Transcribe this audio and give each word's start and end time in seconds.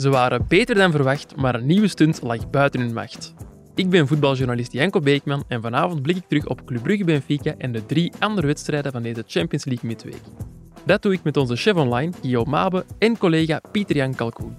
Ze 0.00 0.08
waren 0.08 0.44
beter 0.48 0.74
dan 0.74 0.90
verwacht, 0.90 1.36
maar 1.36 1.54
een 1.54 1.66
nieuwe 1.66 1.88
stunt 1.88 2.22
lag 2.22 2.50
buiten 2.50 2.80
hun 2.80 2.92
macht. 2.92 3.34
Ik 3.74 3.90
ben 3.90 4.06
voetbaljournalist 4.06 4.72
Janko 4.72 5.00
Beekman 5.00 5.44
en 5.48 5.62
vanavond 5.62 6.02
blik 6.02 6.16
ik 6.16 6.24
terug 6.28 6.46
op 6.46 6.64
Club 6.64 6.82
Brugge 6.82 7.04
Benfica 7.04 7.54
en 7.58 7.72
de 7.72 7.86
drie 7.86 8.12
andere 8.18 8.46
wedstrijden 8.46 8.92
van 8.92 9.02
deze 9.02 9.24
Champions 9.26 9.64
League 9.64 9.88
midweek. 9.88 10.22
Dat 10.84 11.02
doe 11.02 11.12
ik 11.12 11.22
met 11.22 11.36
onze 11.36 11.56
chef 11.56 11.74
online, 11.74 12.12
Guillaume 12.20 12.50
Mabe, 12.50 12.84
en 12.98 13.18
collega 13.18 13.60
Pieter-Jan 13.72 14.14
Kalkoen. 14.14 14.56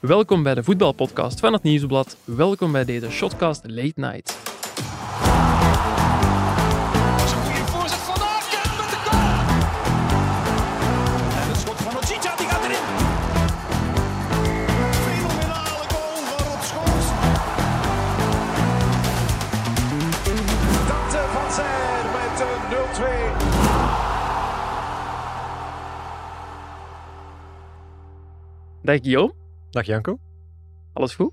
Welkom 0.00 0.42
bij 0.42 0.54
de 0.54 0.62
voetbalpodcast 0.62 1.40
van 1.40 1.52
het 1.52 1.62
Nieuwsblad. 1.62 2.16
Welkom 2.24 2.72
bij 2.72 2.84
deze 2.84 3.10
Shotcast 3.10 3.62
Late 3.66 3.92
Night. 4.00 4.51
Dag 28.82 28.98
Guillaume, 29.02 29.32
Dag 29.70 29.86
Janko. 29.86 30.18
alles 30.92 31.14
goed? 31.14 31.32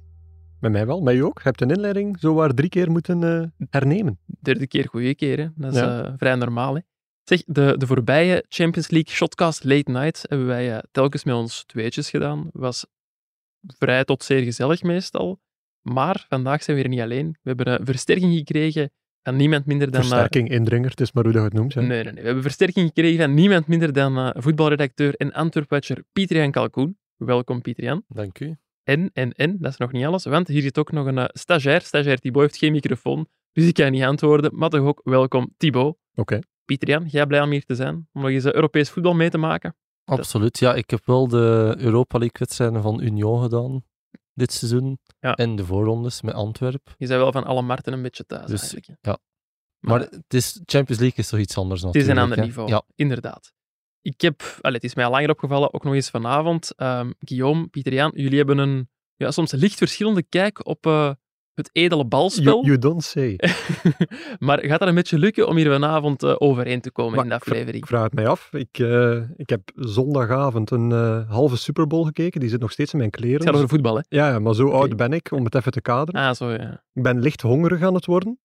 Met 0.59 0.71
mij 0.71 0.85
wel, 0.85 1.01
met 1.01 1.15
u 1.15 1.19
ook. 1.23 1.37
Je 1.37 1.43
hebt 1.43 1.61
een 1.61 1.69
inleiding 1.69 2.19
zowaar 2.19 2.53
drie 2.53 2.69
keer 2.69 2.91
moeten 2.91 3.23
eh, 3.23 3.65
hernemen. 3.69 4.19
Derde 4.41 4.67
keer 4.67 4.87
goede 4.87 5.15
keer, 5.15 5.37
hè? 5.37 5.47
dat 5.55 5.71
is 5.73 5.79
Ja. 5.79 6.03
eh, 6.03 6.13
vrij 6.17 6.35
normaal. 6.35 6.75
Hè? 6.75 6.81
Zeg, 7.23 7.43
de, 7.45 7.75
de 7.77 7.87
voorbije 7.87 8.45
Champions 8.49 8.89
League 8.89 9.13
Shotcast 9.13 9.63
Late 9.63 9.91
Night 9.91 10.25
hebben 10.29 10.47
wij 10.47 10.73
eh, 10.75 10.79
telkens 10.91 11.23
met 11.23 11.35
ons 11.35 11.63
tweetjes 11.65 12.09
gedaan. 12.09 12.49
Was 12.53 12.85
vrij 13.77 14.03
tot 14.03 14.23
zeer 14.23 14.43
gezellig 14.43 14.83
meestal. 14.83 15.39
Maar 15.81 16.25
vandaag 16.29 16.63
zijn 16.63 16.77
we 16.77 16.81
weer 16.83 16.91
niet 16.91 17.01
alleen. 17.01 17.31
We 17.41 17.49
hebben 17.53 17.79
een 17.79 17.85
versterking 17.85 18.33
gekregen 18.37 18.91
van 19.23 19.35
niemand 19.35 19.65
minder 19.65 19.91
dan... 19.91 20.01
Versterking, 20.03 20.49
indringer, 20.49 20.89
het 20.89 21.01
is 21.01 21.11
maar 21.11 21.23
hoe 21.23 21.33
dat 21.33 21.41
je 21.41 21.47
het 21.47 21.57
noemt. 21.57 21.73
hè. 21.73 21.81
nee, 21.81 22.03
nee, 22.03 22.03
nee. 22.03 22.13
We 22.21 22.25
hebben 22.25 22.43
versterking 22.43 22.87
gekregen 22.87 23.23
van 23.25 23.33
niemand 23.33 23.67
minder 23.67 23.93
dan 23.93 24.33
voetbalredacteur 24.37 25.15
en 25.15 25.33
Antwerpwatcher 25.33 26.03
Pieter-Jan 26.13 26.51
Kalkoen. 26.51 26.97
Welkom, 27.25 27.61
Pieter-Jan. 27.61 28.03
Dank 28.07 28.39
u. 28.39 28.57
En, 28.83 29.09
en, 29.13 29.31
en, 29.31 29.57
dat 29.59 29.71
is 29.71 29.77
nog 29.77 29.91
niet 29.91 30.05
alles, 30.05 30.25
want 30.25 30.47
hier 30.47 30.61
zit 30.61 30.77
ook 30.77 30.91
nog 30.91 31.05
een 31.05 31.17
eh, 31.17 31.25
stagiair. 31.27 31.81
Stagiair 31.81 32.19
Thibaut 32.19 32.43
heeft 32.43 32.57
geen 32.57 32.71
microfoon, 32.71 33.27
dus 33.51 33.65
ik 33.65 33.73
kan 33.73 33.91
niet 33.91 34.03
antwoorden. 34.03 34.55
Maar 34.55 34.69
toch 34.69 34.81
ook 34.81 35.01
welkom, 35.03 35.53
Thibaut. 35.57 35.97
Oké. 36.15 36.39
Pieter-Jan, 36.65 37.05
jij 37.05 37.25
blij 37.25 37.41
om 37.41 37.51
hier 37.51 37.65
te 37.65 37.75
zijn? 37.75 38.07
Om 38.13 38.21
nog 38.21 38.29
eens 38.29 38.43
eh, 38.43 38.53
Europees 38.53 38.89
voetbal 38.89 39.13
mee 39.13 39.29
te 39.29 39.37
maken? 39.37 39.75
Absoluut. 40.03 40.59
Ja, 40.59 40.73
ik 40.73 40.89
heb 40.89 41.05
wel 41.05 41.27
de 41.27 41.75
Europa 41.77 42.17
League-wedstrijden 42.17 42.81
van 42.81 43.01
Union 43.01 43.41
gedaan 43.41 43.83
dit 44.33 44.51
seizoen. 44.53 44.99
Ja. 45.19 45.35
En 45.35 45.55
de 45.55 45.65
voorrondes 45.65 46.21
met 46.21 46.33
Antwerpen. 46.33 46.93
Je 46.97 47.07
bent 47.07 47.19
wel 47.19 47.31
van 47.31 47.43
alle 47.43 47.61
markten 47.61 47.93
een 47.93 48.01
beetje 48.01 48.25
thuis 48.25 48.49
Dus, 48.49 48.61
eigenlijk. 48.61 48.97
ja. 49.01 49.17
Maar, 49.79 49.99
Maar 49.99 50.07
het 50.09 50.33
is, 50.33 50.61
Champions 50.65 51.01
League 51.01 51.17
is 51.17 51.29
toch 51.29 51.39
iets 51.39 51.57
anders 51.57 51.81
het 51.81 51.95
is 51.95 52.07
een 52.07 52.17
ander 52.17 52.39
niveau, 52.39 52.69
Ja, 52.69 52.83
inderdaad. 52.95 53.53
Ik 54.01 54.21
heb, 54.21 54.41
allee, 54.61 54.75
het 54.75 54.83
is 54.83 54.95
mij 54.95 55.05
al 55.05 55.11
langer 55.11 55.29
opgevallen, 55.29 55.73
ook 55.73 55.83
nog 55.83 55.93
eens 55.93 56.09
vanavond. 56.09 56.73
Ehm, 56.75 57.11
Guillaume, 57.19 57.67
Pieter-Jan, 57.67 58.11
jullie 58.15 58.37
hebben 58.37 58.57
een 58.57 58.89
ja, 59.15 59.31
soms 59.31 59.51
licht 59.51 59.77
verschillende 59.77 60.23
kijk 60.23 60.67
op 60.67 60.85
eh, 60.85 61.11
het 61.53 61.69
edele 61.73 62.05
balspel. 62.05 62.53
You, 62.53 62.65
you 62.65 62.77
don't 62.77 63.03
say. 63.03 63.39
maar 64.39 64.59
gaat 64.65 64.79
dat 64.79 64.87
een 64.87 64.95
beetje 64.95 65.17
lukken 65.19 65.47
om 65.47 65.55
hier 65.55 65.71
vanavond 65.71 66.23
eh, 66.23 66.35
overeen 66.37 66.81
te 66.81 66.91
komen 66.91 67.15
Maar 67.15 67.23
in 67.23 67.29
de 67.29 67.37
vra- 67.39 67.51
aflevering? 67.51 67.83
Ik 67.83 67.89
vraag 67.89 68.03
het 68.03 68.13
mij 68.13 68.27
af. 68.27 68.49
Ik, 68.53 68.79
eh, 68.79 69.21
ik 69.35 69.49
heb 69.49 69.61
zondagavond 69.75 70.71
een 70.71 70.91
halve 71.27 71.57
Super 71.57 71.87
Bowl 71.87 72.03
gekeken. 72.05 72.39
Die 72.39 72.49
zit 72.49 72.59
nog 72.59 72.71
steeds 72.71 72.91
in 72.91 72.97
mijn 72.99 73.09
kleren. 73.11 73.35
Het 73.37 73.45
gaat 73.45 73.55
over 73.55 73.69
voetbal, 73.69 73.95
hè? 73.95 74.01
Ja, 74.09 74.39
maar 74.39 74.55
zo 74.55 74.69
oud 74.69 74.95
ben 74.95 75.13
ik, 75.13 75.31
om 75.31 75.43
het 75.45 75.55
even 75.55 75.71
te 75.71 75.81
kaderen. 75.81 76.21
Ah, 76.21 76.33
zo 76.35 76.51
ja. 76.51 76.83
Ik 76.93 77.03
ben 77.03 77.19
licht 77.21 77.41
hongerig 77.41 77.81
aan 77.81 77.93
het 77.93 78.05
worden. 78.05 78.39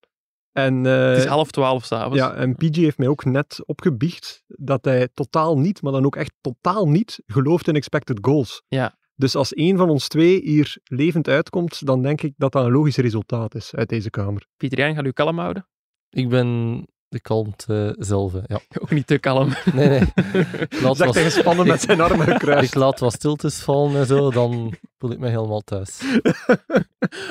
En, 0.54 0.86
eh, 0.86 1.08
Het 1.08 1.18
is 1.18 1.24
half 1.24 1.50
twaalf 1.50 1.84
s'avonds. 1.84 2.18
ja, 2.18 2.34
en 2.34 2.54
PG 2.54 2.76
heeft 2.76 2.98
mij 2.98 3.08
ook 3.08 3.24
net 3.24 3.62
opgebiecht 3.66 4.42
dat 4.46 4.84
hij 4.84 5.08
totaal 5.14 5.58
niet, 5.58 5.82
maar 5.82 5.92
dan 5.92 6.04
ook 6.04 6.16
echt 6.16 6.32
totaal 6.40 6.88
niet, 6.88 7.22
gelooft 7.26 7.68
in 7.68 7.74
expected 7.76 8.18
goals. 8.20 8.62
Ja. 8.68 8.96
Dus 9.16 9.34
als 9.34 9.52
één 9.52 9.76
van 9.76 9.90
ons 9.90 10.08
twee 10.08 10.40
hier 10.40 10.78
levend 10.84 11.28
uitkomt, 11.28 11.86
dan 11.86 12.02
denk 12.02 12.22
ik 12.22 12.34
dat 12.36 12.52
dat 12.52 12.64
een 12.64 12.72
logisch 12.72 12.96
resultaat 12.96 13.54
is 13.54 13.74
uit 13.74 13.88
deze 13.88 14.10
kamer. 14.10 14.46
Pieter 14.56 14.78
Jan, 14.78 14.94
gaat 14.94 15.04
u 15.04 15.12
kalm 15.12 15.38
houden? 15.38 15.68
ik 16.10 16.28
ben 16.28 16.86
de 17.14 17.20
kalmte 17.20 17.96
zelf. 17.98 18.32
Ja. 18.46 18.60
Ook 18.82 18.90
niet 18.90 19.06
te 19.06 19.18
kalm. 19.18 19.52
Nee, 19.72 19.88
nee. 19.88 19.98
Laat, 20.82 20.96
Zegt 20.96 21.14
hij 21.14 21.22
wat, 21.22 21.32
gespannen 21.32 21.66
met 21.66 21.80
zijn 21.86 22.00
armen 22.00 22.26
gekruist. 22.26 22.68
ik 22.68 22.74
laat 22.74 23.00
wat 23.00 23.12
stiltes 23.12 23.60
vallen 23.60 23.96
en 23.96 24.06
zo, 24.06 24.30
dan 24.30 24.74
voel 24.98 25.10
ik 25.10 25.18
me 25.18 25.28
helemaal 25.28 25.60
thuis. 25.60 26.00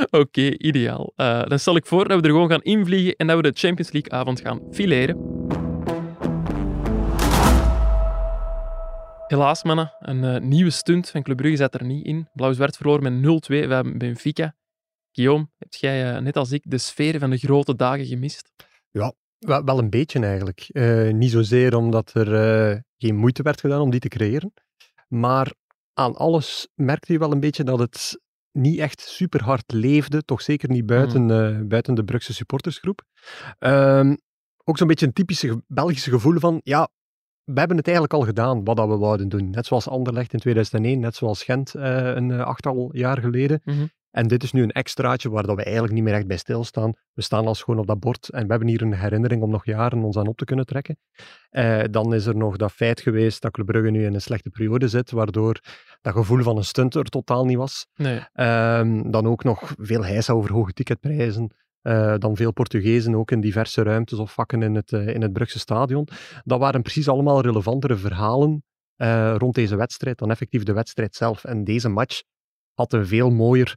Oké, 0.10 0.58
ideaal. 0.58 1.14
Eh, 1.16 1.44
dan 1.44 1.60
stel 1.60 1.76
ik 1.76 1.86
voor 1.86 2.08
dat 2.08 2.20
we 2.20 2.28
er 2.28 2.34
gewoon 2.34 2.50
gaan 2.50 2.62
invliegen 2.62 3.16
en 3.16 3.28
dat 3.28 3.36
we 3.36 3.42
de 3.42 3.52
Champions 3.54 3.92
League 3.92 4.12
avond 4.12 4.42
gaan 4.42 4.62
fileren. 4.72 5.18
Helaas, 9.28 9.64
mannen. 9.64 9.94
Een 10.00 10.24
eh, 10.24 10.42
nieuwe 10.42 10.70
stunt 10.70 11.10
van 11.10 11.24
Club 11.24 11.38
Brugge 11.38 11.58
zat 11.58 11.74
er 11.74 11.86
niet 11.86 12.06
in. 12.06 12.28
Blauw-zwart 12.34 12.78
verloor 12.78 13.02
met 13.02 13.14
0-2 13.14 13.68
van 13.68 13.98
Benfica. 13.98 14.56
Guillaume, 15.12 15.48
heb 15.58 15.74
jij, 15.74 16.16
eh, 16.16 16.22
net 16.22 16.38
als 16.38 16.52
ik, 16.52 16.64
de 16.66 16.78
sfeer 16.78 17.20
van 17.20 17.30
de 17.30 17.38
grote 17.38 17.76
dagen 17.76 18.06
gemist? 18.06 18.52
Wel, 19.44 19.64
wel 19.64 19.80
een 19.80 19.90
beetje 19.90 20.26
eigenlijk. 20.26 20.68
Eh, 20.72 21.12
niet 21.14 21.32
zozeer 21.32 21.76
omdat 21.76 22.14
er 22.14 22.36
eh, 22.36 22.80
geen 22.98 23.16
moeite 23.16 23.44
werd 23.44 23.60
gedaan 23.60 23.82
om 23.82 23.90
die 23.90 24.00
te 24.00 24.08
creëren. 24.08 24.54
Maar 25.08 25.54
aan 25.94 26.16
alles 26.16 26.68
merkte 26.76 27.14
je 27.14 27.20
wel 27.20 27.32
een 27.32 27.40
beetje 27.40 27.64
dat 27.64 27.80
het 27.80 28.22
niet 28.52 28.80
echt 28.80 29.02
super 29.02 29.44
hard 29.44 29.72
leefde. 29.72 30.24
Toch 30.24 30.42
zeker 30.42 30.70
niet 30.70 30.86
buiten, 30.86 31.32
eh, 31.32 31.68
buiten 31.68 31.96
de 31.96 32.04
Brugse 32.04 32.34
supportersgroep. 32.34 33.02
Ehm, 33.60 34.16
ook 34.64 34.78
zo'n 34.78 34.88
beetje 34.88 35.06
een 35.06 35.14
typische 35.14 35.64
Belgische 35.68 36.10
gevoel 36.10 36.40
van, 36.40 36.60
ja, 36.64 36.90
we 37.44 37.60
hebben 37.60 37.78
het 37.78 37.86
eigenlijk 37.86 38.16
al 38.16 38.26
gedaan 38.26 38.64
wat 38.64 38.78
dat 38.78 38.88
we 38.88 38.98
wouden 38.98 39.30
doen. 39.30 39.50
Net 39.50 39.66
zoals 39.66 39.88
Anderlecht 39.88 40.34
in 40.34 40.40
2001, 40.40 41.00
net 41.00 41.16
zoals 41.16 41.44
Gent 41.44 41.74
een 41.74 42.32
achttal 42.32 42.90
jaar 42.96 43.18
geleden. 43.18 43.62
Mhm. 43.64 43.86
En 44.14 44.28
dit 44.28 44.44
is 44.44 44.52
nu 44.52 44.62
een 44.62 44.72
extraatje 44.72 45.30
waar 45.30 45.46
dat 45.46 45.56
we 45.56 45.64
eigenlijk 45.64 45.94
niet 45.94 46.04
meer 46.04 46.14
echt 46.14 46.28
bij 46.28 46.38
stilstaan. 46.38 46.94
We 47.14 47.22
staan 47.22 47.48
als 47.48 47.62
gewoon 47.62 47.80
op 47.80 47.88
dat 47.88 48.00
bord 48.00 48.30
en 48.30 48.44
we 48.44 48.50
hebben 48.50 48.68
hier 48.68 48.82
een 48.82 48.94
herinnering 48.94 49.42
om 49.42 49.50
nog 49.50 49.66
jaren 49.66 50.04
ons 50.04 50.18
aan 50.18 50.28
op 50.28 50.38
te 50.38 50.46
kunnen 50.46 50.66
trekken. 50.66 50.98
Eh, 51.50 51.84
dan 51.92 52.14
is 52.14 52.26
er 52.26 52.36
nog 52.36 52.58
dat 52.58 52.72
feit 52.72 53.02
geweest 53.02 53.42
dat 53.42 53.52
Club 53.52 53.66
Brugge 53.66 53.90
nu 53.90 54.06
in 54.06 54.14
een 54.14 54.22
slechte 54.22 54.50
periode 54.50 54.88
zit, 54.88 55.12
waardoor 55.12 55.60
dat 56.02 56.14
gevoel 56.14 56.44
van 56.44 56.58
een 56.58 56.64
stunt 56.66 56.96
er 56.96 57.04
totaal 57.04 57.46
niet 57.46 57.58
was. 57.58 57.88
Nee. 57.96 58.20
Ehm, 58.34 59.12
dan 59.12 59.28
ook 59.28 59.44
nog 59.44 59.74
veel 59.78 60.06
heisa 60.06 60.34
over 60.34 60.52
hoge 60.52 60.74
ticketprijzen. 60.74 61.56
Eh, 61.82 62.16
dan 62.18 62.36
veel 62.36 62.54
Portugezen 62.54 63.16
ook 63.16 63.32
in 63.32 63.42
diverse 63.42 63.84
ruimtes 63.84 64.20
of 64.20 64.34
vakken 64.34 64.62
in 64.62 64.76
het, 64.76 64.92
eh, 64.92 65.08
in 65.08 65.22
het 65.22 65.34
Brugse 65.34 65.60
stadion. 65.60 66.08
Dat 66.44 66.60
waren 66.60 66.82
precies 66.82 67.08
allemaal 67.08 67.42
relevantere 67.42 67.96
verhalen 67.96 68.64
rond 69.38 69.56
deze 69.56 69.76
wedstrijd 69.76 70.18
dan 70.18 70.30
effectief 70.32 70.64
de 70.64 70.74
wedstrijd 70.74 71.16
zelf. 71.16 71.44
En 71.44 71.64
deze 71.64 71.90
match 71.90 72.22
had 72.74 72.94
een 72.94 73.08
veel 73.08 73.30
mooier 73.30 73.76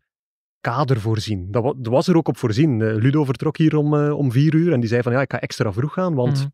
kader 0.70 1.00
voorzien. 1.00 1.50
Dat 1.50 1.62
wa- 1.62 1.74
dat 1.76 1.92
was 1.92 2.06
er 2.08 2.16
ook 2.16 2.28
op 2.28 2.36
voorzien. 2.36 2.80
Eh, 2.82 2.94
Ludo 2.94 3.24
vertrok 3.24 3.56
hier 3.56 3.76
om, 3.76 3.94
eh, 3.94 4.16
om 4.18 4.32
vier 4.32 4.54
uur 4.54 4.72
en 4.72 4.80
die 4.80 4.88
zei 4.88 5.02
van 5.02 5.12
ja, 5.12 5.20
ik 5.20 5.32
ga 5.32 5.40
extra 5.40 5.72
vroeg 5.72 5.92
gaan, 5.92 6.14
want 6.14 6.38
Mhm. 6.38 6.48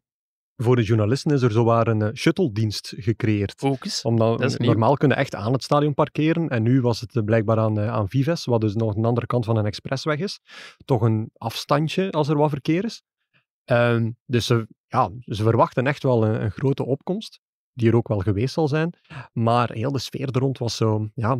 voor 0.56 0.76
de 0.76 0.82
journalisten 0.82 1.30
is 1.30 1.42
er 1.42 1.50
zowaar 1.52 1.86
een 1.86 2.02
eh, 2.02 2.08
shuttle-dienst 2.14 2.94
gecreëerd. 2.96 3.62
Eens. 3.84 4.02
Omdat 4.02 4.40
normaal 4.58 4.96
kunnen 4.96 5.16
echt 5.16 5.34
aan 5.34 5.52
het 5.52 5.62
stadion 5.62 5.94
parkeren. 5.94 6.48
En 6.48 6.62
nu 6.62 6.80
was 6.80 7.00
het 7.00 7.24
blijkbaar 7.24 7.58
aan, 7.58 7.80
aan 7.80 8.08
Vives, 8.08 8.44
wat 8.44 8.60
dus 8.60 8.74
nog 8.74 8.96
een 8.96 9.04
andere 9.04 9.26
kant 9.26 9.44
van 9.44 9.56
een 9.56 9.66
expressweg 9.66 10.18
is. 10.18 10.40
Toch 10.84 11.00
een 11.02 11.30
afstandje 11.36 12.10
als 12.10 12.28
er 12.28 12.36
wat 12.36 12.50
verkeer 12.50 12.84
is. 12.84 13.02
Ehm, 13.64 14.10
dus 14.26 14.46
ze, 14.46 14.66
ja, 14.86 15.10
ze 15.24 15.42
verwachten 15.42 15.86
echt 15.86 16.02
wel 16.02 16.24
een, 16.26 16.42
een 16.42 16.50
grote 16.50 16.84
opkomst, 16.84 17.40
die 17.72 17.88
er 17.88 17.96
ook 17.96 18.08
wel 18.08 18.18
geweest 18.20 18.54
zal 18.54 18.68
zijn. 18.68 18.94
Maar 19.32 19.72
heel 19.72 19.92
de 19.92 19.98
sfeer 19.98 20.28
er 20.30 20.40
rond 20.40 20.58
was 20.58 20.76
zo, 20.76 21.08
ja, 21.14 21.38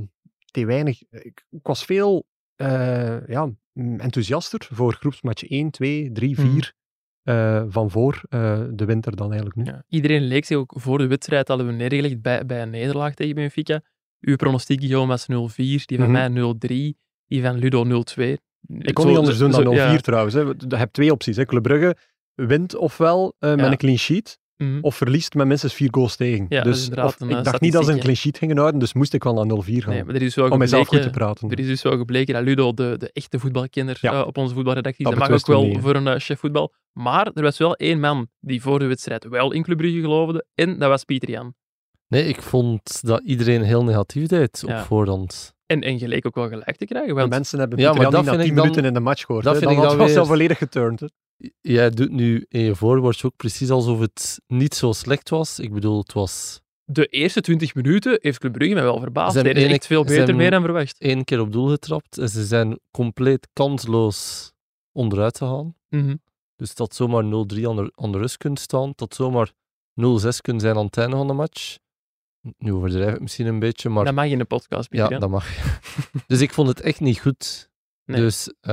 te 0.51 0.65
weinig. 0.67 1.03
Ik, 1.11 1.45
ik 1.51 1.67
was 1.67 1.85
veel 1.85 2.25
eh, 2.57 3.27
ja, 3.29 3.51
enthousiaster 3.97 4.69
voor 4.73 4.95
groepsmatch 4.95 5.43
1, 5.49 5.71
2, 5.71 6.13
3, 6.13 6.35
4 6.37 6.47
Mhm. 6.47 6.61
eh, 7.37 7.63
van 7.69 7.91
voor 7.91 8.23
eh, 8.29 8.63
de 8.73 8.85
winter 8.85 9.17
dan 9.17 9.27
eigenlijk 9.33 9.57
nu. 9.57 9.65
Ja. 9.65 9.85
Iedereen 9.89 10.23
leek 10.23 10.45
zich 10.45 10.57
ook 10.57 10.73
voor 10.77 10.99
de 10.99 11.07
wedstrijd, 11.07 11.49
hadden 11.49 11.67
we 11.67 11.73
neergelegd 11.73 12.23
bij, 12.23 12.47
bij 12.47 12.63
een 12.63 12.71
nederlaag 12.71 13.15
tegen 13.15 13.35
Benfica. 13.35 13.81
Uw 14.21 14.37
pronostiek, 14.37 14.81
Guillaume, 14.81 15.09
was 15.09 15.27
0-4, 15.27 15.85
die 15.87 15.99
van 15.99 16.11
Mhm. 16.11 16.13
mij 16.13 16.29
0-3, 16.29 16.97
die 17.27 17.43
van 17.43 17.57
Ludo 17.57 17.85
0-2. 17.85 18.39
Ik 18.69 18.95
kon 18.95 19.07
niet 19.07 19.17
anders 19.17 19.39
doen 19.39 19.51
dan 19.51 19.65
0-4 19.65 19.75
ja. 19.75 19.97
trouwens. 19.97 20.35
Hè. 20.35 20.41
Je 20.41 20.55
hebt 20.77 20.93
twee 20.93 21.13
opties. 21.13 21.37
Hè. 21.37 21.45
Club 21.45 21.63
Brugge 21.63 21.97
wint 22.35 22.77
ofwel 22.77 23.35
eh, 23.39 23.55
met 23.55 23.71
een 23.71 23.77
clean 23.77 23.97
sheet, 23.99 24.39
Mhm. 24.63 24.79
of 24.81 24.97
verliest 24.97 25.35
met 25.35 25.47
minstens 25.47 25.75
vier 25.75 25.89
goals 25.91 26.17
tegen. 26.17 26.47
Ja, 26.49 26.63
dus 26.63 26.83
inderdaad 26.83 27.07
of- 27.07 27.21
een, 27.21 27.31
ik 27.31 27.37
eh, 27.37 27.43
dacht 27.43 27.61
niet 27.61 27.73
dat 27.73 27.85
ze 27.85 27.93
een 27.93 27.99
clean 27.99 28.17
sheet 28.17 28.39
gingen 28.39 28.57
houden, 28.57 28.81
dus 28.81 28.93
moest 28.93 29.15
ik 29.15 29.23
wel 29.25 29.35
naar 29.35 29.47
0-4 29.47 29.83
gaan. 29.83 29.93
Nee, 29.93 30.05
maar 30.05 30.15
er 30.15 30.23
is 30.23 30.35
wel 30.35 30.51
om 30.51 30.59
mezelf 30.59 30.89
goed 30.89 31.03
te 31.03 31.11
praten. 31.11 31.51
er 31.51 31.59
is 31.59 31.67
dus 31.67 31.83
wel 31.83 31.97
gebleken 31.97 32.35
dat 32.35 32.43
Ludo 32.43 32.75
de, 32.75 32.95
de 32.99 33.11
echte 33.13 33.39
voetbalkenner 33.39 33.99
Ja. 34.01 34.13
eh, 34.21 34.27
op 34.27 34.37
onze 34.39 34.55
voetbalredactie 34.55 35.05
is. 35.05 35.11
Dat 35.11 35.29
mag 35.29 35.31
ook 35.31 35.47
wel 35.47 35.67
niet, 35.67 35.81
voor 35.81 35.95
een 35.95 36.07
eh, 36.07 36.19
chef 36.19 36.39
voetbal. 36.41 36.73
Maar 36.93 37.31
er 37.35 37.43
was 37.43 37.59
wel 37.59 37.75
één 37.75 38.01
man 38.01 38.27
die 38.41 38.63
voor 38.63 38.79
de 38.79 38.87
wedstrijd 38.87 39.25
wel 39.29 39.53
in 39.53 39.63
Club 39.63 39.77
Brugge 39.77 40.01
geloofde, 40.01 40.45
en 40.55 40.79
dat 40.79 40.89
was 40.89 41.05
Pieter 41.05 41.31
Jan. 41.31 41.55
Nee, 42.09 42.25
ik 42.25 42.43
vond 42.43 42.99
dat 43.07 43.23
iedereen 43.25 43.63
heel 43.63 43.85
negatief 43.85 44.27
deed 44.27 44.61
op 44.65 44.69
Ja. 44.71 44.85
voorhand. 44.85 45.55
En, 45.67 45.81
en 45.81 45.99
gelijk 45.99 46.27
ook 46.27 46.35
wel 46.35 46.49
gelijk 46.49 46.77
te 46.77 46.85
krijgen. 46.85 47.15
Want 47.15 47.31
mensen 47.31 47.59
hebben 47.59 47.79
Ja, 47.79 47.91
Pieter 47.91 48.03
maar 48.11 48.13
Jan 48.13 48.25
dat 48.25 48.33
niet 48.35 48.41
na 48.41 48.45
vind 48.45 48.57
10 48.57 48.67
ik 48.67 48.75
dan- 48.75 48.83
minuten 48.83 48.89
in 48.99 49.05
de 49.05 49.11
match 49.11 49.25
gehoord. 49.27 49.45
dat 49.45 49.53
hè. 49.55 49.59
vind 49.61 49.71
ik 49.73 49.77
was, 49.79 49.89
dan 49.89 49.97
was 49.99 50.09
weer- 50.11 50.19
al 50.19 50.27
volledig 50.27 50.59
geturnd. 50.59 51.01
hè. 51.01 51.07
Jij 51.61 51.91
doet 51.91 52.11
nu 52.11 52.47
in 52.49 52.61
je 52.61 52.75
voorwoord 52.75 53.25
ook 53.25 53.37
precies 53.37 53.71
alsof 53.71 53.99
het 54.01 54.41
niet 54.47 54.75
zo 54.75 54.93
slecht 54.93 55.29
was. 55.29 55.59
Ik 55.59 55.73
bedoel, 55.73 55.99
het 55.99 56.13
was 56.13 56.61
de 56.85 57.07
eerste 57.07 57.41
20 57.41 57.75
minuten 57.75 58.19
heeft 58.21 58.39
Club 58.39 58.53
Brugge 58.53 58.75
mij 58.75 58.83
wel 58.83 59.01
verbaasd. 59.01 59.33
Ze 59.37 59.41
hebben 59.41 59.67
echt 59.69 59.87
veel 59.87 60.03
beter 60.03 60.17
hebben- 60.19 60.37
mee 60.37 60.51
dan 60.51 60.63
verwacht. 60.63 60.99
één 60.99 61.25
keer 61.25 61.41
op 61.41 61.53
doel 61.53 61.69
getrapt 61.69 62.19
en 62.19 62.29
ze 62.29 62.45
zijn 62.45 62.79
compleet 62.91 63.49
kansloos 63.53 64.53
onderuit 64.93 65.39
gegaan. 65.39 65.75
Mhm. 65.89 66.17
Dus 66.57 66.75
dat 66.75 66.95
zomaar 66.95 67.25
0-3 67.25 67.69
aan 67.69 67.77
de, 67.77 67.93
aan 67.95 68.13
de 68.13 68.19
rust 68.19 68.37
kunt 68.37 68.59
staan, 68.61 68.93
dat 68.97 69.15
zomaar 69.15 69.53
0-6 69.95 70.41
kunnen 70.41 70.63
zijn 70.63 70.77
aan 70.77 70.85
het 70.87 70.97
einde 70.97 71.17
van 71.17 71.27
de 71.27 71.33
match. 71.33 71.77
Nu 72.59 72.73
overdrijf 72.73 73.15
ik 73.15 73.21
misschien 73.21 73.47
een 73.47 73.59
beetje, 73.59 73.89
maar 73.89 74.05
Dat 74.05 74.15
mag 74.15 74.27
in 74.27 74.39
de 74.39 74.45
podcast, 74.45 74.89
Pieter. 74.89 75.11
ja, 75.11 75.19
dat 75.19 75.31
mag. 75.31 75.47
dus 76.27 76.41
ik 76.41 76.53
vond 76.53 76.69
het 76.69 76.81
echt 76.81 77.01
niet 77.01 77.21
goed. 77.21 77.71
Nee. 78.05 78.21
Dus 78.21 78.53
eh, 78.61 78.73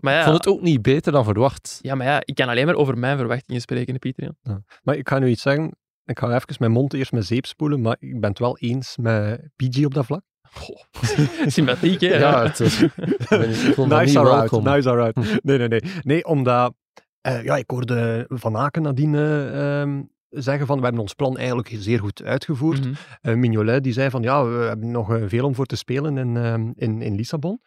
Maar 0.00 0.12
ja- 0.12 0.18
ik 0.18 0.24
vond 0.24 0.36
het 0.36 0.46
ook 0.46 0.60
niet 0.60 0.82
beter 0.82 1.12
dan 1.12 1.24
verwacht. 1.24 1.78
Ja, 1.82 1.94
maar 1.94 2.06
ja, 2.06 2.20
ik 2.24 2.34
kan 2.34 2.48
alleen 2.48 2.66
maar 2.66 2.74
over 2.74 2.98
mijn 2.98 3.18
verwachtingen 3.18 3.60
spreken, 3.60 3.98
Pieter. 3.98 4.32
Jan. 4.42 4.64
Maar 4.82 4.96
ik 4.96 5.08
ga 5.08 5.18
nu 5.18 5.28
iets 5.28 5.42
zeggen. 5.42 5.76
Ik 6.04 6.18
ga 6.18 6.34
even 6.34 6.54
mijn 6.58 6.70
mond 6.72 6.94
eerst 6.94 7.12
met 7.12 7.24
zeep 7.26 7.46
spoelen, 7.46 7.80
maar 7.80 7.96
ik 7.98 8.20
ben 8.20 8.30
het 8.30 8.38
wel 8.38 8.58
eens 8.58 8.96
met 9.00 9.48
PG 9.56 9.84
op 9.84 9.94
dat 9.94 10.06
vlak. 10.06 10.22
Sympathiek, 11.46 12.00
hè? 12.00 12.16
Ja, 12.16 12.42
het 12.42 12.58
was, 12.58 12.82
ik 12.82 12.92
ben- 13.28 13.50
ik 13.50 13.56
vond 13.74 13.90
dat 13.90 13.98
Nice 14.00 14.04
niet 14.04 14.16
alright, 14.16 14.50
welkom. 14.50 14.64
nice 14.72 14.88
alright. 14.90 15.42
Nee, 15.44 15.58
nee, 15.58 15.68
nee. 15.68 15.82
Nee, 16.02 16.24
omdat... 16.24 16.74
eh, 17.20 17.44
ja, 17.44 17.56
ik 17.56 17.70
hoorde 17.70 18.24
Van 18.28 18.56
Aken 18.56 18.82
nadien 18.82 19.14
eh, 19.14 19.80
ehm, 19.80 20.02
zeggen 20.28 20.66
van, 20.66 20.76
we 20.78 20.82
hebben 20.82 21.00
ons 21.00 21.14
plan 21.14 21.36
eigenlijk 21.36 21.68
zeer 21.78 21.98
goed 21.98 22.22
uitgevoerd. 22.24 22.86
Eh, 23.20 23.34
Mignolet 23.34 23.82
die 23.84 23.92
zei 23.92 24.10
van 24.10 24.22
ja, 24.22 24.44
we 24.44 24.64
hebben 24.64 24.90
nog 24.90 25.18
veel 25.26 25.44
om 25.46 25.54
voor 25.54 25.66
te 25.66 25.76
spelen 25.76 26.18
in, 26.18 26.36
ehm, 26.36 26.70
in, 26.74 27.02
in 27.02 27.14
Lissabon. 27.14 27.60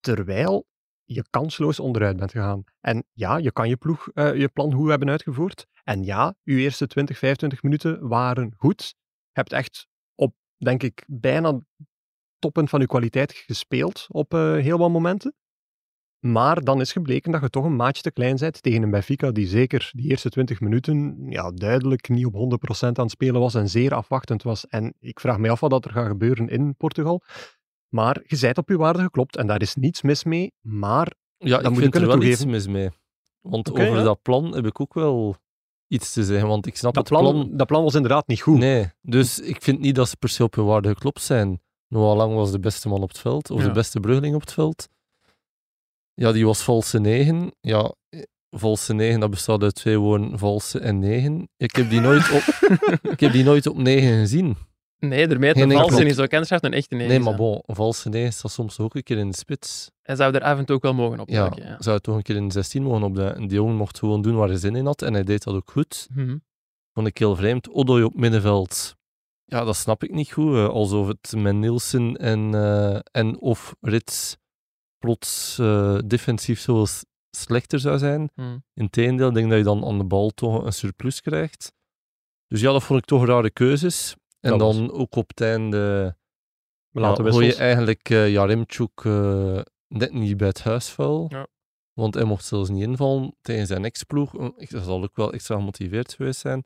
Terwijl 0.00 0.66
je 1.04 1.24
kansloos 1.30 1.80
onderuit 1.80 2.16
bent 2.16 2.30
gegaan. 2.30 2.64
En 2.80 3.04
ja, 3.12 3.36
je 3.36 3.52
kan 3.52 3.68
je 3.68 3.76
ploeg, 3.76 4.08
eh, 4.14 4.34
je 4.34 4.48
plan 4.48 4.72
goed 4.72 4.88
hebben 4.88 5.10
uitgevoerd. 5.10 5.66
En 5.84 6.04
ja, 6.04 6.34
je 6.42 6.56
eerste 6.56 6.86
20, 6.86 7.18
25 7.18 7.62
minuten 7.62 8.08
waren 8.08 8.54
goed. 8.56 8.94
Je 9.22 9.32
hebt 9.32 9.52
echt 9.52 9.86
op, 10.14 10.34
denk 10.56 10.82
ik, 10.82 11.04
bijna 11.06 11.60
toppunt 12.38 12.70
van 12.70 12.80
je 12.80 12.86
kwaliteit 12.86 13.32
gespeeld 13.32 14.06
op 14.08 14.34
eh, 14.34 14.52
heel 14.52 14.78
wat 14.78 14.90
momenten. 14.90 15.34
Maar 16.18 16.64
dan 16.64 16.80
is 16.80 16.92
gebleken 16.92 17.32
dat 17.32 17.40
je 17.40 17.50
toch 17.50 17.64
een 17.64 17.76
maatje 17.76 18.02
te 18.02 18.10
klein 18.10 18.36
bent 18.36 18.62
tegen 18.62 18.82
een 18.82 18.90
Benfica 18.90 19.30
die 19.30 19.46
zeker 19.46 19.90
die 19.94 20.10
eerste 20.10 20.28
20 20.28 20.60
minuten 20.60 21.26
ja, 21.28 21.50
duidelijk 21.50 22.08
niet 22.08 22.26
op 22.26 22.34
100% 22.34 22.36
aan 22.80 22.92
het 22.94 23.10
spelen 23.10 23.40
was 23.40 23.54
en 23.54 23.68
zeer 23.68 23.94
afwachtend 23.94 24.42
was. 24.42 24.66
En 24.66 24.94
ik 25.00 25.20
vraag 25.20 25.38
me 25.38 25.50
af 25.50 25.60
wat 25.60 25.84
er 25.84 25.92
gaat 25.92 26.06
gebeuren 26.06 26.48
in 26.48 26.76
Portugal. 26.76 27.22
Maar 27.88 28.22
je 28.26 28.36
zijt 28.36 28.58
op 28.58 28.68
je 28.68 28.76
waarde 28.76 29.02
geklopt 29.02 29.36
en 29.36 29.46
daar 29.46 29.62
is 29.62 29.74
niets 29.74 30.02
mis 30.02 30.24
mee. 30.24 30.52
Maar 30.60 31.12
Ja, 31.38 31.48
Dan 31.48 31.58
ik 31.58 31.62
moet 31.64 31.74
je 31.74 31.80
vind 31.80 31.94
er 31.94 32.00
kunnen 32.00 32.08
wel 32.18 32.28
iets 32.28 32.40
toegeven. 32.40 32.50
mis 32.50 32.66
mee. 32.80 32.90
Want 33.40 33.70
over 33.70 33.84
ja. 33.96 34.02
dat 34.02 34.22
plan 34.22 34.54
heb 34.54 34.66
ik 34.66 34.80
ook 34.80 34.94
wel 34.94 35.36
iets 35.88 36.12
te 36.12 36.24
zeggen. 36.24 36.48
Want 36.48 36.66
ik 36.66 36.76
snap 36.76 36.94
dat 36.94 37.08
het 37.08 37.18
plan, 37.18 37.32
plan... 37.32 37.56
dat 37.56 37.66
plan 37.66 37.82
was 37.82 37.94
inderdaad 37.94 38.26
niet 38.26 38.40
goed. 38.40 38.58
Nee, 38.58 38.86
dus 39.02 39.38
ik 39.40 39.62
vind 39.62 39.80
niet 39.80 39.94
dat 39.94 40.08
ze 40.08 40.16
per 40.16 40.28
se 40.28 40.42
op 40.44 40.54
hun 40.54 40.64
waarde 40.64 40.88
geklopt 40.88 41.22
zijn. 41.22 41.60
Noah 41.88 42.16
Lang 42.16 42.34
was 42.34 42.50
de 42.50 42.60
beste 42.60 42.88
man 42.88 43.02
op 43.02 43.08
het 43.08 43.18
veld, 43.18 43.50
of 43.50 43.60
Ja. 43.60 43.66
de 43.66 43.72
beste 43.72 44.00
bruggeling 44.00 44.34
op 44.34 44.40
het 44.40 44.52
veld. 44.52 44.88
Ja, 46.14 46.32
die 46.32 46.46
was 46.46 46.62
valse 46.62 46.98
9. 47.00 47.50
Ja, 47.60 47.94
eh, 48.08 48.22
valse 48.50 48.92
9, 48.94 49.20
dat 49.20 49.30
bestaat 49.30 49.62
uit 49.62 49.74
twee 49.74 49.98
woorden, 49.98 50.38
valse 50.38 50.78
en 50.78 50.98
9. 50.98 51.48
Ik 51.56 51.76
heb 51.76 51.90
die 51.90 52.00
nooit 52.00 52.30
op, 52.32 52.42
ik 53.12 53.20
heb 53.20 53.32
die 53.32 53.44
nooit 53.44 53.66
op 53.66 53.76
9 53.76 54.18
gezien. 54.18 54.56
Nee, 54.98 55.26
daarmee 55.28 55.52
Geen 55.54 55.68
de 55.68 55.74
enkel- 55.74 55.88
valse 55.90 56.04
is 56.06 56.18
ook 56.18 56.28
kenschrift 56.28 56.64
een 56.64 56.72
echte 56.72 56.94
nee. 56.94 57.08
Nee, 57.08 57.18
maar 57.20 57.34
bon, 57.34 57.62
valse 57.66 58.08
9 58.08 58.32
staat 58.32 58.50
soms 58.50 58.78
ook 58.78 58.94
een 58.94 59.02
keer 59.02 59.18
in 59.18 59.30
de 59.30 59.36
spits. 59.36 59.90
Hij 60.02 60.16
zou 60.16 60.34
er 60.34 60.42
af 60.42 60.58
en 60.58 60.64
toe 60.64 60.76
ook 60.76 60.82
wel 60.82 60.94
mogen 60.94 61.16
Ja, 61.16 61.22
opduiken. 61.22 61.62
Ja. 61.62 61.76
zou 61.82 61.94
het 61.94 62.04
toch 62.04 62.16
een 62.16 62.22
keer 62.22 62.36
in 62.36 62.46
de 62.48 62.52
16 62.52 62.82
mogen 62.82 63.02
opduiken. 63.02 63.46
Die 63.46 63.56
jongen 63.56 63.76
mocht 63.76 63.98
gewoon 63.98 64.22
doen 64.22 64.34
waar 64.36 64.48
hij 64.48 64.56
zin 64.56 64.76
in 64.76 64.86
had 64.86 65.02
en 65.02 65.12
hij 65.12 65.24
deed 65.24 65.42
dat 65.44 65.54
ook 65.54 65.70
goed. 65.70 66.08
Mhm. 66.14 66.36
vond 66.92 67.06
ik 67.06 67.18
heel 67.18 67.36
vreemd. 67.36 67.70
Odoi 67.70 68.02
op 68.04 68.14
middenveld, 68.14 68.96
ja, 69.44 69.64
dat 69.64 69.76
snap 69.76 70.02
ik 70.04 70.10
niet 70.10 70.32
goed. 70.32 70.54
eh, 70.54 70.68
alsof 70.68 71.06
het 71.08 71.32
met 71.36 71.54
Nielsen 71.54 72.16
en, 72.16 72.54
eh, 72.54 72.98
en 73.10 73.40
of 73.40 73.74
Rits 73.80 74.36
plots 74.98 75.58
eh, 75.58 75.98
defensief 76.06 76.60
zo 76.60 76.84
slechter 77.36 77.80
zou 77.80 77.98
zijn. 77.98 78.30
Mhm. 78.34 78.56
Integendeel, 78.74 79.28
ik 79.28 79.34
denk 79.34 79.48
dat 79.48 79.58
je 79.58 79.64
dan 79.64 79.84
aan 79.84 79.98
de 79.98 80.04
bal 80.04 80.30
toch 80.30 80.64
een 80.64 80.72
surplus 80.72 81.20
krijgt. 81.20 81.72
Dus 82.46 82.60
ja, 82.60 82.72
dat 82.72 82.82
vond 82.82 82.98
ik 82.98 83.04
toch 83.04 83.26
rare 83.26 83.50
keuzes. 83.50 84.16
En 84.40 84.50
Dat 84.50 84.60
was- 84.60 84.76
dan 84.76 84.92
ook 84.92 85.14
op 85.16 85.28
het 85.28 85.40
einde 85.40 86.16
laten 86.90 87.24
ja, 87.24 87.30
gooi 87.30 87.46
je 87.46 87.54
eigenlijk 87.54 88.10
eh 88.10 88.30
Jaremchuk 88.32 89.00
eh, 89.04 89.60
net 89.88 90.12
niet 90.12 90.36
bij 90.36 90.48
het 90.48 90.62
huisvuil. 90.62 91.26
Ja. 91.28 91.46
Want 91.92 92.14
hij 92.14 92.24
mocht 92.24 92.44
zelfs 92.44 92.70
niet 92.70 92.82
invallen 92.82 93.34
tegen 93.42 93.66
zijn 93.66 93.84
ex-ploeg. 93.84 94.32
Dat 94.68 94.84
zal 94.84 95.02
ook 95.02 95.16
wel 95.16 95.32
extra 95.32 95.54
gemotiveerd 95.56 96.14
geweest 96.14 96.40
zijn. 96.40 96.64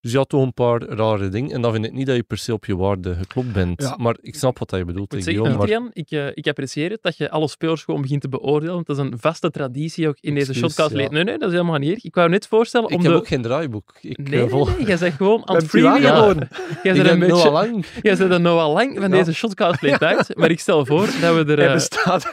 Dus 0.00 0.12
je 0.12 0.16
had 0.18 0.28
toch 0.28 0.42
een 0.42 0.54
paar 0.54 0.82
rare 0.82 1.28
dingen. 1.28 1.50
En 1.50 1.60
dan 1.62 1.72
vind 1.72 1.84
ik 1.84 1.92
niet 1.92 2.06
dat 2.06 2.16
je 2.16 2.22
per 2.22 2.38
se 2.38 2.52
op 2.52 2.64
je 2.64 2.76
waarde 2.76 3.14
geklopt 3.14 3.52
bent. 3.52 3.82
Ja. 3.82 3.96
Maar 3.98 4.16
ik 4.20 4.34
snap 4.34 4.58
wat 4.58 4.70
dat 4.70 4.78
je 4.78 4.84
bedoelt, 4.84 5.14
Ik 5.14 5.22
zeggen, 5.22 5.56
maar 5.56 5.68
ik, 5.92 6.10
eh, 6.10 6.26
ik 6.34 6.46
apprecieer 6.46 6.90
het 6.90 7.02
dat 7.02 7.16
je 7.16 7.30
alle 7.30 7.48
spelers 7.48 7.82
gewoon 7.84 8.00
begint 8.02 8.20
te 8.20 8.28
beoordelen. 8.28 8.74
Want 8.74 8.86
dat 8.86 8.98
is 8.98 9.02
een 9.02 9.18
vaste 9.18 9.50
traditie 9.50 10.08
ook 10.08 10.16
in 10.20 10.34
deze 10.34 10.54
shotcast. 10.54 10.90
ja. 10.96 11.08
Nee, 11.10 11.24
nee, 11.24 11.38
dat 11.38 11.48
is 11.48 11.54
helemaal 11.54 11.78
niet 11.78 11.90
erg. 11.94 12.04
Ik 12.04 12.14
wou 12.14 12.28
net 12.28 12.46
voorstellen 12.46 12.88
ik 12.88 12.94
om 12.96 13.02
heb 13.02 13.12
de... 13.12 13.18
ook 13.18 13.26
geen 13.26 13.42
draaiboek. 13.42 13.94
Ik, 14.00 14.28
Nee, 14.28 14.46
nee, 14.46 14.84
jij 14.86 14.96
zegt 14.96 15.16
gewoon 15.16 15.48
aan 15.48 15.56
het 15.56 15.66
freewheelen. 15.66 16.48
Jij 16.82 16.94
ik 16.94 17.02
bent 17.02 17.08
een 17.08 17.18
Noah 17.18 17.32
beetje... 17.32 17.50
Lang. 17.50 17.86
Jij 18.02 18.16
bent 18.16 18.30
een 18.30 18.42
Noah 18.42 18.72
Lang 18.72 18.92
van 18.94 19.10
Ja. 19.10 19.16
deze 19.16 19.34
shotcast 19.34 19.82
leed 19.86 20.02
uit. 20.02 20.36
Maar 20.36 20.50
ik 20.50 20.60
stel 20.60 20.86
voor 20.86 21.06
dat 21.20 21.34
we 21.34 21.52
er... 21.52 21.56
Hij 21.58 21.66
eh, 21.66 21.72
bestaat 21.72 22.32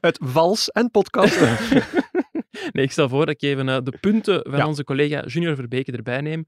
uit 0.00 0.18
vals 0.22 0.68
en 0.70 0.90
podcast. 0.90 1.40
Nee, 2.72 2.84
ik 2.84 2.92
stel 2.92 3.08
voor 3.08 3.26
dat 3.26 3.34
ik 3.34 3.42
even 3.42 3.84
de 3.84 3.92
punten 4.00 4.40
van 4.48 4.58
Ja. 4.58 4.66
onze 4.66 4.84
collega 4.84 5.24
Junior 5.26 5.54
Verbeke 5.54 5.92
erbij 5.92 6.20
neem. 6.20 6.46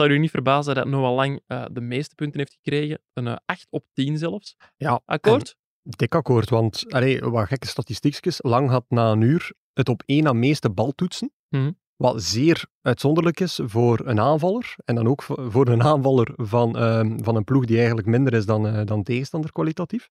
Zal 0.00 0.10
u 0.10 0.18
niet 0.18 0.30
verbazen 0.30 0.74
dat 0.74 0.86
Noah 0.86 1.14
Lang 1.14 1.40
eh, 1.46 1.64
de 1.72 1.80
meeste 1.80 2.14
punten 2.14 2.38
heeft 2.38 2.58
gekregen. 2.62 3.00
Een 3.12 3.26
eh, 3.26 3.36
8 3.44 3.66
op 3.70 3.84
10 3.92 4.18
zelfs. 4.18 4.56
ja, 4.76 5.00
Akkoord? 5.04 5.56
dik 5.82 6.14
akkoord, 6.14 6.50
want 6.50 6.84
allee, 6.88 7.20
wat 7.20 7.46
gekke 7.46 7.66
statistiekjes. 7.66 8.38
Lang 8.42 8.68
had 8.68 8.84
na 8.88 9.10
een 9.10 9.20
uur 9.20 9.52
het 9.72 9.88
op 9.88 10.02
één 10.06 10.22
na 10.22 10.32
meeste 10.32 10.70
baltoetsen. 10.70 11.32
Mhm. 11.48 11.72
Wat 11.96 12.22
zeer 12.22 12.66
uitzonderlijk 12.80 13.40
is 13.40 13.60
voor 13.62 14.00
een 14.06 14.20
aanvaller. 14.20 14.74
En 14.84 14.94
dan 14.94 15.06
ook 15.08 15.22
voor 15.22 15.50
voor 15.52 15.68
een 15.68 15.82
aanvaller 15.82 16.32
van, 16.36 16.76
ehm, 16.78 17.18
van 17.22 17.36
een 17.36 17.44
ploeg 17.44 17.64
die 17.64 17.76
eigenlijk 17.76 18.06
minder 18.06 18.32
is 18.32 18.46
dan, 18.46 18.66
eh, 18.66 18.84
dan 18.86 19.02
tegenstander 19.02 19.52
kwalitatief. 19.52 20.08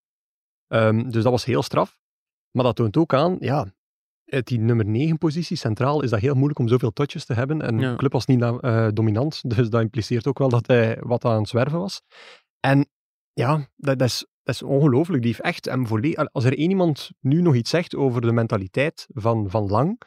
Ehm, 0.68 1.10
dus 1.10 1.24
dat 1.24 1.32
was 1.32 1.46
heel 1.46 1.64
straf. 1.64 2.00
Maar 2.52 2.64
dat 2.64 2.76
toont 2.76 2.98
ook 2.98 3.14
aan, 3.14 3.38
ja, 3.40 3.66
uit 4.30 4.48
die 4.48 4.60
nummer 4.60 4.86
9 4.86 5.18
positie 5.18 5.58
centraal 5.58 6.02
is 6.04 6.10
dat 6.10 6.20
heel 6.20 6.34
moeilijk 6.34 6.60
om 6.60 6.68
zoveel 6.68 6.92
touches 6.92 7.26
te 7.26 7.34
hebben. 7.34 7.62
En 7.62 7.80
Ja. 7.80 7.92
de 7.92 7.96
club 7.96 8.12
was 8.12 8.26
niet 8.26 8.42
eh, 8.42 8.88
dominant, 8.94 9.42
dus 9.56 9.70
dat 9.70 9.82
impliceert 9.82 10.28
ook 10.28 10.38
wel 10.38 10.50
dat 10.50 10.68
hij 10.68 10.98
wat 11.00 11.26
aan 11.26 11.40
het 11.40 11.50
zwerven 11.50 11.80
was. 11.80 12.02
En 12.60 12.88
ja, 13.34 13.68
dat, 13.76 14.00
dat 14.00 14.08
is, 14.08 14.26
dat 14.44 14.56
is 14.56 14.64
ongelooflijk. 14.64 15.22
Die 15.24 15.32
heeft 15.32 15.44
echt 15.44 15.66
hem 15.66 15.88
volledig... 15.88 16.32
Als 16.32 16.44
er 16.44 16.58
één 16.58 16.70
iemand 16.70 17.10
nu 17.20 17.42
nog 17.42 17.56
iets 17.56 17.70
zegt 17.70 17.96
over 17.96 18.22
de 18.22 18.32
mentaliteit 18.32 19.06
van, 19.14 19.50
van 19.50 19.68
Lang, 19.68 20.02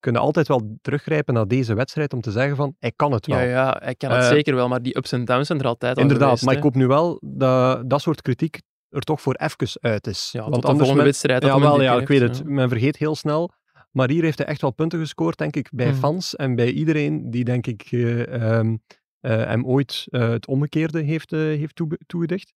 kunnen 0.00 0.20
altijd 0.22 0.48
wel 0.48 0.78
teruggrijpen 0.82 1.34
naar 1.34 1.48
deze 1.48 1.74
wedstrijd 1.74 2.12
om 2.12 2.20
te 2.20 2.30
zeggen 2.30 2.56
van, 2.56 2.74
hij 2.78 2.92
kan 2.96 3.12
het 3.12 3.26
wel. 3.26 3.38
Ja, 3.38 3.44
ja, 3.44 3.76
hij 3.82 3.94
kan 3.94 4.10
het 4.10 4.22
Eh, 4.22 4.28
zeker 4.28 4.54
wel, 4.54 4.68
maar 4.68 4.82
die 4.82 4.96
ups 4.96 5.12
en 5.12 5.24
downs 5.24 5.46
zijn 5.46 5.60
er 5.60 5.66
altijd 5.66 5.96
al 5.96 6.02
Inderdaad, 6.02 6.24
geweest, 6.26 6.44
maar 6.44 6.52
hè. 6.52 6.58
ik 6.58 6.64
hoop 6.64 6.74
nu 6.74 6.86
wel 6.86 7.20
dat 7.24 7.90
dat 7.90 8.00
soort 8.00 8.22
kritiek 8.22 8.60
er 8.88 9.00
toch 9.00 9.20
voor 9.20 9.34
even 9.34 9.80
uit 9.80 10.06
is. 10.06 10.28
Ja, 10.32 10.40
Want 10.40 10.62
tot 10.62 10.70
de 10.70 10.76
volgende 10.78 11.02
wedstrijd. 11.02 11.42
Ja, 11.42 11.60
wel, 11.60 11.82
ja, 11.82 12.00
ik 12.00 12.08
weet 12.08 12.20
het. 12.20 12.44
Men 12.44 12.68
vergeet 12.68 12.96
heel 12.96 13.14
snel. 13.14 13.52
Maar 13.94 14.10
hier 14.10 14.22
heeft 14.22 14.38
hij 14.38 14.46
echt 14.46 14.60
wel 14.60 14.70
punten 14.70 14.98
gescoord, 14.98 15.38
denk 15.38 15.56
ik, 15.56 15.68
bij 15.72 15.90
Mhm. 15.90 15.98
fans 15.98 16.36
en 16.36 16.54
bij 16.54 16.70
iedereen 16.72 17.30
die, 17.30 17.44
denk 17.44 17.66
ik, 17.66 17.82
eh, 17.90 18.32
ehm, 18.58 18.76
eh, 19.20 19.36
hem 19.36 19.66
ooit 19.66 20.06
eh, 20.10 20.28
het 20.28 20.46
omgekeerde 20.46 21.00
heeft, 21.02 21.30
heeft 21.30 21.74
toege- 21.76 21.98
toegedicht. 22.06 22.52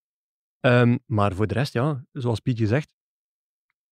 Ehm, 0.61 0.97
maar 1.07 1.35
voor 1.35 1.47
de 1.47 1.55
rest, 1.55 1.73
ja, 1.73 2.05
zoals 2.13 2.41
Pietje 2.41 2.67
zegt, 2.67 2.95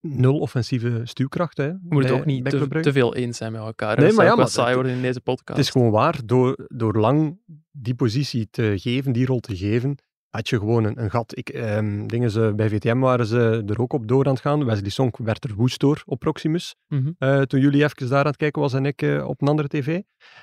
nul 0.00 0.38
offensieve 0.38 1.00
stuwkracht. 1.04 1.56
Hè, 1.56 1.64
Je 1.66 1.78
moet 1.82 2.02
het 2.02 2.12
ook 2.12 2.24
niet 2.24 2.44
te, 2.50 2.68
te 2.80 2.92
veel 2.92 3.14
eens 3.14 3.36
zijn 3.36 3.52
met 3.52 3.60
elkaar. 3.60 4.00
Nee, 4.00 4.12
maar 4.12 4.24
ja, 4.26 4.34
maar 4.34 4.48
saai 4.48 4.74
worden 4.74 4.92
in 4.92 5.02
deze 5.02 5.20
podcast. 5.20 5.58
Het 5.58 5.66
is 5.66 5.72
gewoon 5.72 5.90
waar, 5.90 6.20
door, 6.24 6.64
door 6.66 6.98
lang 6.98 7.38
die 7.70 7.94
positie 7.94 8.48
te 8.50 8.72
geven, 8.76 9.12
die 9.12 9.26
rol 9.26 9.40
te 9.40 9.56
geven, 9.56 9.96
had 10.36 10.48
je 10.48 10.58
gewoon 10.58 10.84
een, 10.84 11.02
een 11.02 11.10
gat. 11.10 11.36
Ik, 11.36 11.48
ehm, 11.48 12.06
dingen 12.06 12.30
ze, 12.30 12.52
bij 12.56 12.68
VTM 12.68 12.98
waren 12.98 13.26
ze 13.26 13.62
er 13.66 13.80
ook 13.80 13.92
op 13.92 14.08
door 14.08 14.24
aan 14.26 14.32
het 14.32 14.40
gaan. 14.40 14.64
Wesley 14.64 14.90
Sonk 14.90 15.16
werd 15.16 15.44
er 15.44 15.54
woest 15.54 15.80
door 15.80 16.02
op 16.06 16.18
Proximus. 16.18 16.74
Mhm. 16.88 17.10
Eh, 17.18 17.40
toen 17.40 17.60
jullie 17.60 17.82
even 17.84 18.08
daar 18.08 18.18
aan 18.18 18.26
het 18.26 18.36
kijken 18.36 18.62
was 18.62 18.72
en 18.72 18.86
ik 18.86 19.02
eh, 19.02 19.28
op 19.28 19.42
een 19.42 19.48
andere 19.48 19.68
tv. 19.68 20.00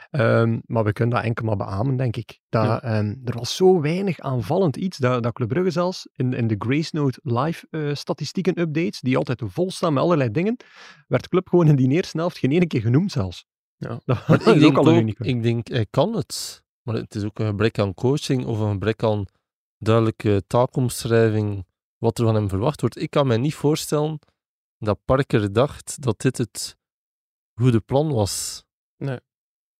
Ehm, 0.10 0.60
maar 0.66 0.84
we 0.84 0.94
kunnen 0.94 1.16
dat 1.16 1.24
enkel 1.24 1.46
maar 1.46 1.56
beamen, 1.56 1.96
denk 1.96 2.16
ik. 2.18 2.40
Dat, 2.50 2.64
Ja. 2.64 2.82
ehm, 2.82 3.16
er 3.26 3.38
was 3.38 3.56
zo 3.56 3.82
weinig 3.82 4.20
aanvallend 4.20 4.76
iets, 4.78 4.98
dat, 4.98 5.24
dat 5.24 5.34
Club 5.34 5.48
Brugge 5.50 5.72
zelfs 5.72 6.08
in, 6.16 6.34
in 6.34 6.48
de 6.48 6.56
Grace 6.58 6.90
Note 6.96 7.20
live 7.24 7.68
eh, 7.70 7.94
statistieken 7.94 8.60
updates, 8.60 9.00
die 9.00 9.18
altijd 9.18 9.42
vol 9.46 9.72
staan 9.72 9.94
met 9.94 10.04
allerlei 10.04 10.32
dingen, 10.32 10.58
werd 11.08 11.28
Club 11.28 11.50
gewoon 11.50 11.68
in 11.68 11.76
die 11.76 11.90
eerste 11.90 12.18
helft 12.18 12.38
geen 12.38 12.52
ene 12.52 12.68
keer 12.68 12.82
genoemd 12.82 13.12
zelfs. 13.12 13.46
Ja. 13.78 14.00
Dat 14.06 14.28
Maar 14.28 14.38
is 14.40 14.46
ik 14.46 14.78
ook 14.78 14.86
denk, 14.86 15.20
al 15.20 15.28
ik 15.28 15.44
denk, 15.44 15.68
hij 15.68 15.86
kan 15.90 16.16
het. 16.16 16.64
Maar 16.82 16.96
het 16.96 17.16
is 17.16 17.24
ook 17.24 17.40
een 17.40 17.46
gebrek 17.46 17.80
aan 17.80 17.94
coaching 17.94 18.46
of 18.46 18.60
een 18.60 18.72
gebrek 18.72 19.04
aan 19.04 19.26
duidelijke 19.84 20.44
taakomschrijving 20.48 21.66
wat 21.98 22.18
er 22.20 22.25
van 22.25 22.36
hem 22.36 22.50
verwacht 22.50 22.82
wordt. 22.82 23.02
Ik 23.02 23.10
kan 23.10 23.28
me 23.28 23.38
niet 23.38 23.56
voorstellen 23.56 24.20
dat 24.78 25.00
Parker 25.06 25.54
dacht 25.54 26.02
dat 26.02 26.22
dit 26.22 26.38
het 26.38 26.78
goede 27.54 27.80
plan 27.80 28.12
was. 28.13 28.63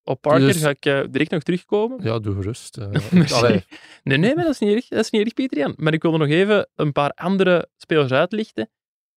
Op 0.06 0.22
Parker 0.22 0.48
Dus- 0.48 0.62
ga 0.62 0.70
ik 0.70 0.86
eh, 0.86 1.02
direct 1.10 1.32
nog 1.32 1.44
terugkomen. 1.44 2.04
Ja, 2.04 2.20
doe 2.20 2.36
gerust. 2.36 2.78
eh. 2.78 2.88
Nee, 4.04 4.18
nee, 4.18 4.36
maar 4.36 4.44
dat 4.44 4.54
is 4.54 4.60
niet 4.60 4.74
erg, 4.76 4.88
dat 4.88 5.00
is 5.00 5.10
niet 5.10 5.22
erg, 5.22 5.34
Pieter 5.34 5.58
Jan. 5.58 5.74
Maar 5.78 5.94
ik 5.94 6.02
wil 6.02 6.14
er 6.14 6.20
nog 6.20 6.28
even 6.28 6.70
een 6.76 6.92
paar 6.92 7.12
andere 7.12 7.70
spelers 7.78 8.12
uitlichten. 8.12 8.70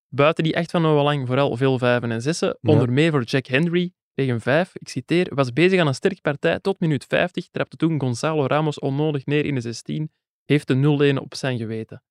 Buiten 0.08 0.44
die 0.44 0.54
echt 0.54 0.70
van 0.70 0.82
lang 0.82 1.26
vooral 1.26 1.56
veel 1.56 1.78
vijven 1.78 2.10
en 2.10 2.22
zessen. 2.22 2.58
Ja. 2.60 2.72
Onder 2.72 2.92
meer 2.92 3.10
voor 3.10 3.22
Jack 3.22 3.46
Henry 3.46 3.92
tegen 4.14 4.40
vijf. 4.40 4.74
Ik 4.74 4.88
citeer, 4.88 5.34
was 5.34 5.52
bezig 5.52 5.80
aan 5.80 5.86
een 5.86 5.94
sterke 5.94 6.20
partij 6.20 6.60
tot 6.60 6.80
minuut 6.80 7.04
50. 7.04 7.48
Trapte 7.50 7.76
toen 7.76 8.00
Gonzalo 8.00 8.46
Ramos 8.46 8.78
onnodig 8.78 9.26
neer 9.26 9.44
in 9.44 9.54
de 9.54 9.60
16. 9.60 10.10
Heeft 10.46 10.66
de 10.66 11.12
0-1 11.14 11.22
op 11.22 11.34
zijn 11.34 11.58
geweten. 11.58 12.02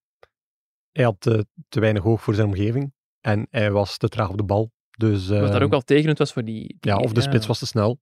Hij 0.91 1.03
had 1.03 1.25
eh, 1.27 1.39
te 1.69 1.79
weinig 1.79 2.03
hoog 2.03 2.21
voor 2.23 2.33
zijn 2.33 2.47
omgeving 2.47 2.93
en 3.21 3.47
hij 3.49 3.71
was 3.71 3.97
te 3.97 4.07
traag 4.07 4.29
op 4.29 4.37
de 4.37 4.43
bal. 4.43 4.71
Dus, 4.97 5.27
Wat 5.27 5.39
daar 5.39 5.53
ehm, 5.53 5.63
ook 5.63 5.73
al 5.73 5.81
tegen 5.81 6.09
het 6.09 6.17
was 6.17 6.33
voor 6.33 6.43
die... 6.43 6.77
Ja, 6.79 6.97
of 6.97 7.13
de 7.13 7.21
ja. 7.21 7.27
spits 7.27 7.45
was 7.47 7.59
te 7.59 7.65
snel. 7.65 7.99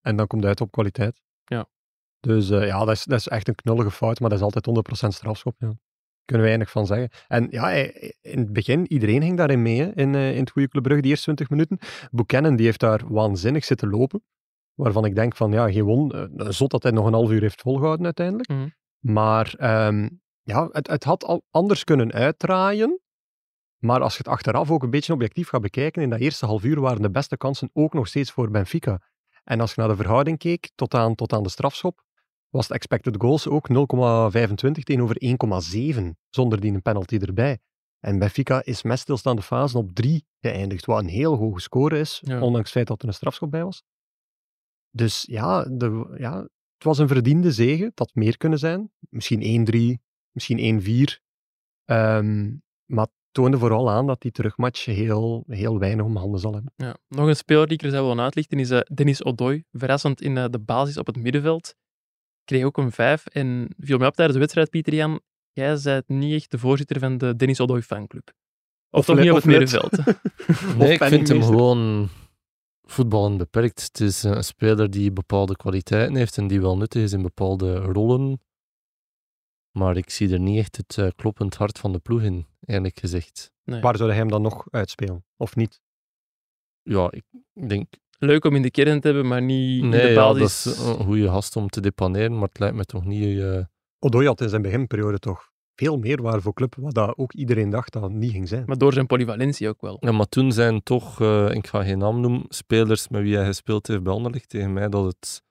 En 0.00 0.16
dan 0.16 0.26
komt 0.26 0.40
het 0.40 0.50
uit 0.50 0.60
op 0.60 0.70
kwaliteit. 0.70 1.20
Ja. 1.44 1.68
Dus 2.20 2.50
eh, 2.50 2.66
ja, 2.66 2.78
dat 2.78 2.94
is, 2.94 3.04
dat 3.04 3.18
is 3.18 3.28
echt 3.28 3.48
een 3.48 3.54
knullige 3.54 3.90
fout, 3.90 4.20
maar 4.20 4.30
dat 4.30 4.38
is 4.38 4.44
altijd 4.44 4.66
100% 5.06 5.08
strafschop. 5.08 5.54
Ja. 5.58 5.72
Kunnen 6.24 6.44
we 6.46 6.52
weinig 6.52 6.70
van 6.70 6.86
zeggen. 6.86 7.10
En 7.28 7.46
ja, 7.50 7.62
hij- 7.62 8.14
in 8.20 8.38
het 8.38 8.52
begin, 8.52 8.92
iedereen 8.92 9.22
ging 9.22 9.36
daarin 9.36 9.62
mee, 9.62 9.80
hè, 9.80 9.92
in, 9.94 10.14
eh, 10.14 10.32
in 10.32 10.40
het 10.40 10.50
goede 10.50 10.68
Club 10.68 10.82
Brugge, 10.82 11.02
die 11.02 11.10
eerste 11.10 11.24
20 11.24 11.50
minuten. 11.50 11.78
Buchanan, 12.10 12.56
die 12.56 12.66
heeft 12.66 12.80
daar 12.80 13.12
waanzinnig 13.12 13.64
zitten 13.64 13.90
lopen. 13.90 14.22
Waarvan 14.74 15.04
ik 15.04 15.14
denk 15.14 15.36
van, 15.36 15.52
ja, 15.52 15.70
gewoon, 15.70 16.12
eh, 16.12 16.48
zot 16.48 16.70
dat 16.70 16.82
hij 16.82 16.92
nog 16.92 17.06
een 17.06 17.12
half 17.12 17.30
uur 17.30 17.40
heeft 17.40 17.60
volgehouden 17.60 18.04
uiteindelijk. 18.04 18.48
Mhm. 18.48 18.68
Maar 19.02 19.54
ehm, 19.58 20.08
ja, 20.42 20.68
het, 20.72 20.86
het 20.86 21.04
had 21.04 21.24
al 21.24 21.44
anders 21.50 21.84
kunnen 21.84 22.12
uitdraaien. 22.12 23.00
Maar 23.78 24.00
als 24.00 24.12
je 24.12 24.18
het 24.18 24.28
achteraf 24.28 24.70
ook 24.70 24.82
een 24.82 24.90
beetje 24.90 25.12
objectief 25.12 25.48
gaat 25.48 25.60
bekijken, 25.60 26.02
in 26.02 26.10
dat 26.10 26.18
eerste 26.20 26.46
half 26.46 26.64
uur 26.64 26.80
waren 26.80 27.02
de 27.02 27.10
beste 27.10 27.36
kansen 27.36 27.70
ook 27.72 27.92
nog 27.92 28.06
steeds 28.08 28.30
voor 28.30 28.50
Benfica. 28.50 29.00
En 29.44 29.60
als 29.60 29.74
je 29.74 29.80
naar 29.80 29.90
de 29.90 29.96
verhouding 29.96 30.38
keek, 30.38 30.70
tot 30.74 30.94
aan, 30.94 31.14
tot 31.14 31.32
aan 31.32 31.42
de 31.42 31.48
strafschop, 31.48 32.02
was 32.48 32.62
het 32.68 32.76
expected 32.76 33.14
goals 33.18 33.48
ook 33.48 33.68
0,25 33.68 33.74
tegenover 34.82 35.16
1,7, 36.00 36.10
zonder 36.28 36.60
die 36.60 36.72
een 36.72 36.82
penalty 36.82 37.16
erbij. 37.16 37.58
En 38.00 38.18
Benfica 38.18 38.64
is 38.64 38.82
met 38.82 38.98
stilstaande 38.98 39.42
fase 39.42 39.78
op 39.78 39.92
3 39.92 40.26
geëindigd, 40.40 40.84
wat 40.84 40.98
een 41.02 41.08
heel 41.08 41.36
hoge 41.36 41.60
score 41.60 41.98
is, 41.98 42.20
Ja. 42.24 42.34
ondanks 42.34 42.58
het 42.58 42.68
feit 42.68 42.86
dat 42.86 43.02
er 43.02 43.08
een 43.08 43.14
strafschop 43.14 43.50
bij 43.50 43.64
was. 43.64 43.82
Dus 44.90 45.22
ja, 45.26 45.64
de, 45.64 46.14
ja, 46.18 46.48
het 46.82 46.90
was 46.90 46.98
een 46.98 47.14
verdiende 47.14 47.52
zege. 47.52 47.84
Het 47.84 47.98
had 47.98 48.14
meer 48.14 48.36
kunnen 48.36 48.58
zijn. 48.58 48.90
Misschien 49.08 49.66
1-3, 49.98 50.02
misschien 50.30 50.58
1-4. 50.58 51.20
Ehm, 51.84 52.54
maar 52.84 53.04
het 53.04 53.14
toonde 53.30 53.58
vooral 53.58 53.90
aan 53.90 54.06
dat 54.06 54.20
die 54.20 54.30
terugmatch 54.30 54.84
heel, 54.84 55.44
heel 55.46 55.78
weinig 55.78 56.04
om 56.04 56.16
handen 56.16 56.40
zal 56.40 56.52
hebben. 56.52 56.72
Ja. 56.76 56.96
Nog 57.08 57.26
een 57.26 57.36
speler 57.36 57.66
die 57.66 57.76
ik 57.76 57.82
er 57.82 57.90
zou 57.90 58.06
willen 58.06 58.24
uitlichten 58.24 58.58
is 58.58 58.70
eh, 58.70 58.80
Dennis 58.94 59.24
Odoi. 59.24 59.64
Verrassend 59.72 60.20
in 60.20 60.36
eh, 60.36 60.44
de 60.50 60.60
basis 60.60 60.98
op 60.98 61.06
het 61.06 61.16
middenveld. 61.16 61.74
Kreeg 62.44 62.64
ook 62.64 62.76
een 62.76 62.92
5 62.92 63.26
en 63.26 63.74
viel 63.78 63.98
mij 63.98 64.06
op 64.06 64.14
tijdens 64.14 64.34
de 64.34 64.42
wedstrijd, 64.42 64.70
Pieter 64.70 64.94
Jan. 64.94 65.20
Jij 65.52 65.78
bent 65.82 66.08
niet 66.08 66.34
echt 66.34 66.50
de 66.50 66.58
voorzitter 66.58 66.98
van 66.98 67.18
de 67.18 67.36
Dennis 67.36 67.60
Odoi 67.60 67.82
fanclub. 67.82 68.32
Of, 68.90 68.98
Of 68.98 69.04
toch 69.04 69.18
niet 69.18 69.30
op 69.30 69.36
het 69.36 69.44
middenveld. 69.44 69.96
Nee, 70.78 70.92
ik 70.92 71.04
vind 71.04 71.28
hem 71.28 71.42
gewoon 71.42 72.08
voetballen 72.92 73.36
beperkt. 73.36 73.82
Het 73.82 74.00
is 74.00 74.22
een 74.22 74.44
speler 74.44 74.90
die 74.90 75.12
bepaalde 75.12 75.56
kwaliteiten 75.56 76.16
heeft 76.16 76.38
en 76.38 76.46
die 76.46 76.60
wel 76.60 76.76
nuttig 76.76 77.02
is 77.02 77.12
in 77.12 77.22
bepaalde 77.22 77.74
rollen. 77.76 78.40
Maar 79.78 79.96
ik 79.96 80.10
zie 80.10 80.32
er 80.32 80.40
niet 80.40 80.58
echt 80.58 80.76
het 80.76 80.98
eh, 80.98 81.08
kloppend 81.16 81.54
hart 81.54 81.78
van 81.78 81.92
de 81.92 81.98
ploeg 81.98 82.22
in, 82.22 82.46
eerlijk 82.60 82.98
gezegd. 82.98 83.52
Nee. 83.64 83.80
Waar 83.80 83.96
zou 83.96 84.08
hij 84.08 84.18
hem 84.18 84.28
dan 84.28 84.42
nog 84.42 84.66
uitspelen? 84.70 85.24
Of 85.36 85.56
niet? 85.56 85.80
Ja, 86.82 87.10
ik 87.10 87.24
denk, 87.68 87.86
Leuk 88.18 88.44
om 88.44 88.54
in 88.56 88.62
de 88.62 88.70
kern 88.70 89.00
te 89.00 89.06
hebben, 89.06 89.26
maar 89.26 89.42
niet 89.42 89.82
in 89.82 89.88
nee, 89.88 90.00
de 90.00 90.08
ja, 90.08 90.14
dat 90.14 90.38
basis. 90.38 90.72
is 90.72 90.86
een 90.86 91.04
goede 91.04 91.28
gast 91.28 91.56
om 91.56 91.68
te 91.68 91.80
depaneren, 91.80 92.38
maar 92.38 92.48
het 92.48 92.58
lijkt 92.58 92.76
me 92.76 92.84
toch 92.84 93.04
niet... 93.04 93.38
eh, 93.38 93.64
Odoi 93.98 94.26
had 94.26 94.40
in 94.40 94.48
zijn 94.48 94.62
beginperiode 94.62 95.18
toch 95.18 95.51
veel 95.74 95.96
meer 95.98 96.22
waar 96.22 96.40
voor 96.40 96.52
club, 96.54 96.74
wat 96.78 96.94
dat 96.94 97.16
ook 97.16 97.32
iedereen 97.32 97.70
dacht 97.70 97.92
dat 97.92 98.02
het 98.02 98.12
niet 98.12 98.30
ging 98.32 98.48
zijn. 98.48 98.64
Maar 98.66 98.78
door 98.78 98.92
zijn 98.92 99.06
polyvalentie 99.06 99.68
ook 99.68 99.80
wel. 99.80 99.96
Ja, 100.00 100.12
maar 100.12 100.28
toen 100.28 100.52
zijn 100.52 100.82
toch, 100.82 101.20
eh, 101.20 101.50
ik 101.50 101.66
ga 101.66 101.84
geen 101.84 101.98
naam 101.98 102.20
noemen, 102.20 102.44
spelers 102.48 103.08
met 103.08 103.22
wie 103.22 103.36
hij 103.36 103.46
gespeeld 103.46 103.86
heeft 103.86 104.02
bij 104.02 104.12
Anderlecht 104.12 104.48
tegen 104.48 104.72
mij, 104.72 104.88
dat, 104.88 105.04
het, 105.04 105.42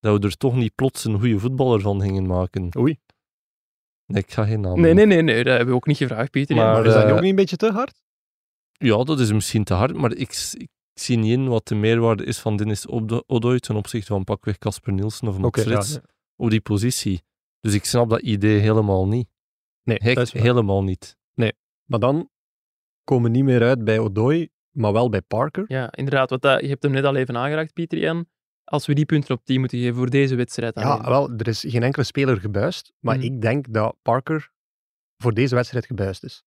dat 0.00 0.20
we 0.20 0.26
er 0.26 0.36
toch 0.36 0.56
niet 0.56 0.74
plots 0.74 1.04
een 1.04 1.18
goede 1.18 1.38
voetballer 1.38 1.80
van 1.80 2.00
gingen 2.00 2.26
maken. 2.26 2.76
Oei, 2.78 2.98
Nee, 4.06 4.22
ik 4.22 4.32
ga 4.32 4.44
geen 4.44 4.60
naam 4.60 4.80
Nee, 4.80 4.94
noemen. 4.94 5.08
nee, 5.08 5.22
nee, 5.22 5.34
nee, 5.34 5.44
dat 5.44 5.52
hebben 5.52 5.68
we 5.68 5.74
ook 5.74 5.86
niet 5.86 5.96
gevraagd, 5.96 6.30
Pieter. 6.30 6.56
Maar, 6.56 6.72
maar 6.72 6.86
is 6.86 6.92
dat 6.92 7.04
eh, 7.04 7.12
ook 7.14 7.20
niet 7.20 7.30
een 7.30 7.36
beetje 7.36 7.56
te 7.56 7.70
hard? 7.70 8.02
Ja, 8.72 9.04
dat 9.04 9.20
is 9.20 9.32
misschien 9.32 9.64
te 9.64 9.74
hard, 9.74 9.96
maar 9.96 10.12
ik, 10.14 10.52
ik 10.52 10.68
zie 10.94 11.18
niet 11.18 11.32
in 11.32 11.48
wat 11.48 11.68
de 11.68 11.74
meerwaarde 11.74 12.24
is 12.24 12.38
van 12.38 12.56
Dennis 12.56 12.88
Odoi 13.26 13.58
ten 13.58 13.76
opzichte 13.76 14.12
van 14.12 14.24
pakweg 14.24 14.58
Casper 14.58 14.92
Nielsen 14.92 15.28
of 15.28 15.38
Max 15.38 15.58
ja, 15.58 15.64
Frits 15.64 15.92
ja. 15.92 16.00
op 16.36 16.50
die 16.50 16.60
positie. 16.60 17.22
Dus 17.60 17.74
ik 17.74 17.84
snap 17.84 18.10
dat 18.10 18.20
idee 18.20 18.58
helemaal 18.58 19.08
niet. 19.08 19.28
Nee, 19.84 19.98
Hek, 20.02 20.14
dat 20.14 20.24
is 20.26 20.32
helemaal 20.32 20.82
niet. 20.82 21.16
Maar 21.84 21.98
dan 22.00 22.30
komen 23.04 23.30
we 23.30 23.36
niet 23.36 23.44
meer 23.44 23.62
uit 23.62 23.84
bij 23.84 23.98
Odoi, 23.98 24.48
maar 24.70 24.92
wel 24.92 25.08
bij 25.08 25.22
Parker. 25.22 25.64
Ja, 25.66 25.92
inderdaad. 25.92 26.30
Wat 26.30 26.42
dat, 26.42 26.60
je 26.60 26.68
hebt 26.68 26.82
hem 26.82 26.92
net 26.92 27.04
al 27.04 27.16
even 27.16 27.36
aangeraakt, 27.36 27.72
Pieter 27.72 27.98
Jan. 27.98 28.26
Als 28.64 28.86
we 28.86 28.94
die 28.94 29.04
punten 29.04 29.34
op 29.34 29.44
10 29.44 29.60
moeten 29.60 29.78
geven 29.78 29.94
voor 29.94 30.10
deze 30.10 30.34
wedstrijd. 30.34 30.74
Ja, 30.78 30.82
alleen. 30.82 31.08
wel, 31.08 31.30
er 31.30 31.48
is 31.48 31.64
geen 31.68 31.82
enkele 31.82 32.04
speler 32.04 32.40
gebuist, 32.40 32.92
maar 32.98 33.16
Mhm. 33.16 33.24
ik 33.24 33.40
denk 33.40 33.72
dat 33.72 33.96
Parker 34.02 34.50
voor 35.16 35.34
deze 35.34 35.54
wedstrijd 35.54 35.86
gebuist 35.86 36.24
is. 36.24 36.42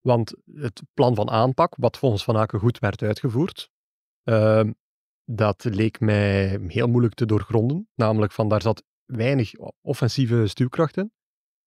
Want 0.00 0.34
het 0.52 0.82
plan 0.94 1.14
van 1.14 1.30
aanpak, 1.30 1.74
wat 1.76 1.98
volgens 1.98 2.24
Van 2.24 2.36
Aken 2.36 2.58
goed 2.60 2.78
werd 2.78 3.02
uitgevoerd, 3.02 3.70
ehm, 4.22 4.72
dat 5.24 5.64
leek 5.64 6.00
mij 6.00 6.58
heel 6.66 6.88
moeilijk 6.88 7.14
te 7.14 7.26
doorgronden. 7.26 7.88
Namelijk 7.94 8.32
van 8.32 8.48
daar 8.48 8.62
zat 8.62 8.84
weinig 9.04 9.52
offensieve 9.80 10.46
stuwkracht 10.46 10.96
in. 10.96 11.12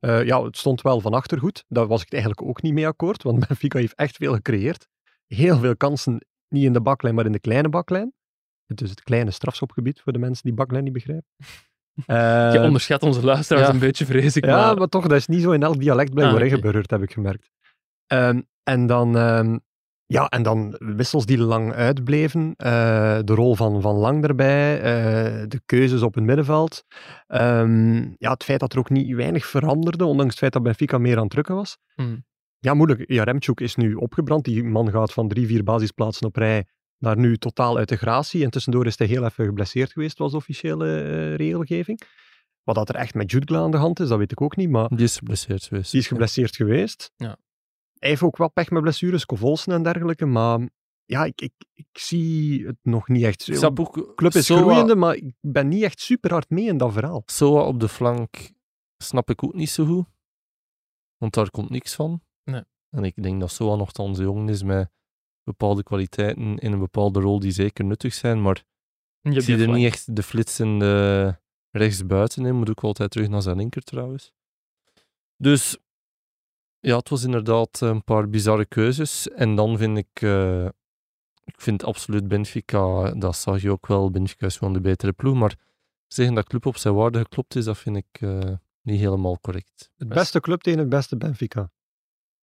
Eh, 0.02 0.26
ja, 0.26 0.44
het 0.44 0.58
stond 0.58 0.82
wel 0.82 1.02
van 1.02 1.14
achter 1.14 1.40
goed. 1.40 1.66
Daar 1.68 1.88
was 1.88 2.00
ik 2.00 2.06
het 2.06 2.14
eigenlijk 2.14 2.50
ook 2.50 2.62
niet 2.62 2.74
mee 2.74 2.88
akkoord, 2.88 3.24
want 3.24 3.40
Benfica 3.48 3.80
heeft 3.80 3.96
echt 3.96 4.16
veel 4.16 4.34
gecreëerd. 4.34 4.88
Heel 5.28 5.58
veel 5.58 5.78
kansen, 5.78 6.26
niet 6.48 6.64
in 6.64 6.74
de 6.74 6.82
baklijn, 6.82 7.16
maar 7.16 7.26
in 7.26 7.32
de 7.32 7.40
kleine 7.40 7.70
baklijn. 7.70 8.14
Het 8.66 8.82
is 8.82 8.90
het 8.90 9.04
kleine 9.04 9.32
strafschopgebied 9.32 10.02
voor 10.02 10.14
de 10.14 10.20
mensen 10.20 10.44
die 10.44 10.54
baklijn 10.54 10.84
niet 10.84 10.94
begrijpen. 10.94 11.26
Je 11.94 12.04
Eh, 12.54 12.64
onderschat 12.64 13.04
onze 13.04 13.24
luisteraars 13.26 13.68
ja. 13.68 13.74
een 13.74 13.80
beetje, 13.80 14.06
vrees 14.06 14.36
ik. 14.36 14.46
ja, 14.46 14.66
maar... 14.66 14.78
maar 14.78 14.88
toch, 14.88 15.08
dat 15.08 15.18
is 15.18 15.28
niet 15.28 15.42
zo 15.42 15.52
in 15.52 15.64
elk 15.64 15.80
dialect 15.80 16.14
blijkbaar 16.14 16.42
Ah, 16.42 16.46
ingeburgerd, 16.46 16.90
heb 16.90 17.02
ik 17.02 17.14
gemerkt. 17.14 17.50
Ehm, 18.08 18.42
en 18.64 18.86
dan, 18.88 19.18
ehm, 19.18 19.58
ja, 20.12 20.30
en 20.30 20.44
dan 20.44 20.76
wissels 20.80 21.26
die 21.26 21.38
lang 21.38 21.74
uitbleven, 21.74 22.54
eh, 22.58 23.20
de 23.24 23.34
rol 23.34 23.56
van, 23.56 23.82
van 23.82 23.96
Lang 23.96 24.24
erbij, 24.24 24.82
eh, 24.82 25.44
de 25.48 25.62
keuzes 25.66 26.02
op 26.02 26.14
het 26.16 26.24
middenveld. 26.24 26.84
Ehm, 27.28 27.96
ja, 28.18 28.32
het 28.32 28.44
feit 28.44 28.60
dat 28.60 28.74
er 28.74 28.80
ook 28.80 28.90
niet 28.90 29.16
weinig 29.16 29.46
veranderde, 29.46 30.06
ondanks 30.06 30.30
het 30.32 30.40
feit 30.40 30.54
dat 30.54 30.64
Benfica 30.64 30.98
meer 30.98 31.16
aan 31.16 31.22
het 31.22 31.32
drukken 31.32 31.56
was. 31.56 31.78
Hmm. 31.96 32.26
Ja, 32.60 32.74
moeilijk. 32.74 33.04
Jaremchuk 33.12 33.60
is 33.60 33.76
nu 33.76 33.94
opgebrand. 33.94 34.44
Die 34.46 34.64
man 34.64 34.92
gaat 34.92 35.14
van 35.14 35.28
drie, 35.28 35.48
vier 35.48 35.64
basisplaatsen 35.64 36.28
op 36.28 36.36
rij 36.36 36.66
naar 36.98 37.18
nu 37.18 37.38
totaal 37.38 37.78
uit 37.78 37.90
de 37.90 37.98
gratie. 37.98 38.44
En 38.44 38.50
tussendoor 38.50 38.86
is 38.86 38.98
hij 38.98 39.08
heel 39.08 39.26
even 39.26 39.46
geblesseerd 39.46 39.92
geweest, 39.92 40.18
was 40.18 40.32
de 40.32 40.38
officiële 40.38 41.02
eh, 41.02 41.36
regelgeving. 41.36 42.02
Wat 42.64 42.76
dat 42.76 42.90
er 42.90 42.96
echt 42.96 43.14
met 43.14 43.32
Jutgla 43.32 43.60
aan 43.60 43.72
de 43.72 43.78
hand 43.78 44.00
is, 44.00 44.08
dat 44.08 44.18
weet 44.18 44.32
ik 44.32 44.42
ook 44.42 44.56
niet. 44.56 44.70
Maar 44.70 44.88
Die 44.88 45.04
is 45.04 45.18
geblesseerd 45.18 45.64
geweest. 45.64 45.92
die 45.92 46.00
is 46.00 46.08
geblesseerd 46.08 46.56
geweest. 46.56 47.12
Ja. 47.16 47.38
Hij 48.02 48.10
heeft 48.10 48.22
ook 48.22 48.38
wel 48.38 48.52
pech 48.52 48.70
met 48.70 48.82
blessures, 48.82 49.26
Kovolsen 49.26 49.74
en 49.74 49.84
dergelijke. 49.84 50.26
Maar 50.26 50.70
ja, 51.06 51.26
ik, 51.26 51.42
ik, 51.42 51.54
ik 51.74 51.88
zie 51.92 52.66
het 52.66 52.78
nog 52.82 53.08
niet 53.08 53.24
echt. 53.24 53.46
De 53.46 54.14
club 54.16 54.34
is 54.34 54.46
Soa- 54.46 54.58
groeiende, 54.58 54.96
maar 54.96 55.16
ik 55.16 55.34
ben 55.42 55.68
niet 55.68 55.84
echt 55.84 56.00
super 56.00 56.32
hard 56.32 56.50
mee 56.50 56.66
in 56.66 56.78
dat 56.78 56.94
verhaal. 56.94 57.24
Soa 57.26 57.62
op 57.62 57.80
de 57.80 57.88
flank 57.88 58.52
snap 58.98 59.30
ik 59.30 59.44
ook 59.44 59.54
niet 59.54 59.70
zo 59.70 59.86
goed. 59.86 60.06
Want 61.18 61.34
daar 61.34 61.50
komt 61.50 61.70
niks 61.70 61.96
van. 61.96 62.22
Nee. 62.44 62.64
En 62.90 63.04
ik 63.04 63.24
denk 63.24 63.40
dat 63.40 63.52
Soa 63.52 63.76
nogthans 63.76 64.20
jong 64.20 64.50
is 64.50 64.64
met 64.64 64.92
bepaalde 65.44 65.84
kwaliteiten 65.84 66.58
in 66.58 66.72
een 66.72 66.80
bepaalde 66.80 67.20
rol 67.20 67.40
die 67.40 67.52
zeker 67.52 67.86
nuttig 67.86 68.14
zijn. 68.14 68.42
Maar 68.42 68.64
ik 69.22 69.42
zie 69.42 69.56
die 69.58 69.66
er 69.66 69.74
niet 69.74 69.86
echt 69.86 70.16
de 70.16 70.24
flitsende 70.24 71.40
rechtsbuiten 71.72 72.46
in. 72.46 72.56
Moet 72.56 72.70
ook 72.70 72.84
altijd 72.84 73.12
terug 73.12 73.28
naar 73.30 73.42
zijn 73.42 73.58
linker 73.58 73.82
trouwens. 73.84 74.34
Dus 75.38 75.78
ja, 76.82 76.98
het 76.98 77.10
was 77.10 77.24
inderdaad 77.24 77.82
een 77.82 78.04
paar 78.04 78.30
bizarre 78.30 78.66
keuzes. 78.66 79.30
En 79.30 79.56
dan 79.56 79.78
vind 79.78 79.98
ik, 79.98 80.22
eh, 80.22 80.66
ik 81.44 81.62
vind 81.62 81.84
absoluut 81.84 82.28
Benfica, 82.28 83.12
dat 83.12 83.36
zag 83.36 83.62
je 83.62 83.72
ook 83.72 83.88
wel, 83.88 84.12
Benfica 84.12 84.46
is 84.46 84.58
gewoon 84.58 84.74
de 84.74 84.82
betere 84.82 85.12
ploeg. 85.14 85.36
Maar 85.36 85.56
zeggen 86.08 86.36
dat 86.36 86.48
club 86.48 86.66
op 86.66 86.78
zijn 86.78 86.94
waarde 86.94 87.20
geklopt 87.20 87.56
is, 87.56 87.66
dat 87.66 87.78
vind 87.78 87.98
ik 87.98 88.22
eh, 88.22 88.54
niet 88.82 89.00
helemaal 89.00 89.40
correct. 89.40 89.90
Het 89.98 90.08
Best. 90.08 90.20
beste 90.20 90.40
club 90.40 90.62
tegen 90.62 90.80
het 90.80 90.90
beste 90.90 91.18
Benfica. 91.18 91.72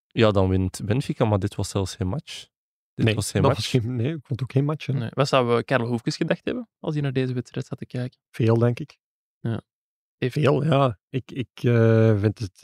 Ja, 0.07 0.30
dan 0.30 0.49
wint 0.49 0.80
Benfica, 0.85 1.25
maar 1.25 1.38
dit 1.38 1.54
was 1.54 1.68
zelfs 1.68 1.95
geen 1.95 2.09
match. 2.09 2.47
Dit 2.95 3.07
nee, 3.07 3.14
was 3.14 3.30
geen 3.30 3.42
dat 3.42 3.50
match. 3.50 3.73
was 3.73 3.83
geen, 3.83 3.97
nee, 3.97 4.14
ik 4.14 4.26
vond 4.26 4.42
ook 4.42 4.52
geen 4.52 4.64
match. 4.64 4.87
hè. 4.87 4.92
Nee. 4.92 5.11
Wat 5.12 5.28
zouden 5.28 5.57
we 5.57 5.64
Karel 5.64 5.87
Hoefkes 5.87 6.16
gedacht 6.16 6.45
hebben 6.45 6.68
als 6.78 6.95
hij 6.95 7.02
naar 7.02 7.12
deze 7.12 7.33
wedstrijd 7.33 7.66
zat 7.66 7.78
te 7.78 7.87
kijken? 7.87 8.18
Veel, 8.30 8.59
denk 8.59 8.78
ik. 8.80 8.99
Veel, 10.18 10.64
ja. 10.64 10.99
Ik, 11.09 11.30
ik 11.30 11.49
eh, 11.54 12.18
vind 12.18 12.38
het... 12.38 12.62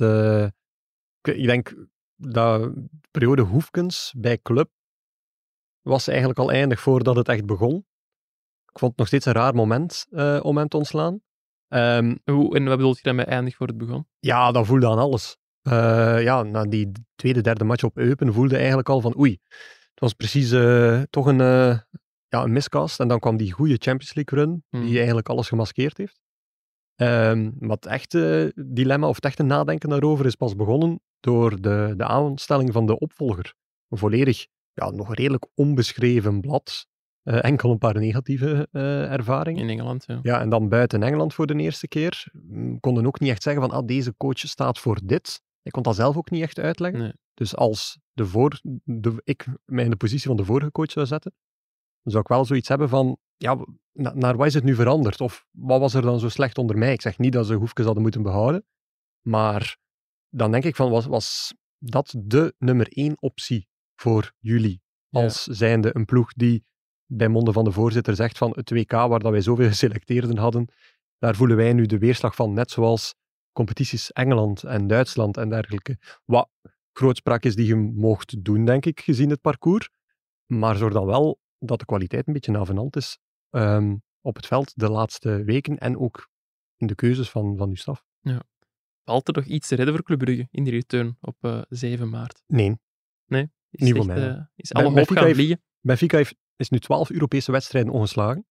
ik, 1.28 1.46
denk 1.46 1.74
dat 2.16 2.62
de 2.74 2.84
periode 3.10 3.42
Hoefkens 3.42 4.12
bij 4.16 4.38
Club 4.42 4.70
was 5.82 6.08
eigenlijk 6.08 6.38
al 6.38 6.50
eindig 6.50 6.80
voordat 6.80 7.16
het 7.16 7.28
echt 7.28 7.46
begon. 7.46 7.86
Ik 8.72 8.78
vond 8.78 8.90
het 8.90 8.96
nog 8.98 9.06
steeds 9.06 9.26
een 9.26 9.32
raar 9.32 9.54
moment 9.54 10.06
eh, 10.10 10.40
om 10.42 10.56
hem 10.56 10.68
te 10.68 10.76
ontslaan. 10.76 11.20
Ehm, 11.68 12.16
Hoe, 12.24 12.56
en 12.56 12.64
wat 12.64 12.76
bedoelt 12.76 12.96
je 12.96 13.02
daarmee 13.02 13.24
eindig 13.24 13.56
voor 13.56 13.66
het 13.66 13.78
begon? 13.78 14.06
ja, 14.18 14.52
dat 14.52 14.66
voelde 14.66 14.88
aan 14.88 14.98
alles. 14.98 15.36
Eh, 15.62 16.22
ja, 16.22 16.42
na 16.42 16.64
die 16.64 16.90
tweede, 17.14 17.40
derde 17.40 17.64
match 17.64 17.82
op 17.84 17.96
Eupen 17.98 18.32
voelde 18.32 18.56
eigenlijk 18.56 18.88
al 18.88 19.00
van 19.00 19.18
oei. 19.18 19.38
Het 19.90 20.00
was 20.00 20.12
precies 20.12 20.50
eh, 20.50 21.02
toch 21.10 21.26
een, 21.26 21.40
eh, 21.40 21.78
ja, 22.28 22.42
een 22.42 22.52
miscast. 22.52 23.00
En 23.00 23.08
dan 23.08 23.18
kwam 23.18 23.36
die 23.36 23.52
goede 23.52 23.76
Champions 23.78 24.14
League 24.14 24.38
run, 24.38 24.64
Hmm. 24.70 24.84
die 24.86 24.96
eigenlijk 24.96 25.28
alles 25.28 25.48
gemaskeerd 25.48 25.96
heeft. 25.96 26.20
Ehm, 26.94 27.50
maar 27.58 27.76
het 27.76 27.86
echte 27.86 28.52
dilemma 28.66 29.08
of 29.08 29.14
het 29.14 29.24
echte 29.24 29.42
nadenken 29.42 29.88
daarover 29.88 30.26
is 30.26 30.34
pas 30.34 30.56
begonnen 30.56 31.00
door 31.24 31.60
de, 31.60 31.94
de 31.96 32.04
aanstelling 32.04 32.72
van 32.72 32.86
de 32.86 32.98
opvolger. 32.98 33.54
Een 33.88 33.98
volledig, 33.98 34.46
ja, 34.72 34.90
nog 34.90 35.14
redelijk 35.14 35.46
onbeschreven 35.54 36.40
blad. 36.40 36.86
Eh, 37.22 37.44
enkel 37.44 37.70
een 37.70 37.78
paar 37.78 37.98
negatieve 37.98 38.68
eh, 38.72 39.12
ervaringen. 39.12 39.62
In 39.62 39.68
Engeland, 39.68 40.04
ja. 40.06 40.18
Ja, 40.22 40.40
en 40.40 40.48
dan 40.48 40.68
buiten 40.68 41.02
Engeland 41.02 41.34
voor 41.34 41.46
de 41.46 41.54
eerste 41.54 41.88
keer. 41.88 42.26
Mm, 42.32 42.80
Konden 42.80 43.06
ook 43.06 43.20
niet 43.20 43.30
echt 43.30 43.42
zeggen 43.42 43.62
van, 43.62 43.70
ah, 43.70 43.86
deze 43.86 44.16
coach 44.16 44.38
staat 44.38 44.78
voor 44.78 44.98
dit. 45.04 45.42
Ik 45.62 45.72
kon 45.72 45.82
dat 45.82 45.94
zelf 45.94 46.16
ook 46.16 46.30
niet 46.30 46.42
echt 46.42 46.58
uitleggen. 46.58 47.00
Nee. 47.00 47.12
Dus 47.34 47.56
als 47.56 47.98
de 48.12 48.26
voor, 48.26 48.60
de, 48.84 49.20
ik 49.24 49.46
mij 49.64 49.84
in 49.84 49.90
de 49.90 49.96
positie 49.96 50.26
van 50.26 50.36
de 50.36 50.44
vorige 50.44 50.70
coach 50.70 50.90
zou 50.90 51.06
zetten, 51.06 51.32
dan 52.02 52.12
zou 52.12 52.22
ik 52.22 52.28
wel 52.28 52.44
zoiets 52.44 52.68
hebben 52.68 52.88
van, 52.88 53.16
ja, 53.36 53.56
na- 53.92 54.14
naar 54.14 54.36
wat 54.36 54.46
is 54.46 54.54
het 54.54 54.64
nu 54.64 54.74
veranderd? 54.74 55.20
Of 55.20 55.46
wat 55.50 55.80
was 55.80 55.94
er 55.94 56.02
dan 56.02 56.20
zo 56.20 56.28
slecht 56.28 56.58
onder 56.58 56.78
mij? 56.78 56.92
Ik 56.92 57.00
zeg 57.00 57.18
niet 57.18 57.32
dat 57.32 57.46
ze 57.46 57.54
Hoefkes 57.54 57.84
hadden 57.84 58.02
moeten 58.02 58.22
behouden, 58.22 58.64
maar 59.20 59.76
dan 60.34 60.50
denk 60.50 60.64
ik 60.64 60.76
van, 60.76 60.90
was, 60.90 61.06
was 61.06 61.54
dat 61.78 62.14
de 62.18 62.54
nummer 62.58 62.88
één 62.88 63.16
optie 63.20 63.68
voor 63.94 64.32
jullie? 64.38 64.82
Ja. 65.08 65.22
Als 65.22 65.42
zijnde 65.42 65.96
een 65.96 66.04
ploeg 66.04 66.32
die 66.32 66.64
bij 67.06 67.28
monden 67.28 67.54
van 67.54 67.64
de 67.64 67.72
voorzitter 67.72 68.16
zegt 68.16 68.38
van 68.38 68.52
het 68.54 68.70
WK 68.70 68.90
waar 68.90 69.18
dat 69.18 69.30
wij 69.30 69.40
zoveel 69.40 69.68
geselecteerden 69.74 70.38
hadden, 70.38 70.68
daar 71.18 71.34
voelen 71.34 71.56
wij 71.56 71.72
nu 71.72 71.86
de 71.86 71.98
weerslag 71.98 72.34
van, 72.34 72.52
net 72.52 72.70
zoals 72.70 73.14
competities 73.52 74.12
Engeland 74.12 74.62
en 74.62 74.86
Duitsland 74.86 75.36
en 75.36 75.48
dergelijke. 75.48 75.98
Wat 76.24 76.48
grootspraak 76.92 77.44
is 77.44 77.56
die 77.56 77.66
je 77.66 77.76
mocht 77.76 78.44
doen, 78.44 78.64
denk 78.64 78.86
ik, 78.86 79.00
gezien 79.00 79.30
het 79.30 79.40
parcours. 79.40 79.88
Maar 80.46 80.76
zorg 80.76 80.92
dan 80.92 81.06
wel 81.06 81.40
dat 81.58 81.78
de 81.78 81.84
kwaliteit 81.84 82.26
een 82.26 82.32
beetje 82.32 82.52
navenant 82.52 82.96
is 82.96 83.18
ehm, 83.50 83.96
op 84.20 84.36
het 84.36 84.46
veld 84.46 84.72
de 84.74 84.90
laatste 84.90 85.44
weken 85.44 85.78
en 85.78 85.98
ook 85.98 86.28
in 86.76 86.86
de 86.86 86.94
keuzes 86.94 87.30
van, 87.30 87.56
van 87.56 87.68
uw 87.68 87.74
staf. 87.74 88.04
Altijd 89.04 89.36
nog 89.36 89.46
iets 89.46 89.68
te 89.68 89.74
redden 89.74 89.94
voor 89.94 90.04
Club 90.04 90.18
Brugge 90.18 90.48
in 90.50 90.64
die 90.64 90.72
return 90.72 91.16
op 91.20 91.36
eh 91.40 91.62
7 91.68 92.08
maart. 92.08 92.42
Nee, 93.26 93.50
Is 93.70 93.80
Niet 93.80 93.96
voor 93.96 94.06
mij, 94.06 94.28
eh, 94.28 94.40
is 94.56 94.72
alle 94.72 94.84
hoop 94.84 95.08
gaan 95.08 95.24
heeft- 95.24 95.34
vliegen. 95.36 95.62
Benfica 95.80 96.16
heeft, 96.16 96.34
is 96.56 96.68
nu 96.68 96.78
12 96.78 97.10
Europese 97.10 97.52
wedstrijden 97.52 97.92
ongeslagen. 97.92 98.46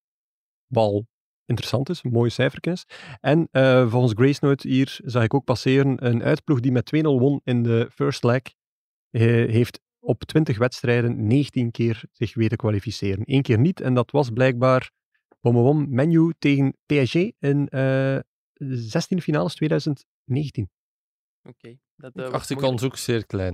Wat 0.67 0.83
al 0.83 1.07
interessant 1.45 1.89
is, 1.89 2.03
een 2.03 2.12
mooie 2.12 2.29
cijferkennis. 2.29 2.86
En 3.19 3.48
eh, 3.51 3.89
volgens 3.89 4.13
Grace 4.13 4.45
Note 4.45 4.67
hier 4.67 5.00
zag 5.03 5.24
ik 5.24 5.33
ook 5.33 5.43
passeren 5.43 6.05
een 6.05 6.24
uitploeg 6.24 6.60
die 6.60 6.72
met 6.72 6.86
2-0 6.95 7.00
won 7.19 7.41
in 7.43 7.63
de 7.63 7.89
first 7.93 8.24
leg. 8.24 8.41
heeft 9.10 9.81
op 10.00 10.24
20 10.24 10.57
wedstrijden 10.57 11.27
19 11.27 11.72
keer 11.72 12.03
zich 12.12 12.33
weten 12.33 12.57
kwalificeren. 12.57 13.22
Eén 13.25 13.41
keer 13.41 13.60
niet, 13.60 13.81
en 13.81 13.93
dat 13.93 14.12
was 14.12 14.29
blijkbaar 14.29 14.91
menu 15.88 16.33
tegen 16.39 16.77
PSG 16.86 17.15
in 17.39 17.67
eh 17.69 18.19
16e 18.63 19.22
finales 19.22 19.60
2019. 20.25 20.69
Oké. 21.49 21.77
Dat, 21.95 22.11
eh, 22.11 22.15
De 22.15 22.21
wordt 22.21 22.35
achterkant 22.35 22.79
is 22.79 22.85
ook 22.85 22.97
zeer 22.97 23.25
klein. 23.25 23.53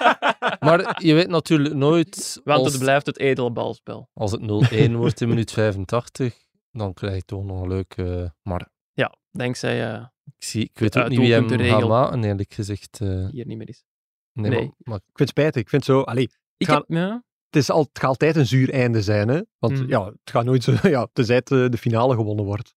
maar 0.66 1.04
je 1.04 1.14
weet 1.14 1.28
natuurlijk 1.28 1.74
nooit, 1.86 2.40
Want 2.44 2.62
als, 2.64 2.72
het 2.72 2.82
blijft 2.82 3.06
het 3.06 3.18
edele 3.18 3.50
balspel. 3.52 4.10
als 4.14 4.30
het 4.32 4.40
0-1 4.40 4.92
wordt 4.92 5.20
in 5.20 5.28
minuut 5.28 5.52
85, 5.52 6.34
dan 6.70 6.94
krijg 6.94 7.14
je 7.14 7.22
toch 7.24 7.44
nog 7.44 7.62
een 7.62 7.68
leuke... 7.68 8.34
maar 8.42 8.68
Ja, 8.92 9.14
dankzij 9.30 9.92
eh 9.94 10.04
ik, 10.36 10.44
zie, 10.44 10.62
ik 10.64 10.78
weet 10.78 10.98
ook 10.98 11.08
niet 11.08 11.18
wie 11.18 11.32
hem 11.32 11.48
gaat 11.48 11.88
maken, 11.88 12.24
eerlijk 12.24 12.54
gezegd. 12.54 13.00
eh, 13.00 13.28
hier 13.28 13.46
niet 13.46 13.58
meer 13.58 13.68
is. 13.68 13.84
nee, 14.32 14.50
Nee. 14.50 14.60
Maar, 14.60 14.72
maar 14.78 14.96
Ik 14.96 15.02
vind 15.04 15.18
het 15.18 15.28
spijtig. 15.28 15.62
Ik 15.62 15.68
vind 15.68 15.84
zo... 15.84 16.00
Allee, 16.00 16.30
Ik 16.56 16.66
Ga- 16.66 16.74
heb, 16.74 16.84
ja, 16.88 17.22
het, 17.46 17.56
is 17.56 17.70
al, 17.70 17.80
het 17.80 17.98
gaat 17.98 18.08
altijd 18.08 18.36
een 18.36 18.46
zuur 18.46 18.70
einde 18.72 19.02
zijn, 19.02 19.28
hè? 19.28 19.40
Want 19.58 19.80
Mm. 19.80 19.88
ja, 19.88 20.04
het 20.06 20.18
gaat 20.24 20.44
nooit 20.44 20.64
zo, 20.64 20.72
ja, 20.88 21.08
tenzij 21.12 21.36
het, 21.36 21.50
eh, 21.50 21.68
de 21.68 21.78
finale 21.78 22.14
gewonnen 22.14 22.44
wordt. 22.44 22.74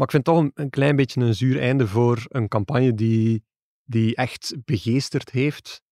Maar 0.00 0.08
ik 0.08 0.14
vind 0.14 0.26
het 0.26 0.34
toch 0.34 0.44
een, 0.44 0.50
een 0.64 0.70
klein 0.70 0.96
beetje 0.96 1.20
een 1.20 1.34
zuur 1.34 1.60
einde 1.60 1.86
voor 1.86 2.24
een 2.28 2.48
campagne 2.48 2.94
die, 2.94 3.44
die 3.84 4.16
echt 4.16 4.54
begeesterd 4.64 5.30
heeft. 5.30 5.82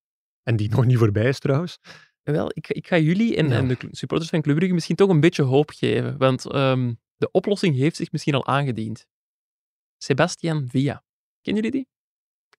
En 0.42 0.57
die 0.57 0.71
nog 0.71 0.85
niet 0.87 0.99
voorbij 0.99 1.29
is 1.29 1.38
trouwens. 1.38 1.79
wel, 2.23 2.51
ik, 2.55 2.68
ik 2.68 2.87
ga 2.87 2.99
jullie 2.99 3.37
en, 3.37 3.49
Ja. 3.49 3.55
en 3.57 3.68
de 3.68 3.77
supporters 3.90 4.31
van 4.31 4.42
Club 4.42 4.57
Brugge 4.57 4.75
misschien 4.75 4.97
toch 4.97 5.09
een 5.11 5.21
beetje 5.21 5.42
hoop 5.42 5.71
geven. 5.71 6.18
Want 6.18 6.51
ehm, 6.51 6.94
de 7.16 7.31
oplossing 7.31 7.77
heeft 7.77 7.97
zich 7.97 8.12
misschien 8.12 8.35
al 8.35 8.47
aangediend. 8.47 9.07
Sebastian 9.97 10.68
Villa. 10.68 11.05
Kennen 11.40 11.62
jullie 11.62 11.79
die? 11.79 11.88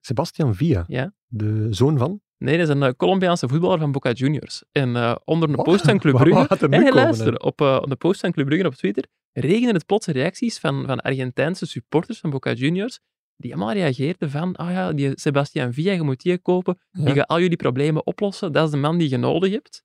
Sebastian 0.02 0.56
Villa, 0.56 0.84
Ja. 0.88 1.14
de 1.28 1.68
zoon 1.70 1.98
van... 1.98 2.22
Nee, 2.38 2.58
dat 2.58 2.68
is 2.68 2.74
een 2.76 2.84
eh, 2.84 2.94
Colombiaanse 2.98 3.48
voetballer 3.48 3.80
van 3.80 3.92
Boca 3.92 4.12
Juniors. 4.12 4.64
En 4.72 4.96
eh, 4.96 5.16
onder 5.26 5.50
een 5.50 5.56
Wat? 5.56 5.66
post 5.66 5.86
van 5.86 6.00
Club 6.04 6.16
Brugge... 6.16 6.68
nee, 6.68 6.80
komen, 6.80 6.94
luister. 6.94 7.40
Op, 7.40 7.62
eh, 7.62 7.78
op 7.82 7.90
de 7.90 7.96
post 7.96 8.20
van 8.20 8.32
Club 8.32 8.46
Brugge 8.46 8.68
op 8.68 8.74
Twitter 8.76 9.08
regenen 9.40 9.74
het 9.74 9.86
plots 9.86 10.08
reacties 10.08 10.60
van, 10.60 10.86
van 10.86 11.00
Argentijnse 11.00 11.66
supporters 11.66 12.20
van 12.20 12.30
Boca 12.30 12.54
Juniors 12.54 13.00
die 13.36 13.56
allemaal 13.56 13.74
reageerden 13.74 14.30
van 14.30 14.56
ah 14.56 14.72
ja, 14.72 14.94
die 14.94 15.12
Sebastian 15.16 15.74
Villa, 15.74 15.92
je 15.92 16.02
moet 16.02 16.22
die 16.22 16.38
kopen, 16.38 16.80
die 16.92 17.14
gaat 17.14 17.28
al 17.28 17.40
jullie 17.40 17.58
problemen 17.58 18.06
oplossen, 18.06 18.52
dat 18.52 18.66
is 18.66 18.72
de 18.72 18.78
man 18.78 18.98
die 18.98 19.10
je 19.10 19.18
nodig 19.18 19.52
hebt. 19.52 19.84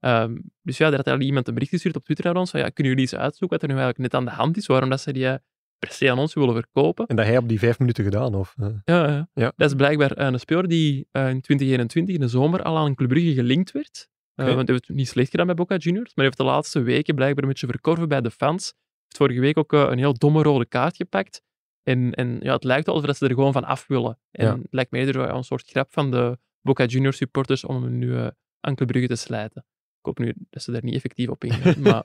Ehm, 0.00 0.36
dus 0.62 0.76
ja, 0.76 0.88
daar 0.88 0.96
had 1.04 1.06
al 1.08 1.20
iemand 1.20 1.48
een 1.48 1.54
bericht 1.54 1.72
gestuurd 1.72 1.96
op 1.96 2.04
Twitter 2.04 2.24
naar 2.26 2.36
ons 2.36 2.50
van 2.50 2.60
ja, 2.60 2.68
kunnen 2.68 2.92
jullie 2.92 3.10
eens 3.10 3.20
uitzoeken 3.20 3.58
wat 3.58 3.68
er 3.68 3.74
nu 3.74 3.80
eigenlijk 3.80 4.12
net 4.12 4.20
aan 4.20 4.24
de 4.28 4.40
hand 4.40 4.56
is, 4.56 4.66
waarom 4.66 4.90
dat 4.90 5.00
ze 5.00 5.12
die 5.12 5.26
eh, 5.26 5.34
per 5.78 5.90
se 5.92 6.10
aan 6.10 6.18
ons 6.18 6.34
willen 6.34 6.54
verkopen. 6.54 7.06
En 7.06 7.16
dat 7.16 7.26
hij 7.26 7.36
op 7.36 7.48
die 7.48 7.58
vijf 7.58 7.78
minuten 7.78 8.04
gedaan, 8.04 8.34
of... 8.34 8.54
eh, 8.60 8.66
Ja, 8.84 9.08
ja. 9.08 9.28
Ja. 9.34 9.52
Dat 9.56 9.68
is 9.68 9.76
blijkbaar 9.76 10.12
eh, 10.12 10.26
een 10.26 10.40
speler 10.40 10.68
die 10.68 10.94
in 11.12 11.40
2021 11.40 12.14
in 12.14 12.20
de 12.20 12.28
zomer 12.28 12.62
al 12.62 12.76
aan 12.76 12.94
Club 12.94 13.08
Brugge 13.08 13.32
gelinkt 13.34 13.72
werd. 13.72 14.08
Want 14.34 14.48
hij 14.56 14.64
heeft 14.66 14.86
het 14.88 14.96
niet 14.96 15.08
slecht 15.08 15.30
gedaan 15.30 15.46
bij 15.46 15.54
Boca 15.54 15.76
Juniors, 15.76 16.06
maar 16.06 16.12
hij 16.14 16.24
heeft 16.24 16.36
de 16.36 16.44
laatste 16.44 16.82
weken 16.82 17.14
blijkbaar 17.14 17.42
een 17.42 17.48
beetje 17.48 17.66
verkorven 17.66 18.08
bij 18.08 18.20
de 18.20 18.30
fans. 18.30 18.74
Heeft 19.14 19.32
vorige 19.32 19.40
week 19.40 19.58
ook 19.58 19.72
eh, 19.72 19.90
een 19.92 19.98
heel 19.98 20.14
domme 20.14 20.42
rode 20.42 20.66
kaart 20.66 20.96
gepakt. 20.96 21.42
En, 21.82 22.12
en 22.14 22.38
ja, 22.42 22.52
het 22.52 22.64
lijkt 22.64 22.88
alsof 22.88 23.16
ze 23.16 23.24
er 23.28 23.34
gewoon 23.34 23.52
van 23.52 23.64
af 23.64 23.86
willen. 23.86 24.18
En 24.30 24.46
Ja. 24.46 24.56
het 24.58 24.66
lijkt 24.70 24.90
me 24.90 24.98
eerder 24.98 25.16
een 25.30 25.44
soort 25.44 25.68
grap 25.68 25.92
van 25.92 26.10
de 26.10 26.38
Boca 26.60 26.84
Juniors 26.84 27.16
supporters 27.16 27.64
om 27.64 27.82
hem 27.82 27.98
nu 27.98 28.16
aan 28.60 28.74
Club 28.74 28.88
Brugge 28.88 29.08
te 29.08 29.16
slijten. 29.16 29.64
Ik 29.98 30.06
hoop 30.06 30.18
nu 30.18 30.34
dat 30.50 30.62
ze 30.62 30.72
daar 30.72 30.84
niet 30.84 30.94
effectief 30.94 31.28
op 31.28 31.44
ingaan. 31.44 31.80
maar 31.90 32.02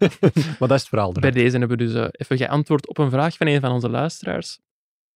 maar 0.60 0.67
dat 0.67 0.72
is 0.72 0.80
het 0.80 0.88
verhaal 0.88 1.12
bij 1.12 1.32
deze 1.32 1.58
hebben 1.58 1.78
we 1.78 1.84
dus 1.84 1.93
eh, 1.93 2.08
even 2.12 2.38
geantwoord 2.38 2.88
op 2.88 2.98
een 2.98 3.10
vraag 3.10 3.38
van 3.38 3.48
een 3.48 3.62
van 3.62 3.72
onze 3.72 3.89
luisteraars. 3.89 4.60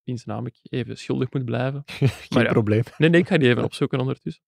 Wiens 0.03 0.25
naam 0.25 0.45
ik 0.45 0.55
even 0.61 0.97
schuldig 0.97 1.31
moet 1.31 1.45
blijven. 1.45 1.83
Geen 1.85 2.09
maar 2.29 2.43
ja. 2.43 2.51
probleem. 2.51 2.83
Nee, 2.97 3.09
nee, 3.09 3.21
ik 3.21 3.27
ga 3.27 3.37
die 3.37 3.49
even 3.49 3.63
opzoeken 3.63 3.99
ondertussen. 3.99 4.43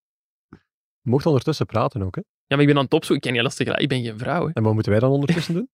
Je 1.02 1.10
mocht 1.10 1.26
ondertussen 1.26 1.66
praten 1.66 2.02
ook, 2.02 2.16
hè? 2.16 2.22
Ja, 2.22 2.56
maar 2.56 2.60
ik 2.62 2.68
ben 2.68 2.78
aan 2.78 2.84
het 2.84 2.94
opzoeken. 2.94 3.16
Ik 3.16 3.22
ken 3.22 3.34
niet 3.34 3.42
lastig. 3.42 3.78
Ik 3.78 3.90
ben 3.90 4.04
geen 4.04 4.18
vrouw. 4.20 4.48
Hè. 4.48 4.54
En 4.54 4.64
wat 4.64 4.74
moeten 4.74 4.92
wij 4.92 5.02
dan 5.02 5.12
ondertussen 5.12 5.54
doen? 5.54 5.70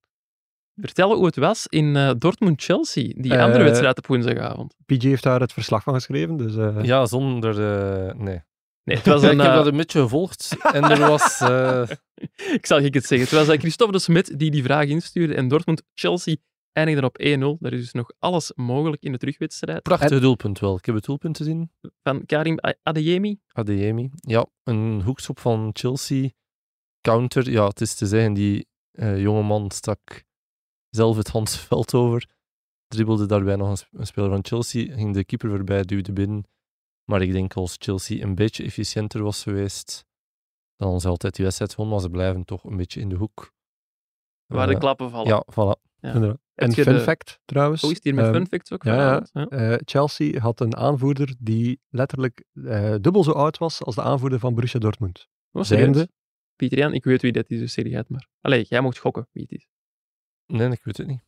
Vertel 0.75 1.15
hoe 1.15 1.25
het 1.25 1.35
was 1.35 1.67
in 1.67 1.95
eh, 1.95 2.11
Dortmund-Chelsea, 2.17 3.13
die 3.15 3.33
Eh, 3.35 3.43
andere 3.43 3.63
wedstrijd 3.63 3.97
op 3.97 4.07
woensdagavond. 4.07 4.75
PG 4.85 5.01
heeft 5.03 5.23
daar 5.23 5.39
het 5.39 5.53
verslag 5.53 5.83
van 5.83 5.93
geschreven, 5.93 6.37
dus... 6.37 6.55
eh, 6.55 6.83
ja, 6.83 7.05
zonder... 7.05 7.59
eh, 8.09 8.13
nee. 8.15 8.41
Nee, 8.83 8.97
het 8.97 9.05
was 9.05 9.23
een... 9.23 9.31
ik 9.31 9.37
heb 9.39 9.47
eh, 9.49 9.55
dat 9.55 9.65
een 9.67 9.77
beetje 9.77 10.01
gevolgd 10.01 10.55
en 10.73 10.83
er 10.83 10.99
was... 10.99 11.39
eh, 11.49 11.89
ik 12.53 12.65
zal 12.65 12.79
ik 12.79 12.93
het 12.93 13.05
zeggen. 13.05 13.27
Het 13.37 13.37
was 13.47 13.55
eh, 13.55 13.59
Christophe 13.61 13.93
de 13.93 13.99
Smet 13.99 14.39
die 14.39 14.51
die 14.51 14.63
vraag 14.63 14.85
instuurde 14.85 15.33
en 15.35 15.47
Dortmund-Chelsea 15.47 16.35
eindigde 16.71 17.05
op 17.05 17.19
1-0. 17.21 17.59
Daar 17.59 17.73
is 17.73 17.79
dus 17.79 17.91
nog 17.91 18.11
alles 18.19 18.51
mogelijk 18.55 19.01
in 19.03 19.11
de 19.11 19.17
terugwedstrijd. 19.17 19.81
prachtig 19.81 20.19
doelpunt 20.19 20.59
wel. 20.59 20.75
Ik 20.77 20.85
heb 20.85 20.95
het 20.95 21.05
doelpunt 21.05 21.37
gezien. 21.37 21.71
Van 22.03 22.25
Karim 22.25 22.57
Adeyemi. 22.83 23.39
Adeyemi. 23.51 24.09
Ja, 24.15 24.45
een 24.63 25.01
hoekschop 25.01 25.39
van 25.39 25.69
Chelsea. 25.73 26.29
Counter. 27.01 27.49
Ja, 27.51 27.67
het 27.67 27.81
is 27.81 27.95
te 27.95 28.05
zeggen, 28.05 28.33
die 28.33 28.67
eh 28.91 29.21
jongeman 29.21 29.71
stak 29.71 30.23
zelf 30.91 31.17
het 31.17 31.27
Hans 31.27 31.57
veld 31.59 31.93
over. 31.93 32.29
Dribbelde 32.87 33.25
daarbij 33.25 33.55
nog 33.55 33.69
een, 33.69 33.77
sp- 33.77 33.87
een 33.93 34.05
speler 34.07 34.29
van 34.29 34.45
Chelsea. 34.45 34.93
Ging 34.95 35.13
de 35.13 35.23
keeper 35.25 35.49
voorbij, 35.49 35.83
duwde 35.83 36.13
binnen. 36.13 36.45
Maar 37.03 37.21
ik 37.21 37.31
denk 37.31 37.53
als 37.53 37.75
Chelsea 37.79 38.23
een 38.23 38.35
beetje 38.35 38.63
efficiënter 38.63 39.23
was 39.23 39.43
geweest, 39.43 40.05
dan 40.75 41.01
ze 41.01 41.07
altijd 41.07 41.35
die 41.35 41.43
wedstrijd 41.43 41.71
gewonnen. 41.71 41.93
Maar 41.95 42.03
ze 42.05 42.09
blijven 42.11 42.45
toch 42.45 42.63
een 42.63 42.77
beetje 42.77 42.99
in 42.99 43.09
de 43.09 43.15
hoek. 43.15 43.53
Waar 44.45 44.67
de 44.67 44.73
Eh, 44.73 44.79
klappen 44.79 45.09
vallen. 45.09 45.27
Ja, 45.27 45.45
voilà. 45.51 45.89
Ja. 45.99 46.35
En 46.55 46.71
fun 46.73 46.93
de- 46.93 46.99
fact, 46.99 47.39
trouwens. 47.45 47.81
Hoe 47.81 47.89
is 47.89 47.95
het 47.95 48.05
hier 48.05 48.15
met 48.15 48.25
ehm, 48.25 48.33
fun 48.33 48.47
facts 48.47 48.71
ook 48.71 48.83
ja. 48.83 49.21
Eh, 49.31 49.75
Chelsea 49.85 50.39
had 50.39 50.59
een 50.59 50.75
aanvoerder 50.75 51.35
die 51.39 51.81
letterlijk 51.89 52.43
eh, 52.53 52.95
dubbel 53.01 53.23
zo 53.23 53.31
oud 53.31 53.57
was 53.57 53.83
als 53.83 53.95
de 53.95 54.01
aanvoerder 54.01 54.39
van 54.39 54.53
Borussia 54.53 54.79
Dortmund. 54.79 55.27
Wat 55.49 55.65
serieus? 55.65 55.83
Zijnde, 55.95 56.11
Pieter 56.55 56.77
Jan, 56.77 56.93
ik 56.93 57.03
weet 57.03 57.21
wie 57.21 57.31
dat 57.31 57.49
is, 57.49 57.59
dus 57.59 57.75
het 57.75 58.09
maar. 58.09 58.27
Allee, 58.41 58.65
jij 58.69 58.81
mocht 58.81 58.97
gokken 58.97 59.27
wie 59.31 59.41
het 59.43 59.51
is. 59.51 59.67
Nee, 60.51 60.69
ik 60.69 60.83
weet 60.83 60.97
het 60.97 61.07
niet. 61.07 61.21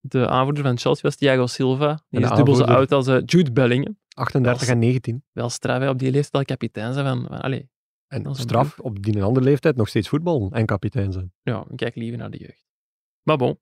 De 0.00 0.28
aanvoerder 0.28 0.62
van 0.62 0.78
Chelsea 0.78 1.02
was 1.02 1.16
Thiago 1.16 1.46
Silva. 1.46 2.04
Die 2.08 2.20
En 2.20 2.30
is 2.30 2.36
dubbel 2.36 2.54
zo 2.54 2.64
oud 2.64 2.92
als 2.92 3.06
eh, 3.06 3.18
Jude 3.24 3.52
Bellingham. 3.52 3.98
38 4.14 4.68
en 4.68 4.78
19. 4.78 5.24
Wel 5.32 5.50
straf 5.50 5.78
hè, 5.78 5.88
op 5.88 5.98
die 5.98 6.10
leeftijd 6.10 6.34
al 6.34 6.44
kapitein 6.44 6.92
zijn 6.92 7.06
van, 7.06 7.26
van 7.28 7.40
allee, 7.40 7.70
En 8.08 8.34
straf, 8.34 8.78
op 8.78 9.02
die 9.02 9.16
een 9.16 9.22
andere 9.22 9.46
leeftijd 9.46 9.76
nog 9.76 9.88
steeds 9.88 10.08
voetbal 10.08 10.50
en 10.52 10.66
kapitein 10.66 11.12
zijn. 11.12 11.32
ja, 11.42 11.64
ik 11.70 11.76
kijk 11.76 11.94
liever 11.94 12.18
naar 12.18 12.30
de 12.30 12.38
jeugd. 12.38 12.64
Maar 13.22 13.36
bon, 13.36 13.58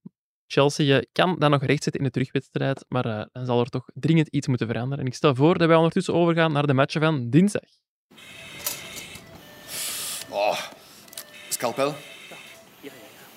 Chelsea 0.46 1.04
kan 1.12 1.38
dan 1.38 1.50
nog 1.50 1.64
rechtzetten 1.64 2.00
in 2.00 2.06
de 2.06 2.12
terugwedstrijd, 2.12 2.84
maar 2.88 3.04
eh, 3.06 3.24
dan 3.32 3.44
zal 3.46 3.60
er 3.60 3.68
toch 3.68 3.84
dringend 3.94 4.28
iets 4.28 4.46
moeten 4.46 4.66
veranderen. 4.66 4.98
En 4.98 5.06
ik 5.06 5.14
stel 5.14 5.34
voor 5.34 5.58
dat 5.58 5.68
wij 5.68 5.76
ondertussen 5.76 6.14
overgaan 6.14 6.52
naar 6.52 6.66
de 6.66 6.74
matchen 6.74 7.00
van 7.00 7.30
dinsdag. 7.30 7.62
Oh, 10.30 10.60
scalpel? 11.48 11.94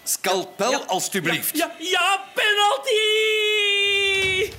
Scalpel, 0.07 0.83
alstublieft. 0.85 1.57
Ja, 1.57 1.71
ja, 1.79 2.23
penalty! 2.33 2.95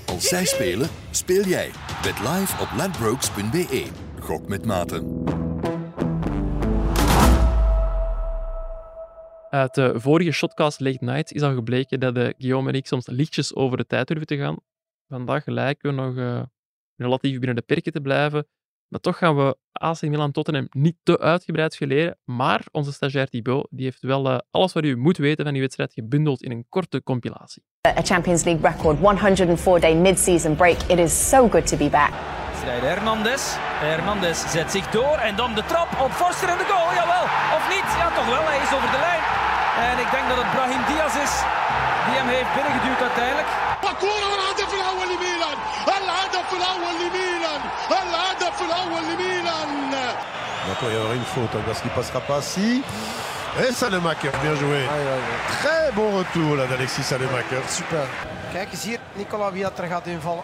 Als 0.07 0.29
zij 0.29 0.45
spelen, 0.45 0.89
speel 1.11 1.43
jij. 1.43 1.71
Bet 2.03 2.19
live 2.19 2.63
op 2.63 2.69
ladbrokes.be. 2.77 3.87
Gok 4.21 4.49
met 4.49 4.65
maten. 4.65 5.25
Uit 9.51 9.75
de 9.75 10.01
vorige 10.01 10.31
Shotcast 10.31 10.81
Late 10.81 11.05
Night 11.05 11.33
is 11.33 11.43
al 11.43 11.55
gebleken 11.55 12.01
dat 12.01 12.15
de 12.15 12.35
Guillaume 12.39 12.69
en 12.69 12.75
ik 12.75 12.87
soms 12.87 13.07
lichtjes 13.07 13.55
over 13.55 13.77
de 13.77 13.87
tijd 13.87 14.07
durven 14.07 14.27
te 14.27 14.37
gaan. 14.37 14.57
Vandaag 15.09 15.47
lijken 15.47 15.97
we 15.97 16.03
nog 16.03 16.17
eh, 16.17 16.43
relatief 16.97 17.39
binnen 17.39 17.57
de 17.57 17.63
perken 17.63 17.93
te 17.93 18.01
blijven. 18.01 18.47
Maar 18.89 19.01
toch 19.01 19.19
gaan 19.19 19.37
we 19.37 19.57
AC 19.73 20.03
Milan 20.03 20.33
Tottenham 20.33 20.67
niet 20.71 20.97
te 21.03 21.19
uitgebreid 21.19 21.75
geleren. 21.75 22.19
Maar 22.25 22.67
onze 22.73 22.93
stagiair 22.93 23.29
Thibaut 23.29 23.67
die 23.71 23.85
heeft 23.85 24.03
wel 24.03 24.31
eh, 24.31 24.39
alles 24.51 24.73
wat 24.73 24.85
u 24.85 24.97
moet 24.97 25.17
weten 25.17 25.45
van 25.45 25.53
die 25.53 25.63
wedstrijd 25.63 25.93
gebundeld 25.93 26.43
in 26.43 26.51
een 26.51 26.67
korte 26.69 27.03
compilatie. 27.03 27.63
a 27.87 28.03
Champions 28.03 28.45
League 28.45 28.71
record 28.71 28.99
104 28.99 29.81
day 29.81 29.95
mid 29.95 30.19
season 30.19 30.57
break. 30.57 30.79
It 30.83 30.99
is 30.99 31.29
so 31.29 31.49
good 31.49 31.67
to 31.67 31.77
be 31.77 31.89
back. 31.89 32.13
Hernandez. 32.69 33.43
Hernandez 33.89 34.39
zet 34.55 34.71
zich 34.71 34.87
door 34.91 35.17
en 35.29 35.37
dan 35.37 35.55
de 35.55 35.65
trap 35.65 35.89
op 36.05 36.11
Forster 36.11 36.49
en 36.49 36.59
de 36.63 36.69
goal. 36.73 36.89
Jawel, 37.01 37.25
of 37.57 37.65
niet? 37.75 37.89
Ja, 38.01 38.09
toch 38.19 38.29
wel. 38.35 38.45
Hij 38.53 38.61
is 38.67 38.73
over 38.77 38.91
de 38.97 39.03
lijn. 39.09 39.23
En 39.89 39.97
ik 40.05 40.11
denk 40.15 40.27
dat 40.31 40.39
het 40.43 40.51
Brahim 40.57 40.83
Diaz 40.89 41.15
is 41.27 41.35
die 42.07 42.17
hem 42.21 42.29
heeft 42.37 42.53
binnengeduwd 42.59 43.01
uiteindelijk. 43.09 43.51
الهدف 46.48 46.54
الأول 46.54 46.96
لميلان 47.04 47.62
الهدف 47.92 48.62
الأول 48.62 49.04
لميلان 49.14 49.94
Maintenant, 50.68 50.88
il 50.90 50.96
y 50.96 50.98
aura 50.98 51.14
une 51.14 51.26
faute 51.26 51.54
hein, 51.56 51.62
parce 51.66 51.82
qu'il 51.82 51.92
passera 51.92 52.22
pas 52.22 52.42
si. 52.42 52.82
Et 53.60 53.74
Salemaker, 53.74 54.32
bien 54.42 54.56
joué. 54.56 54.88
Très 55.60 55.92
bon 55.92 56.18
retour 56.20 56.56
là 56.56 56.66
d'Alexis 56.68 57.04
Salemaker. 57.04 57.62
Super. 57.68 58.06
Kijk 58.54 58.72
eens 58.72 58.84
hier, 58.84 59.00
Nicola 59.16 59.52
Viatra 59.52 59.88
gaat 59.88 60.08
invallen. 60.08 60.44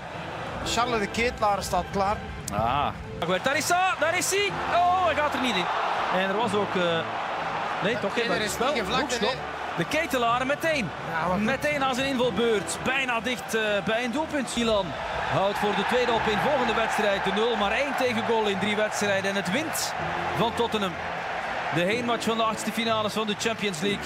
Charles 0.66 1.00
de 1.00 1.08
Ketelaar 1.08 1.64
staat 1.64 1.86
klaar. 1.92 2.18
Ah. 2.54 2.88
Daar 3.44 3.58
is 3.58 3.70
hij, 3.70 3.94
daar 4.00 4.18
is 4.18 4.30
hij. 4.30 4.52
Oh, 4.76 5.06
hij 5.06 5.16
gaat 5.16 5.34
er 5.34 5.42
niet 5.42 5.56
in. 5.56 5.66
En 6.16 6.30
er 6.30 6.36
was 6.38 6.54
ook... 6.54 6.76
eh, 6.76 7.00
Nee, 7.84 8.00
toch 8.00 8.14
geen 8.14 8.32
er 8.32 8.42
is 8.42 8.52
spel. 8.52 8.74
niet 8.74 8.80
gevlakt, 8.80 9.02
Hoekschop. 9.02 9.22
nee. 9.22 9.38
De 9.77 9.89
ketelaren 9.89 10.47
meteen. 10.47 10.87
Ja. 11.11 11.37
Meteen 11.37 11.83
aan 11.85 11.95
zijn 11.95 12.09
invalbeurt. 12.09 12.79
Bijna 12.85 13.21
dicht 13.21 13.55
eh, 13.55 13.85
bij 13.85 14.05
een 14.05 14.13
doelpunt. 14.13 14.57
Milan 14.57 14.87
houdt 15.33 15.59
voor 15.59 15.75
de 15.75 15.85
tweede 15.89 16.13
op 16.13 16.21
in 16.31 16.39
volgende 16.39 16.75
wedstrijd 16.75 17.25
de 17.25 17.31
0. 17.35 17.57
Maar 17.57 17.73
één 17.73 17.97
tegengoal 17.97 18.49
in 18.49 18.59
drie 18.59 18.77
wedstrijden. 18.77 19.31
En 19.31 19.37
het 19.37 19.53
wint 19.53 19.95
van 20.37 20.55
Tottenham. 20.55 20.93
De 21.75 21.81
heenmatch 21.81 22.25
van 22.25 22.37
de 22.37 22.43
achtste 22.43 22.73
finales 22.73 23.13
van 23.13 23.27
de 23.27 23.35
Champions 23.39 23.81
League. 23.81 24.05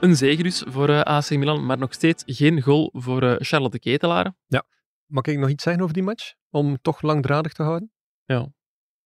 Een 0.00 0.16
zege 0.16 0.42
dus 0.42 0.64
voor 0.68 0.88
eh, 0.88 1.00
AC 1.00 1.30
Milan, 1.30 1.66
maar 1.66 1.78
nog 1.78 1.92
steeds 1.92 2.22
geen 2.26 2.60
goal 2.60 2.90
voor 2.92 3.22
eh, 3.22 3.34
Charlotte 3.38 3.78
Ketelaar. 3.78 4.32
Mag 5.06 5.24
ik 5.24 5.38
nog 5.38 5.48
iets 5.48 5.62
zeggen 5.62 5.82
over 5.82 5.94
die 5.94 6.02
match? 6.04 6.32
Om 6.50 6.78
toch 6.82 7.02
langdradig 7.02 7.52
te 7.52 7.62
houden? 7.62 7.92
Ja. 8.24 8.46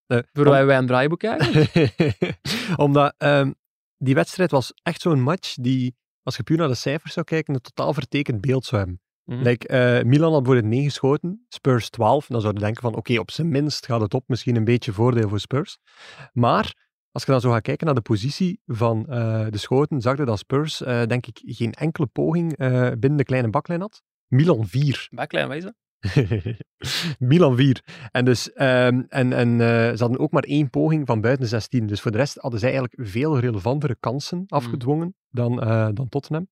Eh, 0.07 0.18
Voor 0.33 0.44
om- 0.46 0.50
wij 0.53 0.66
wij 0.66 0.77
een 0.77 0.87
draaiboek 0.87 1.22
eigenlijk. 1.22 1.94
Omdat 2.77 3.14
ehm, 3.18 3.53
die 3.99 4.15
wedstrijd 4.15 4.51
was 4.51 4.73
echt 4.83 5.01
zo'n 5.01 5.23
match 5.23 5.55
die, 5.55 5.97
als 6.23 6.37
je 6.37 6.43
puur 6.43 6.57
naar 6.57 6.69
de 6.69 6.75
cijfers 6.75 7.13
zou 7.13 7.27
kijken, 7.27 7.55
een 7.55 7.61
totaal 7.61 7.93
vertekend 7.93 8.41
beeld 8.41 8.65
zou 8.65 8.83
hebben. 8.83 9.01
Mhm. 9.25 9.43
Like, 9.43 9.69
eh, 9.69 10.05
Milan 10.05 10.33
had 10.33 10.45
voor 10.45 10.57
het 10.57 10.65
9 10.65 10.85
geschoten, 10.85 11.45
Spurs 11.49 11.91
12. 11.91 12.27
Dan 12.27 12.41
zou 12.41 12.55
je 12.55 12.61
denken 12.61 12.83
van, 12.83 12.95
oké, 12.95 13.19
op 13.19 13.31
zijn 13.31 13.49
minst 13.49 13.87
gaat 13.87 14.01
het 14.01 14.15
op. 14.15 14.25
Misschien 14.27 14.57
een 14.57 14.65
beetje 14.65 14.93
voordeel 14.93 15.29
voor 15.29 15.41
Spurs. 15.41 15.79
Maar, 16.33 16.75
als 17.11 17.25
je 17.25 17.31
dan 17.31 17.41
zo 17.41 17.51
gaat 17.51 17.63
kijken 17.63 17.87
naar 17.87 17.95
de 17.95 18.01
positie 18.01 18.61
van 18.67 19.07
eh, 19.07 19.47
de 19.51 19.59
schoten, 19.59 20.01
zag 20.01 20.17
je 20.17 20.25
dat 20.25 20.39
Spurs, 20.39 20.83
eh, 20.83 21.03
denk 21.03 21.27
ik, 21.27 21.41
geen 21.45 21.73
enkele 21.73 22.07
poging 22.07 22.57
binnen 22.99 23.17
de 23.17 23.25
kleine 23.25 23.51
baklijn 23.51 23.81
had. 23.81 24.03
Milan 24.27 24.67
4. 24.67 25.09
Baklijn, 25.11 25.49
wat 25.49 25.57
is 25.57 25.63
dat? 25.63 25.75
Milan 27.19 27.57
4. 27.57 27.83
En, 28.11 28.25
dus, 28.25 28.53
ehm, 28.53 29.03
en, 29.09 29.33
en 29.33 29.61
eh, 29.61 29.67
ze 29.67 29.97
hadden 29.99 30.19
ook 30.19 30.33
maar 30.33 30.43
één 30.43 30.71
poging 30.71 31.07
van 31.07 31.21
buiten 31.21 31.43
de 31.45 31.49
16. 31.49 31.87
Dus 31.87 32.01
voor 32.01 32.11
de 32.11 32.19
rest 32.19 32.37
hadden 32.37 32.61
zij 32.61 32.71
eigenlijk 32.71 33.09
veel 33.09 33.38
relevantere 33.38 33.97
kansen 34.01 34.45
afgedwongen 34.47 35.14
dan, 35.31 35.62
eh, 35.62 35.88
dan 35.93 36.09
Tottenham. 36.09 36.49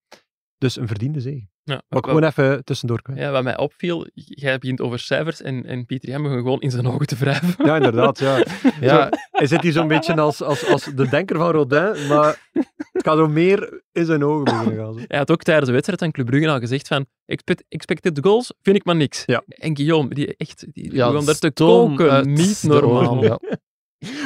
Dus 0.63 0.77
een 0.77 0.87
verdiende 0.87 1.21
zege. 1.21 1.47
Ja, 1.65 1.75
Maar 1.75 1.83
wat- 1.89 2.05
gewoon 2.07 2.25
even 2.25 2.65
tussendoor 2.65 3.03
kwijt. 3.03 3.19
ja, 3.19 3.31
wat 3.31 3.43
mij 3.43 3.59
opviel, 3.59 4.07
jij 4.15 4.59
begint 4.59 4.81
over 4.81 4.99
cijfers 4.99 5.43
en, 5.43 5.67
en 5.67 5.87
Pieter 5.87 6.09
Jan 6.09 6.23
begon 6.23 6.37
gewoon 6.39 6.61
in 6.61 6.71
zijn 6.71 6.87
ogen 6.87 7.07
te 7.07 7.17
wrijven. 7.17 7.65
Ja, 7.67 7.77
inderdaad. 7.77 8.19
Ja. 8.19 8.45
Ja, 8.81 9.09
hij 9.31 9.47
zit 9.47 9.63
hier 9.63 9.73
zo'n 9.73 9.89
beetje 9.89 10.15
als, 10.17 10.43
als, 10.43 10.67
als 10.67 10.85
de 10.85 11.09
denker 11.09 11.37
van 11.37 11.51
Rodin, 11.51 12.07
maar 12.09 12.49
het 12.93 13.03
gaat 13.03 13.17
zo 13.17 13.29
meer 13.29 13.83
in 13.93 14.05
zijn 14.05 14.25
ogen 14.25 14.45
beginnen 14.45 14.77
gaan. 14.77 14.95
zo. 14.95 15.01
Hij 15.09 15.19
had 15.19 15.31
ook 15.31 15.43
tijdens 15.43 15.67
de 15.67 15.73
wedstrijd 15.73 16.03
aan 16.03 16.11
Club 16.11 16.27
Brugge 16.27 16.49
al 16.51 16.59
gezegd 16.59 16.89
van 16.89 17.07
expect, 17.27 17.65
expected 17.69 18.19
goals 18.23 18.53
vind 18.63 18.77
ik 18.77 18.85
maar 18.85 18.97
niks. 18.97 19.23
Ja. 19.27 19.43
En 19.49 19.77
Guillaume, 19.77 20.15
die 20.15 20.37
echt, 20.37 20.67
die, 20.73 20.95
Ja, 20.95 21.11
begon 21.11 21.25
daar 21.27 21.39
te 21.39 21.51
koken. 21.51 22.11
uit 22.11 22.27
Niet 22.27 22.63
normaal. 22.63 23.25
ja. 23.25 23.39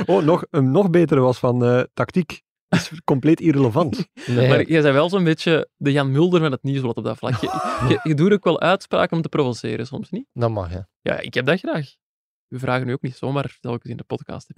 Oh, 0.06 0.24
nog, 0.24 0.44
een 0.50 0.70
nog 0.70 0.90
betere 0.90 1.20
was 1.20 1.38
van 1.38 1.64
eh, 1.64 1.80
tactiek. 1.94 2.42
Is 2.68 3.00
compleet 3.04 3.40
irrelevant. 3.40 4.06
Nee. 4.26 4.48
Maar 4.48 4.62
jij 4.68 4.82
bent 4.82 4.94
wel 4.94 5.08
zo'n 5.08 5.24
beetje 5.24 5.68
de 5.76 5.92
Jan 5.92 6.10
Mulder 6.12 6.40
van 6.40 6.52
het 6.52 6.62
nieuwsblad 6.62 6.96
op 6.96 7.04
dat 7.04 7.16
vlak. 7.18 7.40
Je, 7.40 7.48
je, 7.88 8.00
je 8.02 8.14
doet 8.14 8.32
ook 8.32 8.44
wel 8.44 8.60
uitspraken 8.60 9.16
om 9.16 9.22
te 9.22 9.28
provoceren 9.28 9.86
soms, 9.86 10.10
niet? 10.10 10.26
Dat 10.32 10.50
mag, 10.50 10.68
hè. 10.70 10.80
Ja, 11.00 11.18
ik 11.20 11.34
heb 11.34 11.46
dat 11.46 11.58
graag. 11.58 11.94
We 12.46 12.58
vragen 12.58 12.86
nu 12.86 12.92
ook 12.92 13.02
niet 13.02 13.16
zomaar 13.16 13.56
telkens 13.60 13.90
in 13.90 13.96
de 13.96 14.04
podcast. 14.04 14.50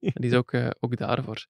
En 0.00 0.22
die 0.22 0.30
is 0.30 0.32
ook, 0.34 0.52
eh, 0.52 0.68
ook 0.80 0.96
daarvoor. 0.96 1.46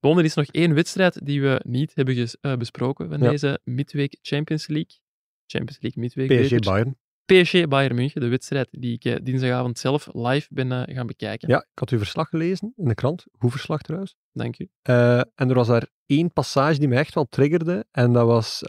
Bon, 0.00 0.18
er 0.18 0.24
is 0.24 0.34
nog 0.34 0.46
één 0.46 0.74
wedstrijd 0.74 1.26
die 1.26 1.42
we 1.42 1.60
niet 1.66 1.94
hebben 1.94 2.14
ges- 2.14 2.36
eh, 2.40 2.56
besproken 2.56 3.08
van 3.08 3.20
Ja. 3.22 3.30
deze 3.30 3.60
midweek 3.64 4.18
Champions 4.22 4.66
League. 4.66 4.98
Champions 5.46 5.80
League 5.82 6.02
midweek. 6.02 6.46
PSG. 6.46 6.58
Bayern. 6.58 6.96
PSG 7.30 7.68
Bayern 7.68 7.94
München, 7.94 8.20
de 8.20 8.28
wedstrijd 8.28 8.68
die 8.70 8.92
ik 8.92 9.04
eh, 9.04 9.16
dinsdagavond 9.22 9.78
zelf 9.78 10.08
live 10.12 10.46
ben 10.50 10.72
eh, 10.72 10.94
gaan 10.94 11.06
bekijken. 11.06 11.48
Ja, 11.48 11.58
ik 11.58 11.78
had 11.78 11.90
uw 11.90 11.98
verslag 11.98 12.28
gelezen 12.28 12.72
in 12.76 12.84
de 12.84 12.94
krant. 12.94 13.24
Goed 13.38 13.50
verslag 13.50 13.80
trouwens. 13.80 14.16
Dank 14.32 14.58
u. 14.58 14.68
Eh, 14.82 15.18
en 15.18 15.48
er 15.48 15.54
was 15.54 15.66
daar 15.66 15.86
één 16.06 16.32
passage 16.32 16.78
die 16.78 16.88
me 16.88 16.96
echt 16.96 17.14
wel 17.14 17.26
triggerde. 17.28 17.86
En 17.90 18.12
dat 18.12 18.26
was 18.26 18.62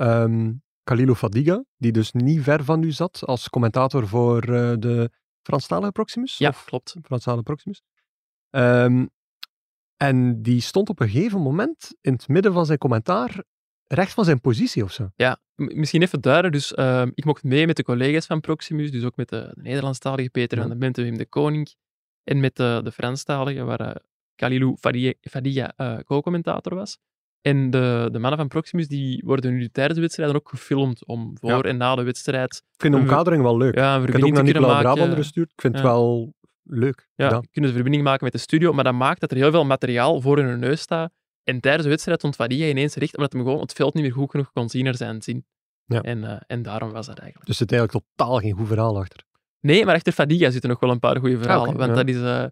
Khalilou 0.84 1.16
Fadiga, 1.16 1.64
die 1.78 1.92
dus 1.92 2.12
niet 2.12 2.44
ver 2.44 2.64
van 2.64 2.84
u 2.84 2.92
zat 2.92 3.26
als 3.26 3.50
commentator 3.50 4.08
voor 4.08 4.42
de 4.80 5.12
Franstalige 5.42 5.92
Proximus. 5.92 6.38
Ja, 6.38 6.50
Of 6.50 6.66
klopt. 6.66 6.96
Franstalige 7.04 7.44
Proximus. 7.44 7.82
Ehm, 8.50 9.06
en 9.98 10.42
die 10.42 10.62
stond 10.62 10.90
op 10.90 11.00
een 11.00 11.10
gegeven 11.10 11.42
moment 11.42 11.96
in 12.02 12.14
het 12.14 12.28
midden 12.28 12.54
van 12.54 12.66
zijn 12.66 12.78
commentaar 12.78 13.44
recht 13.94 14.14
van 14.14 14.26
zijn 14.26 14.42
positie 14.42 14.84
of 14.84 14.92
zo. 14.92 15.10
Ja, 15.16 15.38
misschien 15.56 16.02
even 16.02 16.22
duiden. 16.22 16.52
Dus 16.52 16.74
ehm, 16.74 17.10
ik 17.14 17.26
mocht 17.26 17.44
mee 17.44 17.68
met 17.68 17.76
de 17.76 17.84
collega's 17.84 18.26
van 18.26 18.40
Proximus, 18.42 18.92
dus 18.92 19.04
ook 19.04 19.16
met 19.16 19.30
de, 19.30 19.52
de 19.56 19.62
Nederlandstalige 19.62 20.30
Peter 20.30 20.58
Ja. 20.58 20.64
van 20.64 20.72
de 20.74 20.78
Bente 20.78 21.02
Wim 21.04 21.18
de 21.18 21.26
Koning 21.26 21.74
en 22.24 22.40
met 22.40 22.56
de, 22.56 22.82
de 22.84 22.92
Franstalige, 22.92 23.64
waar 23.64 23.82
uh, 23.82 23.92
Khalilou 24.36 24.78
Fadia, 24.80 25.14
Fadia 25.22 25.74
eh, 25.76 25.98
co-commentator 26.06 26.76
was. 26.76 26.98
En 27.42 27.70
de, 27.70 28.10
de 28.12 28.20
mannen 28.20 28.40
van 28.40 28.48
Proximus 28.48 28.88
die 28.88 29.22
worden 29.26 29.54
nu 29.54 29.68
tijdens 29.70 29.96
de 29.96 30.02
wedstrijden 30.02 30.36
ook 30.36 30.50
gefilmd 30.50 31.06
om 31.06 31.38
voor 31.40 31.50
Ja. 31.50 31.62
en 31.62 31.78
na 31.78 31.96
de 31.96 32.04
wedstrijd 32.04 32.54
Ik 32.74 32.82
vind 32.82 32.94
de 32.94 33.00
omkadering 33.00 33.44
wel 33.44 33.58
leuk. 33.58 33.76
ja, 33.76 33.96
een 33.96 34.02
ik 34.08 34.14
heb 34.14 34.24
ook 34.24 34.32
naar 34.32 34.44
Nicola 34.44 34.96
gestuurd. 35.16 35.52
Ik 35.52 35.62
vind 35.62 35.74
het 35.74 35.84
Ja. 35.84 35.90
wel 35.90 36.34
leuk 36.64 37.08
Ja, 37.16 37.26
gedaan. 37.26 37.48
kunnen 37.52 37.70
ze 37.70 37.76
verbinding 37.76 38.04
maken 38.04 38.24
met 38.24 38.34
de 38.34 38.40
studio, 38.40 38.74
maar 38.74 38.84
dat 38.84 38.94
maakt 38.94 39.20
dat 39.20 39.32
er 39.32 39.38
heel 39.38 39.52
veel 39.52 39.66
materiaal 39.66 40.22
voor 40.22 40.38
hun 40.38 40.60
neus 40.60 40.82
staat. 40.82 41.12
En 41.44 41.60
tijdens 41.60 41.84
de 41.84 41.90
wedstrijd 41.90 42.20
stond 42.20 42.36
Fadia 42.36 42.68
ineens 42.68 42.96
recht, 42.96 43.18
omdat 43.18 43.34
hij 43.34 43.42
gewoon 43.42 43.60
het 43.60 43.74
veld 43.74 43.94
niet 43.94 44.04
meer 44.04 44.14
goed 44.14 44.30
genoeg 44.30 44.52
kon 44.52 44.70
zien 44.70 44.84
naar 44.84 44.96
zijn 44.96 45.22
zin. 45.22 45.46
Ja. 45.86 46.02
En, 46.02 46.24
eh, 46.24 46.42
en 46.48 46.62
daarom 46.62 46.92
was 46.92 47.06
dat 47.06 47.18
eigenlijk. 47.18 47.48
Dus 47.48 47.60
er 47.60 47.68
zit 47.68 47.78
eigenlijk 47.78 48.06
totaal 48.16 48.40
geen 48.40 48.54
goed 48.58 48.68
verhaal 48.68 49.00
achter. 49.00 49.24
Nee, 49.60 49.86
maar 49.86 49.96
achter 49.96 50.14
Fadiga 50.14 50.50
zitten 50.50 50.70
nog 50.70 50.80
wel 50.80 50.90
een 50.90 51.00
paar 51.00 51.20
goede 51.20 51.38
verhalen. 51.38 51.78
want 51.78 51.90
ja. 51.90 52.04
dat 52.04 52.08
is... 52.08 52.22
eh, 52.22 52.46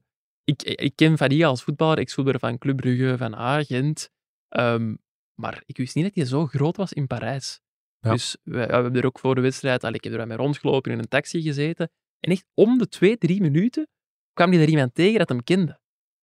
ik, 0.44 0.64
ik 0.64 0.96
ken 0.96 1.18
Fadiga 1.18 1.48
als 1.48 1.64
voetballer. 1.64 2.00
Ik 2.00 2.10
voetballer 2.10 2.40
van 2.40 2.58
Club 2.58 2.76
Brugge, 2.76 3.18
van 3.18 3.36
Agent. 3.36 4.10
Ehm, 4.48 4.96
maar 5.42 5.64
ik 5.66 5.78
wist 5.78 5.96
niet 5.96 6.04
dat 6.04 6.16
hij 6.16 6.26
zo 6.26 6.46
groot 6.46 6.78
was 6.78 6.94
in 6.94 7.08
Parijs. 7.08 7.62
Ja. 8.00 8.12
Dus 8.12 8.38
we, 8.44 8.52
we 8.52 8.74
hebben 8.74 8.96
er 8.96 9.06
ook 9.06 9.20
voor 9.20 9.36
de 9.36 9.42
wedstrijd... 9.42 9.84
allee, 9.84 9.96
ik 9.96 10.04
heb 10.04 10.14
er 10.14 10.28
mee 10.28 10.38
rondgelopen, 10.38 10.92
in 10.92 11.00
een 11.00 11.08
taxi 11.08 11.42
gezeten. 11.42 11.92
En 12.20 12.32
echt 12.32 12.46
om 12.54 12.78
de 12.78 12.88
twee, 12.88 13.18
drie 13.18 13.42
minuten 13.42 13.88
kwam 14.34 14.52
hij 14.52 14.62
er 14.62 14.70
iemand 14.70 14.96
tegen 14.96 15.20
dat 15.20 15.30
hem 15.30 15.44
kende. 15.44 15.80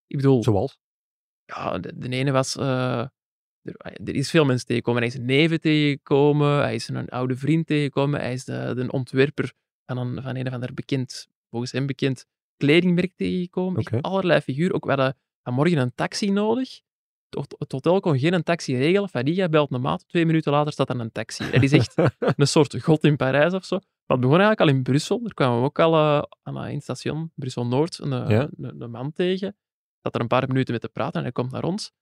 Ik 0.07 0.17
bedoel... 0.17 0.43
Zoals? 0.43 0.79
Ja, 1.47 1.79
de, 1.79 1.99
de 1.99 2.09
ene 2.09 2.31
was... 2.31 2.57
eh, 2.57 2.99
er, 3.63 3.75
er 4.05 4.15
is 4.15 4.31
veel 4.31 4.45
mensen 4.45 4.67
tegengekomen. 4.67 5.03
Hij 5.03 5.11
is 5.13 5.19
een 5.19 5.25
neven 5.25 5.61
tegengekomen, 5.61 6.59
hij 6.59 6.75
is 6.75 6.89
een 6.89 7.09
oude 7.09 7.37
vriend 7.37 7.67
tegengekomen, 7.67 8.21
hij 8.21 8.33
is 8.33 8.45
de, 8.45 8.73
de 8.77 8.91
ontwerper 8.93 9.53
van 9.87 9.99
een, 9.99 10.23
van 10.23 10.37
een 10.37 10.47
of 10.47 10.53
ander 10.53 10.75
bekend, 10.75 11.29
volgens 11.51 11.73
hem 11.73 11.87
bekend, 11.87 12.27
kledingmerk 12.57 13.13
tegengekomen. 13.17 13.81
Oké. 13.81 14.01
allerlei 14.01 14.41
figuur. 14.41 14.73
Ook 14.73 14.85
we 14.85 14.89
hadden 14.91 15.17
vanmorgen 15.43 15.79
een 15.79 15.95
taxi 15.95 16.31
nodig. 16.31 16.81
Het, 17.29 17.73
hotel 17.73 18.01
kon 18.01 18.19
geen 18.19 18.43
taxi 18.43 18.77
regelen. 18.77 19.09
Fadiga 19.09 19.49
belt 19.49 19.73
een 19.73 19.81
maat. 19.81 20.09
Twee 20.09 20.27
minuten 20.27 20.53
later 20.53 20.73
staat 20.73 20.89
er 20.89 21.01
een 21.01 21.13
taxi. 21.13 21.51
Dat 21.51 21.63
is 21.63 21.73
echt 21.73 21.95
een 22.37 22.47
soort 22.47 22.83
god 22.83 23.05
in 23.05 23.17
Parijs 23.17 23.53
of 23.53 23.65
zo. 23.65 23.77
Maar 23.77 24.17
het 24.17 24.21
begon 24.21 24.41
eigenlijk 24.41 24.61
al 24.61 24.77
in 24.77 24.83
Brussel. 24.83 25.23
Daar 25.23 25.35
kwamen 25.35 25.59
we 25.59 25.65
ook 25.65 25.79
al 25.79 25.95
eh, 25.95 26.23
aan, 26.43 26.67
in 26.67 26.75
het 26.75 26.83
station 26.83 27.33
Brussel-Noord 27.35 27.99
een, 27.99 28.11
Ja. 28.11 28.49
een, 28.57 28.81
een 28.81 28.91
man 28.91 29.13
tegen. 29.13 29.57
Zat 30.07 30.15
er 30.15 30.21
een 30.21 30.27
paar 30.27 30.49
minuten 30.49 30.71
mee 30.71 30.81
te 30.81 30.89
praten 30.89 31.15
en 31.15 31.23
hij 31.23 31.33
komt 31.33 31.51
naar 31.51 31.65
ons. 31.65 31.93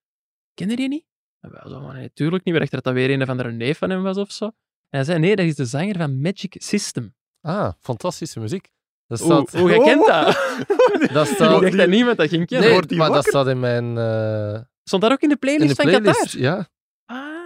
Ken 0.55 0.71
je 0.71 0.77
die 0.77 0.89
niet? 0.89 1.05
En 1.41 1.51
wij 1.51 1.61
zo, 1.71 1.81
maar 1.81 1.95
nee, 1.95 2.13
tuurlijk 2.13 2.45
niet. 2.45 2.55
We 2.55 2.61
dachten 2.61 2.83
dat 2.83 2.95
dat 2.95 2.95
weer 3.03 3.11
een 3.11 3.23
of 3.23 3.29
andere 3.29 3.53
neef 3.53 3.79
van 3.79 3.91
hem 3.91 4.03
was 4.03 4.17
of 4.17 4.33
zo. 4.33 4.45
En 4.45 4.53
hij 4.91 5.05
zei, 5.05 5.19
nee, 5.19 5.37
dat 5.37 5.47
is 5.47 5.55
de 5.55 5.65
zanger 5.65 5.97
van 5.97 6.21
Magic 6.21 6.55
System. 6.59 7.15
Ah, 7.41 7.73
fantastische 7.81 8.41
muziek. 8.41 8.71
Dat 9.07 9.21
Hoe, 9.21 9.33
staat, 9.47 9.61
hoe 9.61 9.69
jij 9.71 9.79
kent 9.79 10.07
dat? 10.07 10.25
dat 11.13 11.29
Ik 11.29 11.35
staat, 11.35 11.61
dacht 11.61 11.77
dat 11.77 11.89
niemand 11.89 12.17
dat 12.17 12.29
ging 12.29 12.47
kennen. 12.47 12.87
nee, 12.89 12.99
maar 12.99 13.11
dat 13.11 13.25
staat 13.25 13.47
in 13.47 13.61
mijn 13.61 13.99
eh, 13.99 14.61
Stond 14.85 15.03
daar 15.03 15.13
ook 15.13 15.21
in 15.21 15.29
de 15.29 15.35
in 15.35 15.41
playlist 15.41 15.69
de 15.77 15.83
van 15.83 15.85
playlist. 15.91 16.21
Qatar? 16.21 16.41
Ja, 16.41 16.69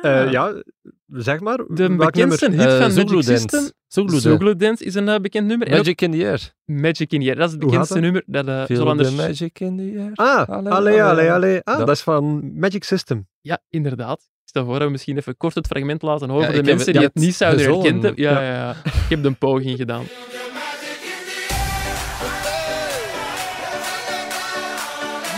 Ah. 0.03 0.23
Eh, 0.23 0.31
ja, 0.31 0.63
zeg 1.07 1.41
maar. 1.41 1.57
De 1.69 1.97
bekendste 1.97 2.49
nummer? 2.49 2.67
hit 2.67 2.75
Eh, 2.75 2.81
van 2.83 2.91
Zulu 2.91 3.15
Magic. 3.15 3.25
System, 3.39 4.59
Dance. 4.59 4.85
Is 4.85 4.95
een 4.95 5.09
eh, 5.09 5.21
bekend 5.21 5.47
nummer. 5.47 5.71
Magic 5.71 6.01
in 6.01 6.11
the 6.11 6.25
Air. 6.27 6.53
Magic 6.65 7.13
in 7.13 7.21
the 7.21 7.27
Air. 7.27 7.35
Dat 7.37 7.47
is 7.47 7.53
het 7.55 7.61
bekendste 7.65 7.99
nummer 8.01 8.23
dat 8.27 8.49
uh, 8.49 8.65
Feel 8.65 8.77
Zolanders... 8.77 9.09
the 9.09 9.15
magic 9.17 9.61
in 9.61 9.77
the 9.77 10.01
air. 10.01 10.11
Ah, 10.15 10.67
Allee, 10.73 11.03
allee, 11.03 11.33
allee. 11.33 11.61
Ah, 11.65 11.77
Dat- 11.79 11.87
dat 11.87 11.97
is 11.97 12.03
van 12.03 12.53
Magic 12.59 12.85
System. 12.85 13.27
Ja, 13.41 13.59
inderdaad. 13.69 14.19
Ik 14.19 14.49
stel 14.55 14.65
voor 14.65 14.75
dat 14.75 14.83
we 14.83 14.91
misschien 14.91 15.17
even 15.17 15.37
kort 15.37 15.55
het 15.55 15.67
fragment 15.67 16.03
laten 16.03 16.29
horen 16.29 16.47
Ja, 16.49 16.53
voor 16.55 16.63
de 16.63 16.69
heb 16.69 16.77
mensen 16.77 16.93
die 16.93 17.03
het 17.03 17.15
niet 17.15 17.35
zouden 17.35 17.65
hebben. 17.85 18.13
Ja, 18.17 18.31
Ja. 18.31 18.41
ja. 18.43 18.53
ja. 18.55 18.71
Ik 18.85 19.09
heb 19.09 19.23
de 19.23 19.31
poging 19.33 19.77
gedaan. 19.77 20.05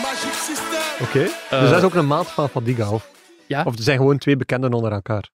Magic 0.02 0.32
System. 0.32 0.80
Oké. 1.06 1.22
Dus 1.60 1.70
dat 1.70 1.78
is 1.78 1.82
ook 1.84 1.94
een 1.94 2.06
maat 2.06 2.26
van 2.30 2.48
Fadiga, 2.48 2.90
of? 2.90 3.10
Ja. 3.50 3.62
Of 3.64 3.76
er 3.76 3.82
zijn 3.82 3.98
gewoon 3.98 4.18
twee 4.18 4.36
bekenden 4.36 4.72
onder 4.72 4.92
elkaar. 4.92 5.30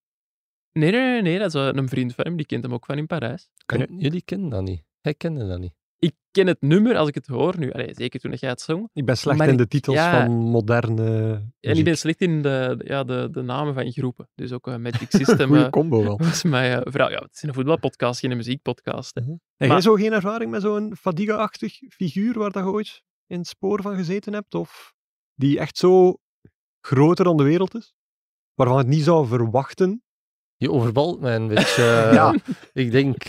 Nee, 0.72 0.90
nee, 0.90 1.00
nee, 1.00 1.22
nee, 1.22 1.38
dat 1.38 1.55
is 1.55 1.61
een 1.81 1.88
vriend 1.88 2.14
van 2.14 2.24
hem. 2.24 2.37
Die 2.37 2.46
kent 2.46 2.62
hem 2.64 2.72
ook 2.74 2.85
van 2.85 2.98
in 2.98 3.07
Parijs. 3.07 3.48
Ken- 3.66 3.96
Jullie 3.98 4.22
kennen 4.22 4.48
dat 4.50 4.62
niet. 4.62 4.83
Hij 5.00 5.14
kende 5.14 5.46
dat 5.46 5.59
niet. 5.59 5.74
Ik 5.98 6.14
ken 6.31 6.46
het 6.46 6.61
nummer 6.61 6.96
als 6.96 7.09
ik 7.09 7.14
het 7.14 7.26
hoor 7.26 7.59
nu. 7.59 7.72
Allee, 7.72 7.94
zeker 7.94 8.20
toen 8.20 8.33
jij 8.33 8.48
het 8.50 8.61
zong. 8.61 8.88
Ik 8.92 9.05
ben 9.05 9.16
slecht 9.16 9.38
Maar 9.38 9.46
in 9.46 9.52
ik- 9.52 9.59
de 9.59 9.68
titels 9.68 9.96
ja. 9.96 10.24
van 10.26 10.31
moderne 10.37 11.33
En 11.61 11.76
ik 11.76 11.85
ben 11.85 11.98
slecht 11.98 12.20
in 12.20 12.42
de, 12.42 12.81
ja, 12.85 13.05
de, 13.05 13.29
de 13.31 13.42
namen 13.42 13.74
van 13.74 13.92
groepen. 13.92 14.29
Dus 14.35 14.52
ook 14.52 14.66
eh, 14.66 14.76
Magic 14.76 15.11
System. 15.20 15.48
Goeie 15.48 15.64
eh, 15.64 15.70
combo 15.70 16.02
wel. 16.02 16.18
was 16.18 16.42
mij 16.42 16.74
eh, 16.74 16.81
vooral, 16.85 17.11
ja, 17.11 17.18
het 17.18 17.35
is 17.35 17.42
een 17.42 17.55
voetbalpodcast, 17.55 18.20
geen 18.20 18.37
muziekpodcast. 18.37 19.14
hè. 19.14 19.20
En 19.20 19.38
Maar- 19.57 19.68
jij 19.68 19.81
zo 19.81 19.94
geen 19.94 20.12
ervaring 20.12 20.50
met 20.50 20.62
zo'n 20.62 20.96
Fadiga-achtig 20.96 21.79
figuur 21.88 22.38
waar 22.38 22.50
dat 22.50 22.64
je 22.64 22.70
ooit 22.70 23.02
in 23.26 23.38
het 23.38 23.46
spoor 23.46 23.83
van 23.83 23.96
gezeten 23.96 24.33
hebt? 24.33 24.55
Of 24.55 24.94
die 25.35 25.59
echt 25.59 25.76
zo 25.79 26.16
groter 26.81 27.24
dan 27.24 27.37
de 27.37 27.42
wereld 27.44 27.74
is? 27.74 27.94
Waarvan 28.57 28.79
het 28.79 28.87
niet 28.87 29.05
zou 29.05 29.27
verwachten? 29.27 30.03
Je 30.57 30.73
overvalt 30.73 31.21
mij 31.21 31.37
een 31.37 31.49
beetje. 31.49 31.83
Ja. 32.19 32.35
Ik 32.73 32.90
denk, 32.90 33.23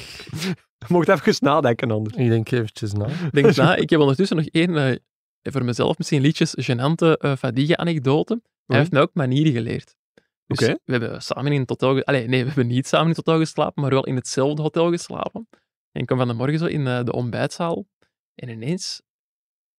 Je 0.78 0.88
mocht 0.88 1.08
even 1.08 1.36
nadenken 1.40 1.92
anders. 1.92 2.16
ik 2.16 2.30
denk 2.30 2.52
eventjes 2.52 2.94
na. 2.94 3.08
Denk 3.32 3.56
na, 3.56 3.76
ik 3.76 3.90
heb 3.90 4.00
ondertussen 4.00 4.38
nog 4.38 4.46
één, 4.46 4.78
eh, 4.78 4.98
voor 5.42 5.64
mezelf 5.64 5.98
misschien 5.98 6.22
liedjes, 6.22 6.56
gênante 6.72 7.18
eh 7.18 7.36
Fadiga-anekdote. 7.36 8.42
Hij 8.66 8.78
heeft 8.78 8.92
mij 8.92 9.02
ook 9.02 9.14
manieren 9.14 9.52
geleerd. 9.52 9.96
Dus 10.46 10.60
Oké. 10.60 10.78
we 10.86 10.92
hebben 10.92 11.22
samen 11.22 11.52
in 11.52 11.60
het 11.60 11.70
hotel... 11.70 12.04
Allee, 12.04 12.28
nee, 12.28 12.42
we 12.42 12.48
hebben 12.48 12.68
niet 12.68 12.88
samen 12.88 13.08
in 13.10 13.14
het 13.16 13.26
hotel 13.26 13.40
geslapen, 13.40 13.82
maar 13.82 13.92
wel 13.92 14.06
in 14.06 14.16
hetzelfde 14.16 14.62
hotel 14.62 14.90
geslapen. 14.92 15.48
En 15.92 16.02
ik 16.02 16.06
kwam 16.06 16.18
van 16.18 16.28
de 16.28 16.34
morgen 16.34 16.60
zo 16.60 16.66
in 16.66 16.88
eh, 16.88 17.04
de 17.04 17.12
ontbijtzaal 17.12 17.86
en 18.36 18.50
ineens 18.50 19.02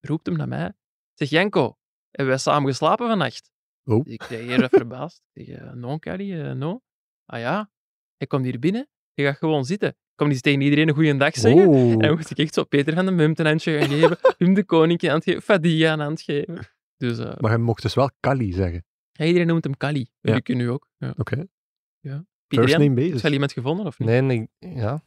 roept 0.01 0.27
hem 0.27 0.37
naar 0.37 0.49
mij. 0.49 0.73
Zeg, 1.15 1.31
Janko, 1.31 1.79
hebben 2.11 2.35
wij 2.35 2.43
samen 2.43 2.69
geslapen 2.69 3.09
vannacht? 3.09 3.51
Oh. 3.89 4.05
Dus 4.05 4.13
ik 4.13 4.23
reageer 4.23 4.69
verbaasd. 4.69 5.23
Ik 5.33 5.47
zeg, 5.47 5.57
eh, 5.59 5.73
no, 5.73 5.99
Carrie, 5.99 6.43
eh, 6.43 6.53
no. 6.53 6.81
Ah 7.25 7.41
ja, 7.41 7.71
hij 8.17 8.27
komt 8.27 8.45
hier 8.45 8.59
binnen, 8.59 8.89
je 9.13 9.25
gaat 9.25 9.37
gewoon 9.37 9.65
zitten. 9.65 9.89
Ik 9.89 10.25
kom 10.25 10.29
eens 10.29 10.41
tegen 10.41 10.61
iedereen 10.61 10.89
een 10.89 10.95
goede 10.95 11.17
dag 11.17 11.35
zeggen. 11.35 11.67
Oh. 11.69 11.91
En 11.93 11.99
dan 11.99 12.15
moest 12.15 12.31
ik 12.31 12.39
echt 12.39 12.55
zo 12.55 12.65
Peter 12.65 12.95
van 12.95 13.07
de 13.07 13.13
Mumt 13.13 13.39
een 13.39 13.47
handje 13.47 13.79
gaan 13.79 13.89
geven, 13.89 14.19
Wim 14.39 14.55
de 14.55 14.65
Koning 14.65 15.03
een 15.03 15.11
hand 15.11 15.25
geven, 15.25 15.43
Fadiga 15.43 15.93
een 15.93 16.01
hand 16.01 16.21
geven. 16.23 16.67
Dus 16.97 17.19
eh, 17.19 17.37
Maar 17.37 17.51
je 17.53 17.59
mocht 17.59 17.83
dus 17.83 17.95
wel 17.95 18.11
Kali 18.21 18.53
zeggen. 18.53 18.85
ja, 19.13 19.25
iedereen 19.25 19.47
noemt 19.47 19.65
hem 19.65 19.77
Kali. 19.77 20.07
Ja. 20.21 20.31
Ja. 20.33 20.37
Ik 20.37 20.49
nu 20.55 20.71
ook. 20.71 20.91
Ja. 20.97 21.15
Oké. 21.17 21.47
Pieter 22.47 22.69
First 22.69 22.79
name 22.79 22.85
heb 22.85 22.95
basis. 22.95 23.21
je 23.21 23.27
al 23.27 23.33
iemand 23.33 23.53
gevonden 23.53 23.87
of 23.87 23.99
niet? 23.99 24.09
Nee, 24.09 24.21
nee, 24.21 24.49
ja. 24.59 25.03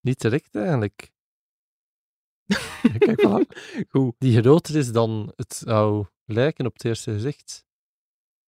Niet 0.00 0.20
direct 0.20 0.54
eigenlijk. 0.54 1.10
Kijk, 2.98 3.20
voilà. 3.26 3.56
Goed. 3.90 4.14
Die 4.18 4.40
groter 4.40 4.76
is 4.76 4.92
dan 4.92 5.32
het 5.36 5.54
zou 5.54 6.06
lijken 6.24 6.66
op 6.66 6.72
het 6.72 6.84
eerste 6.84 7.12
gezicht. 7.12 7.65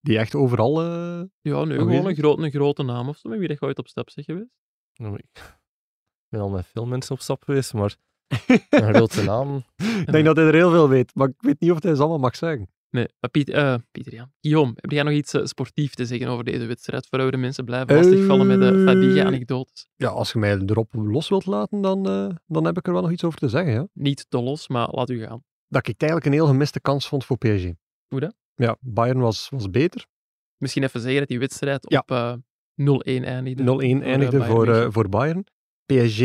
Die 0.01 0.19
echt 0.19 0.35
overal... 0.35 0.83
eh, 0.83 1.23
Ja, 1.41 1.65
nu 1.65 1.79
gewoon 1.79 2.07
een, 2.07 2.15
grote 2.15 2.43
een 2.43 2.51
grote 2.51 2.83
naam 2.83 3.09
of 3.09 3.17
zo, 3.17 3.29
met 3.29 3.39
wie 3.39 3.49
dat 3.49 3.59
je 3.61 3.67
ooit 3.67 3.79
op 3.79 3.89
stap 3.89 4.09
bent 4.15 4.27
geweest. 4.27 4.51
Nou, 4.95 5.17
Ik 5.17 5.59
ben 6.29 6.41
al 6.41 6.49
met 6.49 6.67
veel 6.67 6.87
mensen 6.87 7.15
op 7.15 7.21
stap 7.21 7.43
geweest, 7.45 7.75
maar 7.75 7.97
een 8.71 8.95
grote 8.95 9.23
naam. 9.25 9.63
Ik 9.77 10.13
denk 10.13 10.25
dat 10.25 10.37
hij 10.37 10.47
er 10.47 10.55
heel 10.55 10.71
veel 10.71 10.89
weet, 10.89 11.15
maar 11.15 11.29
ik 11.29 11.35
weet 11.39 11.61
niet 11.61 11.71
of 11.71 11.83
hij 11.83 11.95
ze 11.95 12.01
allemaal 12.01 12.19
mag 12.19 12.37
zeggen. 12.37 12.69
Nee, 12.91 13.09
maar 13.21 13.31
Piet, 13.31 13.49
eh, 13.51 13.75
Pieter 13.91 14.15
Jan. 14.15 14.33
Guillaume, 14.41 14.73
heb 14.75 14.91
jij 14.91 15.03
nog 15.03 15.13
iets 15.13 15.33
eh, 15.35 15.45
sportief 15.45 15.95
te 15.95 16.07
zeggen 16.07 16.29
over 16.29 16.45
deze 16.45 16.67
wedstrijd, 16.67 17.07
voordat 17.09 17.27
we 17.27 17.33
de 17.35 17.41
mensen 17.43 17.65
blijven 17.65 17.95
lastigvallen 17.97 18.47
met 18.47 18.61
de 18.61 18.67
Eh, 18.67 18.85
Fadiga-anekdotes? 18.85 19.89
Ja, 19.97 20.09
als 20.09 20.33
je 20.33 20.39
mij 20.39 20.59
erop 20.67 20.93
los 20.93 21.29
wilt 21.29 21.47
laten, 21.47 21.81
dan, 21.81 22.09
eh, 22.09 22.29
dan 22.47 22.65
heb 22.65 22.77
ik 22.79 22.87
er 22.87 22.93
wel 22.93 23.03
nog 23.03 23.11
iets 23.11 23.25
over 23.25 23.39
te 23.39 23.49
zeggen. 23.49 23.73
Ja. 23.73 23.87
Niet 23.93 24.27
te 24.29 24.43
los, 24.43 24.69
maar 24.69 24.89
laat 24.91 25.11
u 25.11 25.21
gaan. 25.21 25.45
Dat 25.69 25.81
ik 25.81 25.87
het 25.87 25.97
eigenlijk 26.03 26.25
een 26.31 26.39
heel 26.41 26.47
gemiste 26.47 26.81
kans 26.81 27.09
vond 27.09 27.25
voor 27.25 27.39
PSG. 27.39 27.69
Hoe 28.09 28.21
dat? 28.21 28.35
Ja, 28.59 28.77
Bayern 28.81 29.19
was, 29.21 29.49
was 29.51 29.71
beter. 29.71 30.07
0-1 30.07 30.07
Misschien 30.57 30.83
even 30.83 31.01
zeggen 31.01 31.19
dat 31.19 31.29
die 31.29 31.39
wedstrijd 31.39 31.85
Ja. 31.89 31.99
op 31.99 32.11
eh 32.11 32.33
0-1 32.75 33.25
eindigde. 33.25 33.65
eindigde 34.03 34.39
Bayern 34.39 34.45
voor, 34.55 34.75
eh, 34.75 34.87
voor 34.91 35.09
Bayern. 35.09 35.45
PSG 35.87 36.21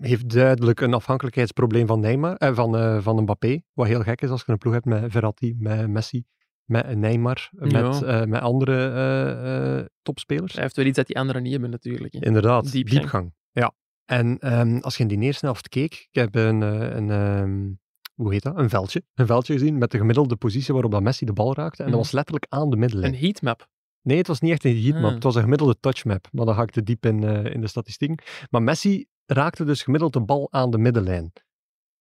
heeft 0.00 0.28
duidelijk 0.34 0.80
een 0.80 0.94
afhankelijkheidsprobleem 0.94 1.86
van 1.86 2.00
Neymar, 2.00 2.36
eh, 2.36 2.54
van, 2.54 2.76
eh, 2.76 2.98
van 3.00 3.22
Mbappé. 3.22 3.60
Wat 3.72 3.86
heel 3.86 4.02
gek 4.02 4.22
is 4.22 4.30
als 4.30 4.42
je 4.46 4.52
een 4.52 4.58
ploeg 4.58 4.72
hebt 4.72 4.84
met 4.84 5.12
Verratti, 5.12 5.54
met 5.58 5.88
Messi, 5.88 6.24
met 6.64 6.96
Neymar, 6.96 7.50
met, 7.52 7.98
Ja. 8.00 8.26
met 8.26 8.40
andere 8.40 9.90
topspelers. 10.02 10.52
Hij 10.52 10.62
heeft 10.62 10.76
wel 10.76 10.86
iets 10.86 10.96
dat 10.96 11.06
die 11.06 11.18
anderen 11.18 11.42
niet 11.42 11.52
hebben, 11.52 11.70
natuurlijk. 11.70 12.12
hè. 12.12 12.18
Inderdaad, 12.20 12.72
Diepgang. 12.72 13.00
diepgang. 13.00 13.32
Ja. 13.50 13.72
En 14.04 14.38
ehm, 14.38 14.78
als 14.78 14.96
je 14.96 15.02
in 15.02 15.08
die 15.08 15.18
eerste 15.20 15.44
helft 15.46 15.68
keek, 15.68 15.92
ik 15.92 16.14
heb 16.20 16.34
een, 16.34 16.60
een 16.60 17.10
ehm, 17.10 17.72
hoe 18.14 18.32
heet 18.32 18.42
dat? 18.42 18.56
Een 18.58 18.68
veldje. 18.68 19.02
Een 19.14 19.26
veldje 19.26 19.52
gezien 19.52 19.78
met 19.78 19.90
de 19.90 19.98
gemiddelde 19.98 20.36
positie 20.36 20.72
waarop 20.72 20.92
dat 20.92 21.02
Messi 21.02 21.24
de 21.24 21.32
bal 21.32 21.54
raakte. 21.54 21.78
En 21.82 21.88
Mhm. 21.88 21.96
dat 21.96 22.04
was 22.04 22.12
letterlijk 22.12 22.46
aan 22.48 22.70
de 22.70 22.76
middenlijn. 22.76 23.12
Een 23.14 23.20
heatmap. 23.20 23.66
Nee, 24.02 24.16
het 24.18 24.26
was 24.26 24.40
niet 24.40 24.52
echt 24.52 24.64
een 24.64 24.82
heatmap. 24.82 25.04
Ah. 25.08 25.14
Het 25.14 25.22
was 25.22 25.34
een 25.34 25.42
gemiddelde 25.42 25.76
touchmap. 25.80 26.28
Maar 26.32 26.46
dan 26.46 26.54
ga 26.54 26.62
ik 26.62 26.70
te 26.70 26.82
diep 26.82 27.06
in, 27.06 27.24
eh, 27.24 27.52
in 27.54 27.60
de 27.60 27.66
statistieken. 27.66 28.18
Maar 28.50 28.62
Messi 28.62 29.06
raakte 29.26 29.64
dus 29.64 29.82
gemiddeld 29.82 30.12
de 30.12 30.20
bal 30.20 30.46
aan 30.50 30.70
de 30.70 30.78
middenlijn. 30.78 31.32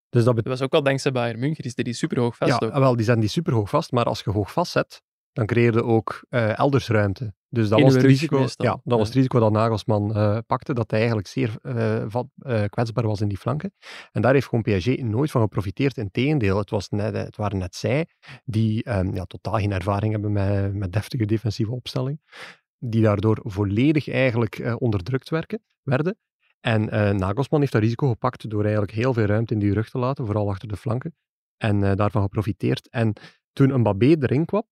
Dus 0.10 0.24
dat 0.24 0.36
Dat 0.36 0.46
was 0.46 0.62
ook 0.62 0.74
al 0.74 0.84
dankzij 0.84 1.12
Bayern 1.12 1.40
München, 1.40 1.64
is 1.64 1.76
die 1.76 1.94
super 1.94 2.20
hoog 2.20 2.36
vast 2.38 2.60
ja, 2.62 2.68
ook. 2.68 2.74
wel, 2.74 2.96
die 2.96 3.04
zetten 3.06 3.22
die 3.22 3.30
super 3.32 3.54
hoog 3.54 3.70
vast. 3.70 3.92
Maar 3.92 4.06
als 4.06 4.22
je 4.22 4.30
hoog 4.32 4.52
vastzet, 4.52 5.02
dan 5.34 5.46
creëer 5.46 5.74
je 5.74 5.84
ook 5.84 6.26
eh, 6.30 6.58
elders 6.60 6.88
ruimte. 6.88 7.34
Dus 7.50 7.70
dat 7.70 7.82
was 7.82 7.94
het 7.94 8.04
risico, 8.04 8.40
meestal. 8.40 8.66
ja, 8.66 8.72
dat 8.72 8.82
Ja. 8.84 8.96
was 8.98 9.08
het 9.08 9.16
risico 9.16 9.40
dat 9.40 9.52
Nagelsman 9.52 10.16
eh, 10.16 10.38
pakte, 10.48 10.74
dat 10.74 10.90
hij 10.90 11.00
eigenlijk 11.00 11.28
zeer 11.30 11.56
eh, 11.62 12.04
vat- 12.08 12.70
kwetsbaar 12.70 13.08
was 13.08 13.22
in 13.22 13.28
die 13.28 13.38
flanken. 13.38 13.74
En 14.12 14.22
daar 14.22 14.34
heeft 14.34 14.48
gewoon 14.48 14.64
PSG 14.64 14.98
nooit 14.98 15.32
van 15.32 15.42
geprofiteerd. 15.42 15.98
Integendeel, 15.98 16.58
het, 16.58 16.70
was 16.70 16.90
net, 16.90 17.16
het 17.16 17.38
waren 17.38 17.58
net 17.58 17.76
zij 17.76 18.08
die 18.46 18.84
ehm, 18.84 19.16
ja, 19.16 19.26
totaal 19.26 19.54
geen 19.60 19.72
ervaring 19.72 20.12
hebben 20.12 20.32
met, 20.32 20.74
met 20.74 20.92
deftige 20.94 21.26
defensieve 21.26 21.72
opstelling, 21.72 22.22
die 22.78 23.02
daardoor 23.02 23.40
volledig 23.44 24.10
eigenlijk 24.10 24.76
onderdrukt 24.78 25.30
werken, 25.30 25.64
werden. 25.84 26.18
En 26.60 26.86
Nagelsman 27.18 27.60
heeft 27.60 27.72
dat 27.72 27.82
risico 27.82 28.08
gepakt 28.08 28.50
door 28.50 28.62
eigenlijk 28.64 28.92
heel 28.92 29.14
veel 29.14 29.26
ruimte 29.26 29.54
in 29.54 29.60
die 29.60 29.74
rug 29.74 29.90
te 29.90 29.98
laten, 29.98 30.26
vooral 30.26 30.50
achter 30.50 30.68
de 30.68 30.78
flanken. 30.78 31.16
En 31.58 31.96
daarvan 31.96 32.22
geprofiteerd. 32.22 32.90
En 32.90 33.14
toen 33.54 33.80
Mbappé 33.80 34.06
erin 34.20 34.46
kwam, 34.46 34.64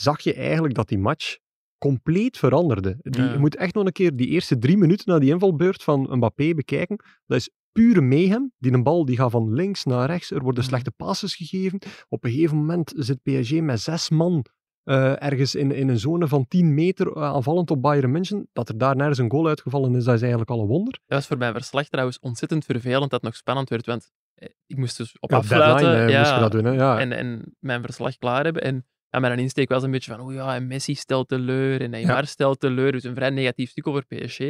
zag 0.00 0.20
je 0.20 0.34
eigenlijk 0.34 0.74
dat 0.74 0.88
die 0.88 0.98
match 0.98 1.36
compleet 1.78 2.38
veranderde. 2.38 2.96
Die, 2.98 3.22
Ja. 3.22 3.32
Je 3.32 3.38
moet 3.38 3.56
echt 3.56 3.74
nog 3.74 3.84
een 3.86 3.92
keer 3.92 4.16
die 4.16 4.26
eerste 4.28 4.58
drie 4.58 4.76
minuten 4.76 5.12
na 5.12 5.18
die 5.18 5.30
invalbeurt 5.30 5.82
van 5.82 6.06
Mbappé 6.10 6.54
bekijken. 6.54 6.96
Dat 7.26 7.38
is 7.38 7.50
pure 7.72 8.00
mayhem. 8.00 8.52
Die 8.58 8.72
een 8.72 8.82
bal 8.82 9.04
die 9.04 9.16
gaat 9.16 9.30
van 9.30 9.52
links 9.52 9.84
naar 9.84 10.06
rechts. 10.06 10.30
Er 10.30 10.42
worden 10.42 10.64
slechte 10.64 10.90
passes 10.90 11.34
gegeven. 11.34 11.78
Op 12.08 12.24
een 12.24 12.30
gegeven 12.30 12.56
moment 12.56 12.92
zit 12.96 13.22
PSG 13.22 13.60
met 13.60 13.80
zes 13.80 14.10
man 14.10 14.44
eh, 14.82 15.22
ergens 15.22 15.54
in, 15.54 15.72
in 15.72 15.88
een 15.88 15.98
zone 15.98 16.28
van 16.28 16.46
10 16.48 16.74
meter 16.74 17.12
eh, 17.12 17.22
aanvallend 17.22 17.70
op 17.70 17.82
Bayern 17.82 18.10
München. 18.10 18.48
Dat 18.52 18.68
er 18.68 18.78
daar 18.78 18.96
nergens 18.96 19.18
een 19.18 19.30
goal 19.30 19.46
uitgevallen 19.48 19.94
is, 19.94 20.04
dat 20.04 20.14
is 20.14 20.20
eigenlijk 20.20 20.50
al 20.50 20.60
een 20.60 20.66
wonder. 20.66 20.92
Dat 20.92 21.18
was 21.18 21.26
voor 21.26 21.38
mijn 21.38 21.52
verslag 21.52 21.88
trouwens 21.88 22.18
ontzettend 22.18 22.64
vervelend 22.64 23.00
dat 23.10 23.12
het 23.12 23.22
nog 23.22 23.36
spannend 23.36 23.68
werd, 23.68 23.86
want 23.86 24.10
eh, 24.34 24.48
ik 24.66 24.76
moest 24.76 24.96
dus 24.96 25.18
op 25.18 25.30
Ja, 25.30 25.36
afsluiten. 25.36 25.86
deadline 25.90 26.10
ja, 26.10 26.18
moest 26.20 26.34
je 26.34 26.40
dat 26.40 26.52
doen. 26.52 26.64
Hè? 26.64 26.70
Ja. 26.72 26.98
en, 26.98 27.12
en 27.12 27.56
mijn 27.58 27.82
verslag 27.82 28.16
klaar 28.16 28.44
hebben. 28.44 28.62
En 28.62 28.86
En 29.16 29.22
mijn 29.22 29.38
insteek 29.38 29.68
was 29.68 29.82
een 29.82 29.90
beetje 29.90 30.10
van, 30.10 30.20
oh 30.20 30.32
ja, 30.32 30.54
en 30.54 30.66
Messi 30.66 30.94
stelt 30.94 31.28
teleur 31.28 31.80
en 31.80 31.90
Neymar 31.90 32.26
stelt 32.26 32.60
teleur. 32.60 32.92
Dus 32.92 33.04
een 33.04 33.14
vrij 33.14 33.30
negatief 33.30 33.70
stuk 33.70 33.86
over 33.86 34.04
PSG. 34.06 34.40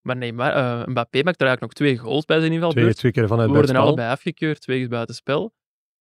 Maar 0.00 0.16
Neymar, 0.16 0.52
eh, 0.52 0.86
Mbappé 0.86 1.22
maakt 1.22 1.40
er 1.40 1.46
eigenlijk 1.46 1.60
nog 1.60 1.72
twee 1.72 1.98
goals 1.98 2.24
bij 2.24 2.36
zijn 2.36 2.48
Twee, 2.48 2.62
invalbeurt. 2.62 2.96
twee 2.96 3.12
keer 3.12 3.28
vanuit 3.28 3.48
We 3.48 3.54
worden 3.54 3.76
allebei 3.76 4.10
afgekeurd, 4.10 4.60
twee 4.60 4.78
keer 4.78 4.88
buitenspel. 4.88 5.54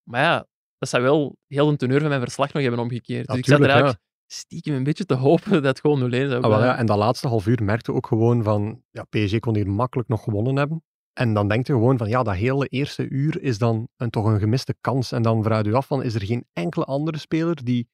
Maar 0.03 0.21
ja, 0.21 0.47
dat 0.77 0.89
zou 0.89 1.03
wel 1.03 1.38
heel 1.47 1.69
een 1.69 1.77
teneur 1.77 1.99
van 1.99 2.09
mijn 2.09 2.21
verslag 2.21 2.53
nog 2.53 2.62
hebben 2.62 2.81
omgekeerd. 2.81 3.27
Dus 3.27 3.38
ik 3.38 3.45
zat 3.45 3.59
er 3.59 3.69
eigenlijk 3.69 3.99
stiekem 4.27 4.73
een 4.73 4.83
beetje 4.83 5.05
te 5.05 5.13
hopen 5.13 5.51
dat 5.51 5.63
het 5.63 5.79
gewoon 5.79 5.99
0-1 5.99 6.29
zou 6.29 6.43
Ah, 6.43 6.59
ja, 6.59 6.77
en 6.77 6.86
dat 6.86 6.97
laatste 6.97 7.27
half 7.27 7.47
uur 7.47 7.63
merkte 7.63 7.93
ook 7.93 8.07
gewoon 8.07 8.43
van, 8.43 8.83
ja, 8.91 9.03
PSG 9.09 9.39
kon 9.39 9.55
hier 9.55 9.69
makkelijk 9.69 10.09
nog 10.09 10.23
gewonnen 10.23 10.55
hebben. 10.55 10.83
En 11.13 11.33
dan 11.33 11.47
denkt 11.47 11.67
je 11.67 11.73
gewoon 11.73 11.97
van, 11.97 12.09
ja, 12.09 12.23
dat 12.23 12.36
hele 12.36 12.67
eerste 12.67 13.07
uur 13.09 13.41
is 13.41 13.57
dan 13.57 13.88
een, 13.97 14.09
toch 14.09 14.25
een 14.25 14.39
gemiste 14.39 14.75
kans. 14.81 15.12
En 15.12 15.21
dan 15.21 15.43
vraag 15.43 15.63
je 15.63 15.69
je 15.69 15.75
af 15.75 15.88
van, 15.88 16.03
is 16.03 16.15
er 16.15 16.25
geen 16.25 16.45
enkele 16.53 16.86
andere 16.86 17.17
speler 17.17 17.63
die 17.63 17.91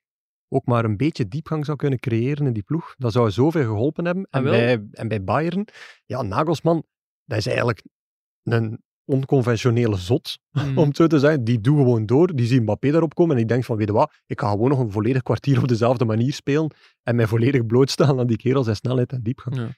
ook 0.49 0.65
maar 0.65 0.85
een 0.85 0.97
beetje 0.97 1.27
diepgang 1.27 1.65
zou 1.65 1.77
kunnen 1.77 1.99
creëren 1.99 2.45
in 2.47 2.53
die 2.53 2.63
ploeg? 2.63 2.95
Dat 2.97 3.11
zou 3.11 3.31
zoveel 3.31 3.63
geholpen 3.63 4.05
hebben. 4.05 4.27
En, 4.29 4.39
Ah, 4.39 4.49
wel. 4.49 4.51
bij, 4.59 4.83
en 4.91 5.07
bij 5.07 5.23
Bayern, 5.23 5.67
ja, 6.05 6.21
Nagelsman, 6.21 6.83
dat 7.25 7.37
is 7.37 7.45
eigenlijk 7.45 7.83
een 8.43 8.79
onconventionele 9.05 9.95
zot, 9.97 10.37
Mm. 10.51 10.61
om 10.77 10.87
het 10.87 10.95
zo 10.95 11.07
te 11.07 11.19
zeggen. 11.19 11.43
Die 11.43 11.61
doet 11.61 11.77
gewoon 11.77 12.05
door, 12.05 12.35
die 12.35 12.45
ziet 12.45 12.61
Mbappé 12.61 12.91
daarop 12.91 13.13
komen 13.15 13.31
en 13.31 13.37
die 13.37 13.45
denkt 13.47 13.65
van, 13.65 13.77
weet 13.77 13.87
je 13.87 13.93
wat, 13.93 14.11
ik 14.25 14.39
ga 14.39 14.49
gewoon 14.49 14.69
nog 14.69 14.79
een 14.79 14.91
volledig 14.91 15.21
kwartier 15.23 15.61
op 15.61 15.67
dezelfde 15.67 16.05
manier 16.05 16.33
spelen 16.33 16.71
en 17.03 17.15
mij 17.15 17.27
volledig 17.27 17.65
blootstaan 17.65 18.19
aan 18.19 18.27
die 18.27 18.37
kerel 18.37 18.63
zijn 18.63 18.75
snelheid 18.75 19.11
en 19.11 19.21
diepgang. 19.23 19.55
Ja. 19.55 19.65
Dus 19.65 19.75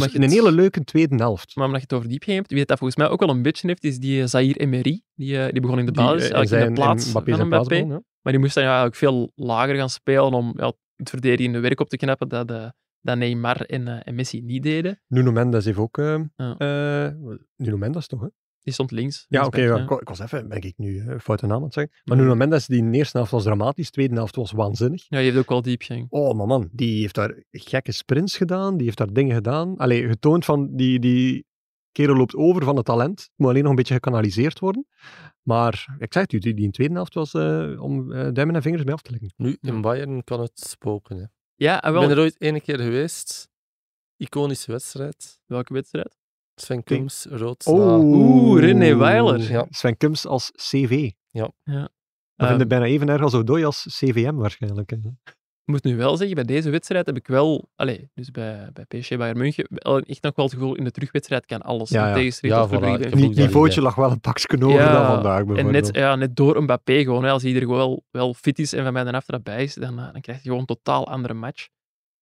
Omdat 0.00 0.10
je 0.12 0.16
een 0.18 0.24
het- 0.24 0.32
hele 0.32 0.52
leuke 0.52 0.84
tweede 0.84 1.16
helft. 1.16 1.56
Maar 1.56 1.64
omdat 1.66 1.80
je 1.80 1.86
het 1.86 1.96
over 1.96 2.08
diepgang 2.08 2.36
hebt, 2.36 2.50
wie 2.50 2.58
het 2.58 2.68
dat 2.68 2.78
volgens 2.78 2.98
mij 2.98 3.08
ook 3.08 3.20
wel 3.20 3.28
een 3.28 3.42
beetje 3.42 3.66
heeft, 3.68 3.84
is 3.84 3.98
die 3.98 4.20
eh, 4.22 4.26
Zaire 4.26 4.58
Emery. 4.58 5.02
Die, 5.14 5.38
eh, 5.38 5.52
die 5.52 5.60
begon 5.60 5.78
in 5.78 5.86
de 5.86 5.92
Die, 5.92 6.02
basis, 6.02 6.28
eh, 6.28 6.34
eigenlijk 6.34 6.42
in 6.42 6.58
zijn- 6.58 6.74
de 6.74 6.80
plaats 6.80 7.04
en 7.04 7.10
Mbappé 7.10 7.30
van 7.36 7.46
Mbappé. 7.46 7.66
plaats 7.66 7.68
begon, 7.68 7.88
ja. 7.88 8.02
Maar 8.24 8.32
die 8.32 8.42
moest 8.42 8.54
dan 8.54 8.64
ja, 8.64 8.68
eigenlijk 8.68 8.98
veel 8.98 9.32
lager 9.34 9.74
gaan 9.74 9.90
spelen 9.90 10.32
om 10.32 10.52
ja, 10.56 10.72
het 10.96 11.10
verdedigende 11.10 11.60
werk 11.60 11.80
op 11.80 11.88
te 11.88 11.96
knappen 11.96 12.28
dat, 12.28 12.50
eh, 12.50 12.68
dat 13.00 13.16
Neymar 13.16 13.60
en, 13.60 13.88
eh, 13.88 14.00
en 14.04 14.14
Messi 14.14 14.40
niet 14.42 14.62
deden. 14.62 15.00
Nuno 15.06 15.32
Mendes 15.32 15.64
heeft 15.64 15.78
ook... 15.78 15.96
Ja. 15.96 16.56
eh, 16.58 17.12
Nuno 17.56 17.76
Mendes 17.76 18.06
toch, 18.06 18.20
hè? 18.20 18.28
Die 18.60 18.72
stond 18.72 18.90
links. 18.90 19.26
Ja, 19.28 19.44
oké. 19.44 19.60
ja, 19.60 19.76
ik, 19.76 20.08
was 20.08 20.18
even, 20.18 20.48
ben 20.48 20.60
ik 20.60 20.74
nu 20.76 21.18
foute 21.20 21.46
naam 21.46 21.56
aan 21.56 21.64
het 21.64 21.72
zeggen. 21.72 21.92
Maar 22.04 22.16
Nuno 22.16 22.34
Mendes, 22.34 22.66
die 22.66 22.78
in 22.78 22.92
de 22.92 22.98
eerste 22.98 23.16
helft 23.16 23.32
was 23.32 23.42
dramatisch, 23.42 23.86
de 23.86 23.92
tweede 23.92 24.14
helft 24.14 24.36
was 24.36 24.52
waanzinnig. 24.52 25.04
Ja, 25.08 25.16
die 25.16 25.26
heeft 25.26 25.38
ook 25.38 25.48
wel 25.48 25.62
diepgang. 25.62 26.06
Oh, 26.08 26.36
maar 26.36 26.46
man, 26.46 26.68
die 26.72 27.00
heeft 27.00 27.14
daar 27.14 27.42
gekke 27.50 27.92
sprints 27.92 28.36
gedaan, 28.36 28.76
die 28.76 28.86
heeft 28.86 28.98
daar 28.98 29.12
dingen 29.12 29.34
gedaan. 29.34 29.76
Allee, 29.76 30.08
getoond 30.08 30.44
van, 30.44 30.76
die, 30.76 30.98
die 30.98 31.46
kerel 31.94 32.16
loopt 32.16 32.34
over 32.34 32.64
van 32.64 32.76
het 32.76 32.84
talent. 32.84 33.20
Het 33.20 33.30
moet 33.36 33.48
alleen 33.48 33.60
nog 33.62 33.70
een 33.70 33.76
beetje 33.76 33.94
gekanaliseerd 33.94 34.58
worden. 34.58 34.86
Maar, 35.42 35.96
ik 35.98 36.12
zeg 36.12 36.22
het 36.22 36.32
u, 36.32 36.38
die, 36.38 36.54
in 36.56 36.62
de 36.66 36.70
tweede 36.70 36.94
helft 36.94 37.14
was 37.14 37.34
eh, 37.34 37.82
om 37.82 38.12
eh, 38.12 38.28
duimen 38.32 38.54
en 38.54 38.62
vingers 38.62 38.84
mee 38.84 38.94
af 38.94 39.02
te 39.02 39.10
leggen. 39.10 39.32
Nu, 39.36 39.56
in 39.60 39.80
Bayern 39.80 40.24
kan 40.24 40.40
het 40.40 40.58
spoken. 40.60 41.16
Hè. 41.16 41.24
Ja, 41.54 41.82
en 41.82 41.88
Ik 41.88 41.98
wel. 41.98 42.06
ben 42.08 42.16
er 42.16 42.22
ooit 42.22 42.40
ene 42.40 42.60
keer 42.60 42.78
geweest. 42.78 43.48
Iconische 44.16 44.70
wedstrijd. 44.72 45.40
Welke 45.46 45.72
wedstrijd? 45.72 46.16
Sven 46.54 46.82
Kums, 46.84 47.26
rood. 47.30 47.66
Oeh, 47.66 48.60
René 48.60 48.96
Weiler. 48.96 49.50
Ja. 49.50 49.66
Sven 49.70 49.96
Kums 49.96 50.26
als 50.26 50.50
CV. 50.50 51.10
Ja. 51.30 51.50
Ja. 51.64 51.88
Dat 52.36 52.48
vind 52.48 52.60
ik 52.60 52.68
bijna 52.68 52.84
even 52.84 53.08
erg 53.08 53.22
als 53.22 53.34
Odoi 53.34 53.64
als 53.64 53.86
CVM 53.98 54.34
waarschijnlijk. 54.34 54.90
hè. 54.90 54.96
Ik 55.66 55.72
moet 55.72 55.84
nu 55.84 55.96
wel 55.96 56.16
zeggen, 56.16 56.34
bij 56.34 56.44
deze 56.44 56.70
wedstrijd 56.70 57.06
heb 57.06 57.16
ik 57.16 57.26
wel, 57.26 57.68
allez, 57.76 57.98
dus 58.14 58.30
bij, 58.30 58.70
bij 58.72 58.84
PSG 58.84 59.16
Bayern 59.16 59.38
München, 59.38 59.66
wel 59.68 60.00
echt 60.00 60.22
nog 60.22 60.34
wel 60.34 60.44
het 60.44 60.54
gevoel, 60.54 60.74
in 60.74 60.84
de 60.84 60.90
terugwedstrijd 60.90 61.46
kan 61.46 61.62
alles. 61.62 61.90
Ja, 61.90 62.08
ja. 62.08 62.14
tegenstelling 62.14 62.58
Ja, 62.58 62.68
voilà, 62.68 63.00
dat 63.10 63.14
niveautje 63.14 63.80
lag 63.80 63.94
wel 63.94 64.10
een 64.10 64.20
pakje 64.20 64.56
Ja, 64.58 64.92
dan 64.92 65.06
vandaag 65.06 65.56
En 65.56 65.70
net, 65.70 65.88
ja, 65.92 66.16
net 66.16 66.36
door 66.36 66.62
Mbappé 66.62 67.02
gewoon, 67.02 67.24
hè, 67.24 67.30
als 67.30 67.42
hij 67.42 67.54
er 67.54 67.68
wel, 67.68 68.04
wel 68.10 68.34
fit 68.34 68.58
is 68.58 68.72
en 68.72 68.84
van 68.84 68.92
mij 68.92 69.04
de 69.04 69.12
aftrap 69.12 69.44
bij 69.44 69.62
is, 69.62 69.74
dan, 69.74 69.98
eh, 69.98 70.12
dan 70.12 70.20
krijg 70.20 70.38
je 70.38 70.44
gewoon 70.44 70.58
een 70.60 70.66
totaal 70.66 71.08
andere 71.08 71.34
match. 71.34 71.62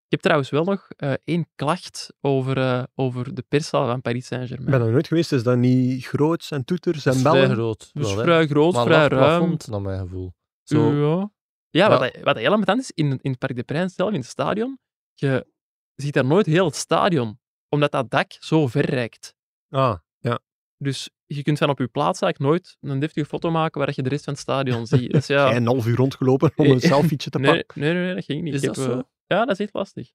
Ik 0.05 0.19
heb 0.19 0.21
trouwens 0.21 0.51
wel 0.51 0.65
nog 0.65 0.89
eh, 0.97 1.13
één 1.25 1.49
klacht 1.55 2.13
over, 2.21 2.59
eh, 2.59 2.83
over 2.95 3.35
de 3.35 3.45
perszaal 3.49 3.87
van 3.87 4.01
Paris 4.01 4.21
Ik 4.21 4.27
Saint-Germain. 4.27 4.71
ben 4.71 4.81
er 4.87 4.93
nooit 4.93 5.07
geweest, 5.07 5.33
is 5.33 5.43
dat 5.43 5.57
niet 5.57 6.07
groots 6.07 6.51
en 6.51 6.65
toeters 6.65 7.07
en 7.07 7.13
is 7.13 7.21
vrij 7.21 7.33
bellen? 7.33 7.51
groot. 7.51 7.91
Dus 7.93 8.07
wel, 8.09 8.17
hè. 8.17 8.23
vrij 8.23 8.47
groot, 8.47 8.73
Maar 8.73 8.85
vrij 8.85 9.09
ruim. 9.09 9.11
plafond, 9.11 9.69
naar 9.69 9.81
mijn 9.83 9.99
gevoel. 10.01 10.33
Zo, 10.63 10.93
Ja, 10.93 11.31
ja 11.79 11.99
wat, 11.99 12.19
Ja. 12.23 12.35
heel 12.35 12.53
ambetant 12.53 12.81
is, 12.81 12.91
in, 12.95 13.19
in 13.23 13.31
het 13.31 13.39
Parc 13.39 13.55
des 13.55 13.65
Princes 13.65 13.95
zelf, 13.95 14.11
in 14.13 14.19
het 14.21 14.29
stadion, 14.29 14.79
je 15.15 15.47
ziet 15.95 16.15
daar 16.15 16.25
nooit 16.25 16.47
heel 16.47 16.65
het 16.67 16.75
stadion, 16.75 17.39
omdat 17.69 17.91
dat 17.93 18.11
dak 18.11 18.33
zo 18.39 18.67
ver 18.67 18.85
reikt. 18.85 19.35
Ah, 19.69 19.99
ja. 20.19 20.39
Dus 20.77 21.11
je 21.27 21.43
kunt 21.43 21.59
van 21.59 21.69
op 21.71 21.79
je 21.79 21.87
plaats 21.87 22.21
eigenlijk 22.21 22.53
nooit 22.53 22.77
een 22.81 22.99
deftige 22.99 23.27
foto 23.27 23.51
maken 23.51 23.81
waar 23.81 23.93
je 23.95 24.03
de 24.03 24.09
rest 24.09 24.25
van 24.25 24.33
het 24.33 24.43
stadion 24.43 24.87
ziet. 24.87 25.11
Dus 25.13 25.27
ja, 25.27 25.53
een 25.57 25.67
half 25.67 25.87
uur 25.87 25.97
rondgelopen 25.97 26.53
om 26.57 26.67
een 26.67 26.81
selfietje 26.93 27.31
te 27.31 27.39
pakken. 27.39 27.81
nee, 27.81 27.93
nee, 27.93 28.05
nee, 28.05 28.15
dat 28.15 28.25
ging 28.25 28.43
niet. 28.43 28.55
Is 28.55 28.61
dat 28.61 28.77
heb, 28.77 28.85
zo? 28.85 28.93
eh, 28.93 29.03
ja, 29.27 29.39
dat 29.45 29.51
is 29.59 29.59
echt 29.65 29.75
lastig. 29.75 30.11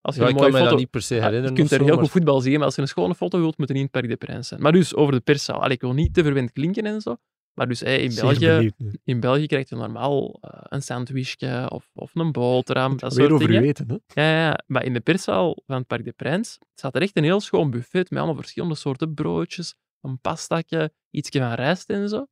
Als 0.00 0.14
je 0.14 0.20
ja, 0.22 0.28
een 0.28 0.34
mooie 0.34 0.52
foto... 0.52 0.64
dat 0.64 0.78
niet 0.78 0.90
per 0.90 1.02
se 1.02 1.14
Ja, 1.14 1.20
herinneren. 1.20 1.50
je 1.54 1.58
kunt 1.60 1.72
er 1.72 1.78
heel 1.80 1.88
maar- 1.94 1.98
goed 2.02 2.10
voetbal 2.12 2.40
zien, 2.40 2.54
maar 2.56 2.64
als 2.64 2.74
je 2.74 2.80
een 2.82 2.88
schone 2.88 3.14
foto 3.14 3.38
wilt, 3.38 3.58
moet 3.58 3.68
er 3.68 3.74
niet 3.74 3.82
in 3.84 3.90
het 3.92 4.00
Parc 4.00 4.06
des 4.08 4.26
Princes 4.28 4.48
zijn. 4.48 4.60
Maar 4.62 4.72
dus, 4.72 4.94
over 4.94 5.12
de 5.12 5.20
perszaal. 5.20 5.60
Allee, 5.62 5.74
ik 5.74 5.80
wil 5.80 5.92
niet 5.92 6.14
te 6.14 6.22
verwend 6.22 6.52
klinken 6.52 6.84
en 6.86 7.00
zo. 7.00 7.16
Maar 7.54 7.68
dus 7.68 7.80
hey, 7.80 8.02
in, 8.02 8.14
België, 8.14 8.72
in 9.04 9.20
België 9.20 9.46
krijg 9.46 9.68
je 9.68 9.76
normaal 9.76 10.38
eh, 10.40 10.60
een 10.62 10.82
sandwichje 10.82 11.70
of, 11.70 11.90
of 11.94 12.14
een 12.14 12.32
boterham. 12.32 12.96
Dat 12.96 13.14
Weer 13.14 13.20
soort 13.22 13.32
over 13.32 13.46
dingen. 13.46 13.62
weten, 13.62 13.88
hè? 13.88 14.22
Ja, 14.22 14.46
ja, 14.46 14.60
maar 14.66 14.84
in 14.84 14.92
de 14.92 15.00
perszaal 15.00 15.56
van 15.66 15.76
het 15.76 15.86
Parc 15.86 16.04
des 16.04 16.12
Princes 16.16 16.58
staat 16.74 16.94
er 16.94 17.02
echt 17.02 17.16
een 17.16 17.24
heel 17.24 17.40
schoon 17.40 17.70
buffet 17.70 18.10
met 18.10 18.18
allemaal 18.18 18.36
verschillende 18.40 18.74
soorten 18.74 19.14
broodjes, 19.14 19.74
een 20.00 20.20
pastaatje, 20.20 20.92
ietsje 21.10 21.38
van 21.38 21.52
rijst 21.52 21.88
en 21.90 22.08
zo. 22.08 22.26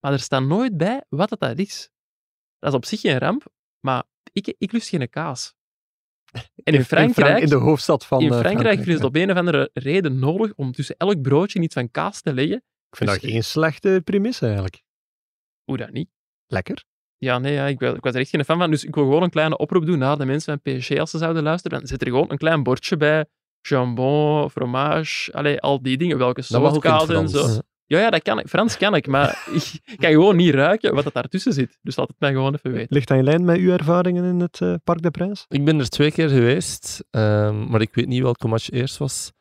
Maar 0.00 0.12
er 0.12 0.20
staat 0.20 0.42
nooit 0.42 0.76
bij 0.76 1.04
wat 1.08 1.30
het 1.30 1.40
dat 1.40 1.58
is. 1.58 1.90
Dat 2.58 2.70
is 2.70 2.76
op 2.76 2.84
zich 2.84 3.00
geen 3.00 3.18
ramp, 3.18 3.46
maar 3.80 4.04
ik, 4.32 4.54
ik 4.58 4.72
lust 4.72 4.88
geen 4.88 5.10
kaas. 5.10 5.54
En 6.64 6.74
in 6.74 6.84
Frank- 6.84 7.12
Frankrijk, 7.12 7.42
in 7.42 7.48
de 7.48 7.54
hoofdstad 7.54 8.06
van 8.06 8.20
in 8.20 8.32
eh, 8.32 8.38
Frankrijk 8.38 8.74
vinden 8.76 8.84
ze 8.98 8.98
het 8.98 9.04
op 9.08 9.16
een 9.16 9.30
of 9.30 9.36
andere 9.36 9.70
reden 9.72 10.18
nodig 10.18 10.52
om 10.54 10.72
tussen 10.72 10.94
elk 10.98 11.22
broodje 11.22 11.60
iets 11.60 11.74
van 11.74 11.90
kaas 11.90 12.20
te 12.20 12.34
leggen. 12.34 12.62
Ik 12.94 13.00
vind 13.00 13.10
Dus- 13.10 13.20
dat 13.20 13.30
geen 13.30 13.44
slechte 13.44 14.00
premisse 14.04 14.44
eigenlijk. 14.44 14.82
Hoe 15.64 15.76
dat 15.76 15.90
niet? 15.90 16.08
Lekker. 16.46 16.84
Ja, 17.18 17.38
nee, 17.38 17.52
ja, 17.52 17.66
ik, 17.66 17.80
was, 17.80 17.94
ik 17.94 18.02
was 18.02 18.14
er 18.14 18.20
echt 18.20 18.30
geen 18.30 18.44
fan 18.44 18.58
van. 18.58 18.70
Dus 18.70 18.84
ik 18.84 18.94
wil 18.94 19.04
gewoon 19.04 19.22
een 19.22 19.30
kleine 19.30 19.56
oproep 19.56 19.86
doen 19.86 19.98
naar 19.98 20.18
de 20.18 20.24
mensen 20.24 20.60
van 20.62 20.74
PSG 20.74 20.98
als 20.98 21.10
ze 21.10 21.18
zouden 21.18 21.42
luisteren. 21.42 21.78
Dan 21.78 21.88
zet 21.88 22.00
er 22.00 22.06
gewoon 22.06 22.30
een 22.30 22.38
klein 22.38 22.62
bordje 22.62 22.96
bij. 22.96 23.24
Jambon, 23.60 24.50
fromage, 24.50 25.32
allee, 25.32 25.60
al 25.60 25.82
die 25.82 25.96
dingen. 25.96 26.18
Welke 26.18 26.42
soort 26.42 27.10
en 27.10 27.28
zo. 27.28 27.60
Ja, 27.86 27.98
ja, 27.98 28.10
dat 28.10 28.22
kan 28.22 28.38
ik. 28.38 28.48
Frans 28.48 28.76
kan 28.76 28.94
ik, 28.94 29.06
maar 29.06 29.46
ik 29.86 29.96
kan 29.96 30.10
gewoon 30.10 30.36
niet 30.36 30.54
ruiken 30.54 30.94
wat 30.94 31.04
het 31.04 31.14
daartussen 31.14 31.52
zit. 31.52 31.78
Dus 31.82 31.96
laat 31.96 32.08
het 32.08 32.20
mij 32.20 32.32
gewoon 32.32 32.54
even 32.54 32.72
weten. 32.72 32.94
Ligt 32.94 33.08
dat 33.08 33.18
in 33.18 33.24
lijn 33.24 33.44
met 33.44 33.56
uw 33.58 33.72
ervaringen 33.72 34.24
in 34.24 34.40
het 34.40 34.60
eh, 34.60 34.74
Parc 34.84 35.02
des 35.02 35.10
Princes? 35.10 35.44
Ik 35.48 35.64
ben 35.64 35.78
er 35.78 35.88
twee 35.88 36.12
keer 36.12 36.28
geweest, 36.28 37.04
ehm, 37.10 37.64
maar 37.70 37.80
ik 37.80 37.94
weet 37.94 38.06
niet 38.06 38.22
welke 38.22 38.48
match 38.48 38.70
eerst 38.70 38.96
was. 38.96 39.32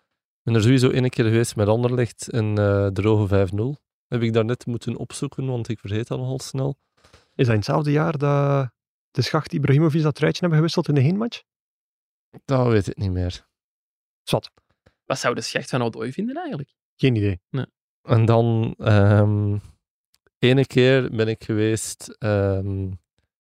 Ik 0.43 0.51
ben 0.51 0.57
er 0.57 0.61
sowieso 0.61 0.89
één 0.89 1.09
keer 1.09 1.25
geweest 1.25 1.55
met 1.55 1.67
Anderlecht 1.67 2.29
en 2.29 2.57
eh 2.57 2.87
droge 2.87 3.47
5-0. 3.77 3.81
Heb 4.07 4.21
ik 4.21 4.33
daar 4.33 4.45
net 4.45 4.65
moeten 4.65 4.97
opzoeken, 4.97 5.45
want 5.45 5.69
ik 5.69 5.79
vergeet 5.79 6.07
dat 6.07 6.19
nogal 6.19 6.39
snel. 6.39 6.77
Is 7.11 7.11
dat 7.35 7.47
in 7.47 7.53
hetzelfde 7.53 7.91
jaar 7.91 8.17
dat 8.17 8.71
de 9.11 9.21
Schacht 9.21 9.53
Ibrahimovic 9.53 10.01
dat 10.01 10.15
truitje 10.15 10.39
hebben 10.39 10.57
gewisseld 10.57 10.87
in 10.87 10.95
de 10.95 11.01
heenmatch? 11.01 11.43
Dat 12.45 12.67
weet 12.67 12.87
ik 12.87 12.97
niet 12.97 13.11
meer. 13.11 13.47
Zwat. 14.23 14.51
Wat 15.05 15.19
zou 15.19 15.35
de 15.35 15.41
schecht 15.41 15.69
van 15.69 15.81
Odoi 15.81 16.11
vinden 16.11 16.35
eigenlijk? 16.35 16.73
Geen 16.95 17.15
idee. 17.15 17.41
En 18.01 18.25
dan, 18.25 18.73
ehm 18.77 19.57
ene 20.39 20.65
keer 20.65 21.09
ben 21.09 21.27
ik 21.27 21.43
geweest, 21.43 22.15
ehm, 22.19 22.91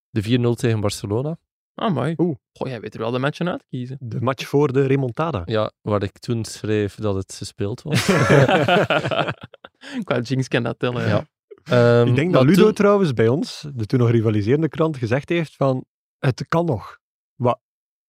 de 0.09 0.21
4-0 0.21 0.55
tegen 0.55 0.79
Barcelona. 0.79 1.37
Ah, 1.75 1.93
mooi. 1.93 2.13
Oeh. 2.17 2.35
Goh, 2.53 2.67
jij 2.67 2.79
weet 2.79 2.93
er 2.93 2.99
wel 2.99 3.11
de 3.11 3.19
matchen 3.19 3.49
uit 3.49 3.59
te 3.59 3.65
kiezen. 3.69 3.97
De 3.99 4.21
match 4.21 4.47
voor 4.47 4.73
de 4.73 4.85
remontada. 4.85 5.41
Ja, 5.45 5.71
waar 5.81 6.03
ik 6.03 6.19
toen 6.19 6.45
schreef 6.45 6.95
dat 6.95 7.15
het 7.15 7.33
gespeeld 7.33 7.81
was. 7.81 8.05
Qua 10.03 10.19
Jinx 10.21 10.47
kan 10.47 10.63
dat 10.63 10.79
tellen. 10.79 11.07
Ja. 11.07 11.25
Ehm, 11.63 12.07
Ik 12.07 12.15
denk 12.15 12.33
dat 12.33 12.43
Ludo 12.43 12.63
toen- 12.63 12.73
trouwens 12.73 13.13
bij 13.13 13.27
ons, 13.27 13.65
de 13.73 13.85
toen 13.85 13.99
nog 13.99 14.09
rivaliserende 14.11 14.67
krant, 14.69 14.97
gezegd 14.97 15.29
heeft 15.29 15.55
van 15.55 15.85
het 16.19 16.45
kan 16.47 16.65
nog. 16.65 16.97
Wat 17.35 17.59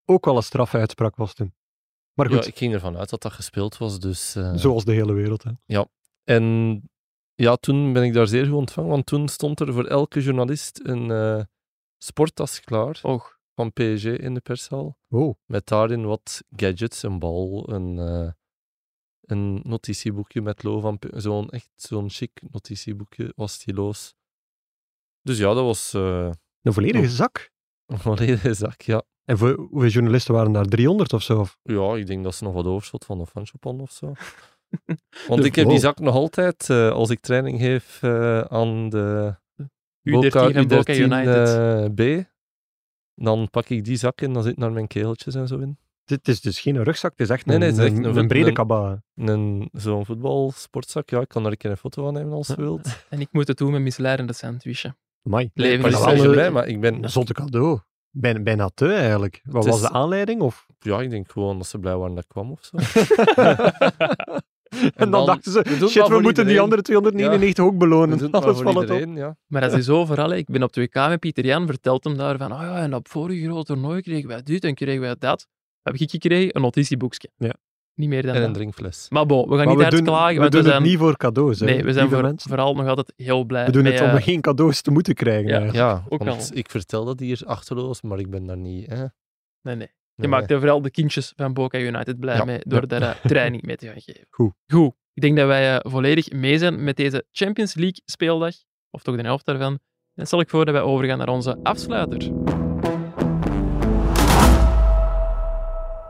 ook 0.04 0.24
wel 0.24 0.36
een 0.36 0.42
strafuitspraak 0.42 1.16
was 1.16 1.34
toen. 1.34 1.54
Maar 2.14 2.30
Ja, 2.30 2.36
goed, 2.36 2.46
ik 2.46 2.56
ging 2.56 2.72
ervan 2.74 2.96
uit 2.96 3.10
dat 3.10 3.22
dat 3.22 3.32
gespeeld 3.32 3.76
was, 3.78 3.98
dus... 4.00 4.34
eh, 4.34 4.52
zoals 4.54 4.84
de 4.84 4.92
hele 4.92 5.12
wereld. 5.12 5.42
Hè. 5.42 5.82
En 6.24 6.82
ja, 7.34 7.56
toen 7.56 7.92
ben 7.92 8.02
ik 8.02 8.12
daar 8.12 8.26
zeer 8.26 8.44
goed 8.44 8.54
ontvangen, 8.54 8.90
want 8.90 9.06
toen 9.06 9.28
stond 9.28 9.60
er 9.60 9.72
voor 9.72 9.84
elke 9.84 10.20
journalist 10.20 10.80
een 10.82 11.10
eh, 11.10 11.40
sporttas 11.98 12.60
klaar 12.60 12.98
Och, 13.02 13.33
van 13.54 13.72
PSG 13.72 14.04
in 14.04 14.34
de 14.34 14.40
perszaal. 14.40 14.98
Oh, 15.08 15.34
Met 15.46 15.66
daarin 15.66 16.04
wat 16.06 16.42
gadgets, 16.56 17.02
een 17.02 17.18
bal, 17.18 17.72
een, 17.72 17.98
eh, 17.98 18.30
een 19.20 19.60
notitieboekje 19.62 20.42
met 20.42 20.62
lo 20.62 20.80
van 20.80 20.98
zo'n 21.10 21.50
echt 21.50 21.70
zo'n 21.74 22.10
chic 22.10 22.42
notitieboekje, 22.50 23.32
was 23.36 23.52
stiloos. 23.52 24.14
Dus 25.22 25.38
ja, 25.38 25.54
dat 25.54 25.64
was 25.64 25.94
eh, 25.94 26.30
een 26.62 26.72
volledige 26.72 27.04
Oh. 27.04 27.10
zak. 27.10 27.52
een 27.86 27.98
volledige 27.98 28.54
zak, 28.54 28.80
ja. 28.80 29.02
En 29.24 29.38
voor, 29.38 29.54
hoeveel 29.70 29.88
journalisten 29.90 30.34
waren 30.34 30.52
daar? 30.52 30.64
300 30.66 31.12
of 31.12 31.22
zo? 31.22 31.38
Of? 31.40 31.58
Ja, 31.62 31.94
ik 31.96 32.06
denk 32.06 32.24
dat 32.24 32.34
ze 32.34 32.44
nog 32.44 32.52
wat 32.54 32.64
overschot 32.66 33.04
van 33.04 33.18
de 33.18 33.26
fanshop 33.26 33.66
of 33.66 33.90
zo. 33.90 34.12
Want 35.28 35.44
ik 35.44 35.54
heb 35.54 35.68
die 35.68 35.78
zak 35.78 35.98
nog 35.98 36.14
altijd 36.14 36.70
eh, 36.70 36.90
als 36.90 37.10
ik 37.10 37.20
training 37.20 37.60
geef 37.60 38.02
eh, 38.02 38.40
aan 38.40 38.88
de 38.88 39.36
U13 40.10 40.52
van 40.52 40.66
Boca 40.68 40.94
United. 40.94 41.94
B. 41.94 42.32
Dan 43.14 43.48
pak 43.50 43.68
ik 43.68 43.84
die 43.84 43.96
zak 43.96 44.20
en 44.20 44.32
dan 44.32 44.42
zit 44.42 44.56
naar 44.56 44.72
mijn 44.72 44.86
keeltjes 44.86 45.34
en 45.34 45.48
zo 45.48 45.58
in. 45.58 45.78
Het 46.04 46.28
is 46.28 46.40
dus 46.40 46.60
geen 46.60 46.82
rugzak, 46.82 47.10
het 47.10 47.20
is 47.20 47.28
echt 47.28 47.46
Nee, 47.46 47.54
een, 47.54 47.60
nee, 47.60 47.70
het 47.70 47.78
is 47.78 47.84
echt 47.84 47.96
een, 47.96 48.04
een- 48.04 48.16
een 48.16 48.26
brede 48.28 48.48
een- 48.48 48.54
kaba. 48.54 49.02
Een, 49.14 49.68
zo'n 49.72 50.04
voetbalsportzak, 50.04 51.10
ja, 51.10 51.20
ik 51.20 51.28
kan 51.28 51.44
er 51.44 51.50
een 51.50 51.56
keer 51.56 51.70
een 51.70 51.76
foto 51.76 52.02
van 52.04 52.12
nemen 52.14 52.32
als 52.32 52.46
je 52.46 52.54
wilt. 52.56 52.88
En 53.10 53.20
ik 53.20 53.28
moet 53.30 53.48
het 53.48 53.56
doen 53.58 53.72
met 53.72 53.80
misleidende 53.80 54.32
sandwichen. 54.32 54.96
Amai. 55.26 55.50
Leven 55.54 55.80
Maar 55.80 55.90
is 56.14 56.20
een- 56.22 56.28
erbij, 56.28 56.50
maar 56.50 56.66
ik 56.66 56.80
ben... 56.80 57.02
Een 57.02 57.10
zotte 57.10 57.32
cadeau. 57.32 57.78
Bijna, 58.10 58.40
bijna 58.40 58.70
te 58.74 58.92
eigenlijk. 58.92 59.40
Wat 59.44 59.66
was 59.66 59.80
de 59.80 59.90
aanleiding? 59.90 60.40
Of? 60.40 60.66
Ja, 60.78 61.00
ik 61.00 61.10
denk 61.10 61.30
gewoon 61.30 61.58
dat 61.58 61.66
ze 61.66 61.78
blij 61.78 61.96
waren 61.96 62.14
dat 62.14 62.24
ik 62.24 62.30
kwam 62.30 62.50
of 62.50 62.64
zo. 62.64 62.76
en 64.94 65.10
dan, 65.10 65.10
dan- 65.10 65.26
dachten 65.26 65.52
ze, 65.52 65.86
shit, 65.88 66.08
we 66.08 66.20
moeten 66.20 66.46
die 66.46 66.60
andere 66.60 66.82
299 66.82 67.64
ook 67.64 67.78
belonen. 67.78 68.30
Alles 68.30 68.44
voor 68.56 68.64
van 68.72 68.76
het 68.76 68.90
op. 68.90 68.96
iedereen, 68.98 69.16
ja. 69.16 69.36
Maar 69.46 69.60
dat 69.60 69.72
is 69.72 69.88
overal. 69.88 70.32
Ik 70.32 70.46
ben 70.46 70.62
op 70.62 70.70
2K 70.80 70.92
met 71.08 71.20
Pieter 71.20 71.44
Jan, 71.44 71.66
vertelt 71.66 72.04
hem 72.04 72.16
daar 72.16 72.36
van, 72.38 72.52
oh 72.52 72.60
ja, 72.60 72.76
en 72.82 72.94
op 72.94 73.08
vorige 73.08 73.44
grote 73.46 73.64
toernooi 73.72 74.02
kregen 74.02 74.28
wij 74.28 74.42
dit 74.42 74.64
en 74.64 74.74
kregen 74.74 75.00
wij 75.00 75.16
dat. 75.18 75.46
Wat 75.82 75.92
heb 75.92 76.02
ik 76.02 76.10
gekregen? 76.10 76.56
Een 76.56 76.62
notitieboekje. 76.62 77.30
Ja. 77.36 77.54
Niet 77.94 78.08
meer 78.08 78.22
dan 78.22 78.30
En 78.34 78.40
een 78.40 78.46
dat. 78.46 78.54
drinkfles. 78.54 79.06
Maar 79.10 79.26
bon, 79.26 79.42
we 79.48 79.56
gaan 79.56 79.56
Maar 79.64 79.66
niet 79.74 79.82
hard 79.82 79.90
doen, 79.96 80.04
klagen, 80.04 80.34
we 80.34 80.40
want 80.40 80.52
doen 80.52 80.62
we 80.62 80.68
zijn... 80.68 80.80
het 80.82 80.90
niet 80.90 80.98
voor 80.98 81.16
cadeaus. 81.16 81.60
hè, 81.60 81.66
nee, 81.66 81.82
we 81.84 81.92
zijn 81.92 82.08
voor- 82.08 82.32
vooral 82.36 82.74
nog 82.74 82.86
altijd 82.86 83.12
heel 83.16 83.44
blij 83.44 83.66
We 83.66 83.72
doen 83.72 83.82
met, 83.82 83.92
het 83.98 84.02
om 84.10 84.16
eh, 84.16 84.22
geen 84.22 84.40
cadeaus 84.40 84.80
te 84.80 84.90
moeten 84.90 85.14
krijgen. 85.14 85.48
Ja. 85.64 85.72
Ja, 85.72 86.04
ook 86.08 86.24
want 86.24 86.48
wel. 86.48 86.58
ik 86.58 86.70
vertel 86.70 87.04
dat 87.04 87.20
hier 87.20 87.42
achterloos, 87.44 88.02
maar 88.02 88.18
ik 88.18 88.30
ben 88.30 88.46
daar 88.46 88.56
niet. 88.56 88.86
Hè. 88.92 89.04
Nee, 89.62 89.74
nee. 89.76 89.88
Je 90.16 90.28
maakt 90.28 90.50
er 90.50 90.58
vooral 90.58 90.82
de 90.82 90.90
kindjes 90.90 91.32
van 91.36 91.52
Boca 91.52 91.78
United 91.78 92.20
blij 92.20 92.36
Ja. 92.36 92.44
mee 92.44 92.58
door 92.62 92.88
daar 92.88 93.02
eh, 93.02 93.10
training 93.30 93.62
mee 93.62 93.76
te 93.76 93.86
gaan 93.86 94.00
geven. 94.00 94.26
Goed. 94.30 94.52
Goed. 94.66 94.92
Ik 95.14 95.22
denk 95.22 95.36
dat 95.36 95.46
wij 95.46 95.76
eh, 95.76 95.90
volledig 95.90 96.30
mee 96.32 96.58
zijn 96.58 96.84
met 96.84 96.96
deze 96.96 97.24
Champions 97.30 97.74
League 97.74 98.00
speeldag, 98.04 98.54
of 98.90 99.02
toch 99.02 99.16
de 99.16 99.22
helft 99.22 99.44
daarvan. 99.44 99.78
En 100.14 100.26
stel 100.26 100.40
ik 100.40 100.48
voor 100.48 100.64
dat 100.64 100.74
wij 100.74 100.82
overgaan 100.82 101.18
naar 101.18 101.28
onze 101.28 101.58
afsluiter. 101.62 102.18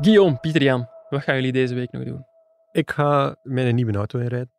Guillaume, 0.01 0.39
Pieter 0.41 0.63
Jan, 0.63 0.89
wat 1.09 1.23
gaan 1.23 1.35
jullie 1.35 1.53
deze 1.53 1.75
week 1.75 1.91
nog 1.93 2.05
doen? 2.05 2.25
Ik 2.73 2.91
ga 2.91 3.37
een 3.43 3.75
nieuwe 3.75 3.93
auto 3.97 4.19
inrijden. 4.19 4.53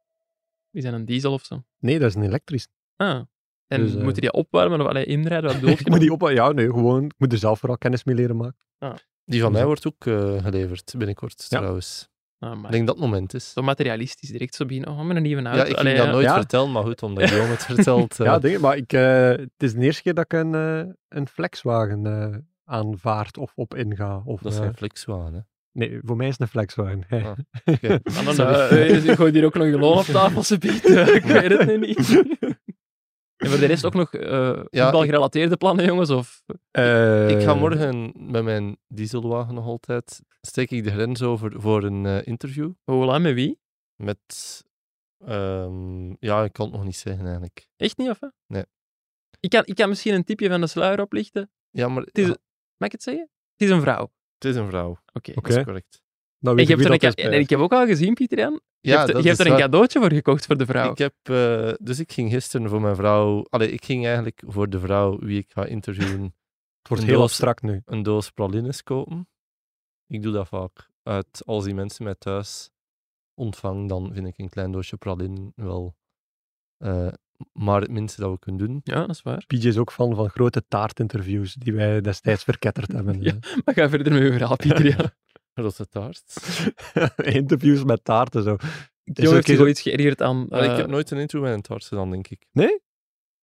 Is 0.71 0.83
dat 0.83 0.93
een 0.93 1.05
diesel 1.05 1.33
of 1.33 1.43
zo? 1.43 1.63
Nee, 1.79 1.99
dat 1.99 2.09
is 2.09 2.15
een 2.15 2.23
elektrisch. 2.23 2.67
Ah. 2.95 3.21
En 3.67 3.79
Dus, 3.81 3.95
eh, 3.95 4.01
moeten 4.03 4.21
die 4.21 4.31
opwarmen 4.31 4.81
of 4.81 4.87
alleen 4.87 5.05
inrijden? 5.05 5.61
Wat 5.61 5.69
ik 5.79 5.89
moet 5.89 5.99
die 5.99 6.11
op... 6.11 6.29
Ja, 6.29 6.51
nee, 6.51 6.65
gewoon. 6.65 7.03
Ik 7.05 7.13
moet 7.17 7.31
er 7.31 7.37
zelf 7.37 7.59
vooral 7.59 7.77
kennis 7.77 8.03
mee 8.03 8.15
leren 8.15 8.37
maken. 8.37 8.57
Die 9.25 9.41
van 9.41 9.51
mij 9.51 9.65
wordt 9.65 9.87
ook 9.87 10.05
eh, 10.05 10.43
geleverd 10.43 10.93
binnenkort, 10.97 11.45
Ja. 11.49 11.57
trouwens. 11.57 12.09
Ah, 12.39 12.59
Ik 12.63 12.71
denk 12.71 12.87
dat 12.87 12.95
het 12.95 13.03
moment 13.05 13.33
is. 13.33 13.51
zo 13.51 13.61
materialistisch, 13.61 14.29
direct 14.29 14.55
zo 14.55 14.65
beginnen. 14.65 14.89
Oh, 14.91 15.01
met 15.01 15.15
een 15.15 15.23
nieuwe 15.23 15.41
auto. 15.43 15.57
Ja, 15.57 15.61
ik 15.65 15.67
ging 15.67 15.79
Allee, 15.79 15.97
dat 15.97 16.07
nooit 16.11 16.25
ja. 16.25 16.35
vertellen, 16.35 16.71
maar 16.71 16.83
goed, 16.83 17.03
omdat 17.03 17.23
Guillaume 17.27 17.53
het 17.53 17.65
vertelt. 17.73 18.19
eh, 18.19 18.25
Ja, 18.25 18.39
denk, 18.39 18.55
ik, 18.55 18.61
maar 18.61 18.77
ik, 18.77 18.93
eh, 18.93 19.27
het 19.27 19.49
is 19.57 19.73
de 19.73 19.79
eerste 19.81 20.01
keer 20.01 20.13
dat 20.13 20.23
ik 20.23 20.33
een, 20.33 20.55
eh, 20.55 20.93
een 21.07 21.27
flexwagen 21.27 22.05
eh, 22.05 22.37
aanvaard 22.65 23.37
of 23.37 23.51
op 23.55 23.75
inga. 23.75 24.21
Of, 24.25 24.41
dat 24.41 24.51
is 24.51 24.57
geen 24.59 24.75
flexwagen, 24.75 25.33
hè. 25.33 25.39
nee, 25.71 25.99
voor 26.03 26.15
mij 26.15 26.25
is 26.27 26.31
het 26.31 26.41
een 26.41 26.47
flexwagen. 26.47 27.03
Ah. 27.09 27.31
Oké. 27.75 27.99
Ah, 28.03 28.35
dan 28.35 28.47
uh, 28.47 29.15
gooi 29.15 29.31
hier 29.31 29.45
ook 29.45 29.53
nog 29.53 29.65
je 29.65 29.77
loon 29.79 29.97
op 29.97 30.05
tafel, 30.05 30.43
ze 30.43 30.57
biedt. 30.57 30.89
ik 30.89 31.23
weet 31.23 31.51
het 31.57 31.65
nu 31.65 31.77
niet. 31.77 32.23
En 33.37 33.49
voor 33.49 33.59
de 33.59 33.65
rest 33.65 33.85
ook 33.85 33.93
nog 33.93 34.13
eh 34.13 34.59
voetbalgerelateerde 34.59 35.57
plannen, 35.57 35.85
jongens? 35.85 36.09
Of... 36.09 36.43
Eh, 36.71 37.29
Ik 37.29 37.41
ga 37.41 37.53
morgen 37.53 38.13
met 38.31 38.43
mijn 38.43 38.77
dieselwagen 38.87 39.53
nog 39.53 39.65
altijd, 39.65 40.21
steek 40.41 40.71
ik 40.71 40.83
de 40.83 40.91
grens 40.91 41.21
over 41.21 41.61
voor 41.61 41.83
een 41.83 42.05
eh, 42.05 42.27
interview 42.27 42.71
Hoe 42.83 43.05
lang, 43.05 43.23
met 43.23 43.33
wie? 43.33 43.59
met, 43.95 44.63
ehm, 45.25 46.09
ja, 46.19 46.43
ik 46.43 46.53
kan 46.53 46.65
het 46.65 46.75
nog 46.75 46.83
niet 46.83 46.95
zeggen 46.95 47.25
eigenlijk. 47.25 47.67
Echt 47.77 47.97
niet, 47.97 48.09
of 48.09 48.19
wat? 48.19 48.33
Nee. 48.47 48.63
Ik 49.39 49.49
kan, 49.49 49.61
ik 49.65 49.75
kan 49.75 49.89
misschien 49.89 50.13
een 50.13 50.23
tipje 50.23 50.49
van 50.49 50.61
de 50.61 50.67
sluier 50.67 51.01
oplichten. 51.01 51.51
Ja, 51.69 51.87
maar 51.87 52.03
Het 52.03 52.17
is, 52.17 52.27
ja, 52.27 52.35
Mag 52.77 52.87
ik 52.87 52.91
het 52.91 53.03
zeggen? 53.03 53.29
Het 53.55 53.67
is 53.67 53.69
een 53.69 53.81
vrouw. 53.81 54.11
het 54.37 54.45
is 54.45 54.55
een 54.55 54.67
vrouw, 54.67 54.89
Oké. 54.89 55.31
Oké. 55.31 55.41
dat 55.41 55.57
is 55.57 55.63
correct. 55.63 56.01
Dan 56.39 56.57
En 56.57 56.63
je 56.67 56.69
hebt 56.75 56.85
er 57.03 57.23
een 57.25 57.31
en 57.33 57.39
ik 57.39 57.49
heb 57.49 57.59
ook 57.59 57.71
al 57.73 57.85
gezien, 57.85 58.13
Pieter 58.13 58.37
Jan. 58.37 58.61
Je 58.79 58.91
Ja, 58.91 59.05
hebt, 59.05 59.21
je 59.21 59.27
hebt 59.27 59.39
er 59.39 59.45
een 59.45 59.51
waar. 59.51 59.61
cadeautje 59.61 59.99
voor 59.99 60.11
gekocht 60.13 60.45
voor 60.45 60.57
de 60.57 60.65
vrouw. 60.65 60.91
Ik 60.91 60.97
heb, 60.97 61.13
eh, 61.23 61.71
dus 61.81 61.99
ik 61.99 62.11
ging 62.11 62.31
gisteren 62.31 62.69
voor 62.69 62.81
mijn 62.81 62.95
vrouw, 62.95 63.45
allee, 63.49 63.71
ik 63.71 63.85
ging 63.85 64.05
eigenlijk 64.05 64.43
voor 64.45 64.69
de 64.69 64.79
vrouw 64.79 65.19
wie 65.19 65.39
ik 65.39 65.51
ga 65.51 65.65
interviewen, 65.65 66.23
Het 66.23 66.87
wordt 66.87 67.03
een 67.03 67.09
heel 67.09 67.17
doos- 67.19 67.27
abstract 67.29 67.61
nu. 67.61 67.81
een 67.85 68.03
doos 68.03 68.29
pralines 68.31 68.83
kopen. 68.83 69.27
Ik 70.07 70.21
doe 70.23 70.33
dat 70.33 70.47
vaak. 70.47 70.89
Uit, 71.03 71.41
als 71.45 71.63
die 71.63 71.73
mensen 71.73 72.03
mij 72.03 72.15
thuis 72.15 72.69
ontvang, 73.33 73.89
dan 73.89 74.09
vind 74.13 74.27
ik 74.27 74.37
een 74.37 74.49
klein 74.49 74.71
doosje 74.71 74.97
pralin 74.97 75.51
wel 75.55 75.95
eh, 76.77 77.07
maar 77.53 77.81
het 77.81 77.91
minste 77.91 78.21
dat 78.21 78.31
we 78.31 78.39
kunnen 78.39 78.67
doen. 78.67 78.81
Ja, 78.83 78.99
dat 78.99 79.09
is 79.09 79.21
waar. 79.21 79.43
PJ 79.47 79.67
is 79.67 79.77
ook 79.77 79.91
fan 79.91 80.15
van 80.15 80.29
grote 80.29 80.63
taartinterviews 80.67 81.53
die 81.53 81.73
wij 81.73 82.01
destijds 82.01 82.43
verketterd 82.43 82.91
hebben. 82.97 83.21
Ja. 83.21 83.33
Maar 83.65 83.73
ga 83.75 83.89
verder 83.89 84.13
met 84.13 84.21
je 84.21 84.31
verhaal, 84.31 84.55
Pieter. 84.55 84.95
Grote 85.55 85.87
taart. 85.87 86.23
Interviews 87.41 87.83
met 87.83 88.03
taarten 88.03 88.43
zo. 88.43 88.55
Jongen 89.03 89.33
heeft 89.33 89.47
zich 89.47 89.59
ook 89.59 89.65
ooit 89.65 89.79
geërgerd 89.79 90.21
aan... 90.21 90.43
Ik 90.45 90.51
eh, 90.51 90.75
heb 90.75 90.87
nooit 90.87 91.11
een 91.11 91.17
interview 91.17 91.47
met 91.47 91.53
een 91.57 91.61
taart 91.61 91.85
gedaan, 91.85 92.11
denk 92.11 92.27
ik. 92.27 92.45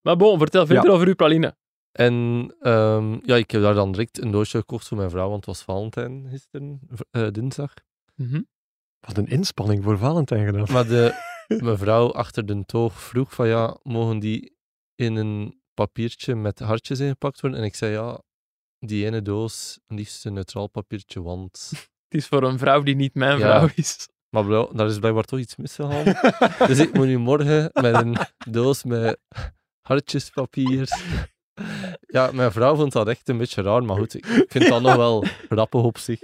Maar 0.01 0.17
bon, 0.17 0.39
vertel 0.39 0.67
verder 0.67 0.85
Ja. 0.85 0.91
over 0.91 1.07
uw 1.07 1.15
praline. 1.15 1.57
En 1.93 2.15
ehm, 2.61 3.19
ja, 3.23 3.37
ik 3.37 3.51
heb 3.51 3.63
daar 3.63 3.75
dan 3.75 3.93
direct 3.93 4.23
een 4.23 4.31
doosje 4.31 4.59
gekocht 4.59 4.89
voor 4.89 4.97
mijn 4.97 5.11
vrouw, 5.11 5.29
want 5.29 5.47
het 5.47 5.47
was 5.47 5.63
Valentijn 5.63 6.27
gisteren, 6.31 6.81
eh, 7.11 7.29
dinsdag. 7.31 7.75
Mhm. 8.15 8.43
Wat 9.01 9.17
een 9.17 9.27
inspanning 9.27 9.83
voor 9.85 9.99
Valentijn 9.99 10.47
gedaan. 10.47 10.67
Maar 10.73 10.87
de 10.87 11.15
mevrouw 11.63 12.13
achter 12.13 12.47
de 12.47 12.65
toog 12.65 13.01
vroeg 13.01 13.35
van 13.35 13.49
ja, 13.49 13.79
mogen 13.83 14.19
die 14.19 14.57
in 14.95 15.17
een 15.17 15.61
papiertje 15.75 16.35
met 16.35 16.59
hartjes 16.59 17.01
ingepakt 17.01 17.41
worden? 17.41 17.59
En 17.61 17.65
ik 17.65 17.75
zei 17.75 17.93
ja, 17.93 18.23
die 18.79 19.05
ene 19.07 19.23
doos, 19.23 19.79
liefst 19.87 20.25
een 20.25 20.33
neutraal 20.33 20.67
papiertje, 20.69 21.23
want... 21.23 21.71
Het 22.13 22.21
is 22.21 22.27
voor 22.27 22.43
een 22.43 22.59
vrouw 22.59 22.83
die 22.83 22.95
niet 22.95 23.15
mijn 23.15 23.39
Ja. 23.39 23.59
vrouw 23.59 23.69
is. 23.75 24.09
Maar 24.31 24.45
bro, 24.45 24.71
daar 24.73 24.87
is 24.87 24.99
blijkbaar 24.99 25.25
toch 25.25 25.39
iets 25.39 25.57
misgegaan. 25.57 26.05
dus 26.69 26.79
ik 26.79 26.93
moet 26.95 27.07
nu 27.07 27.19
morgen 27.19 27.71
met 27.73 27.95
een 27.95 28.17
doos 28.51 28.85
met 28.85 29.19
hartjespapier... 29.81 30.89
Ja, 32.01 32.31
mijn 32.33 32.53
vrouw 32.53 32.75
vond 32.77 32.93
dat 32.93 33.09
echt 33.09 33.29
een 33.29 33.39
beetje 33.39 33.63
raar, 33.63 33.85
maar 33.85 33.97
goed, 33.97 34.15
ik 34.15 34.45
vind 34.49 34.69
dat 34.69 34.83
nog 34.83 34.97
wel 34.97 35.25
grappig 35.49 35.83
op 35.83 35.99
zich. 35.99 36.21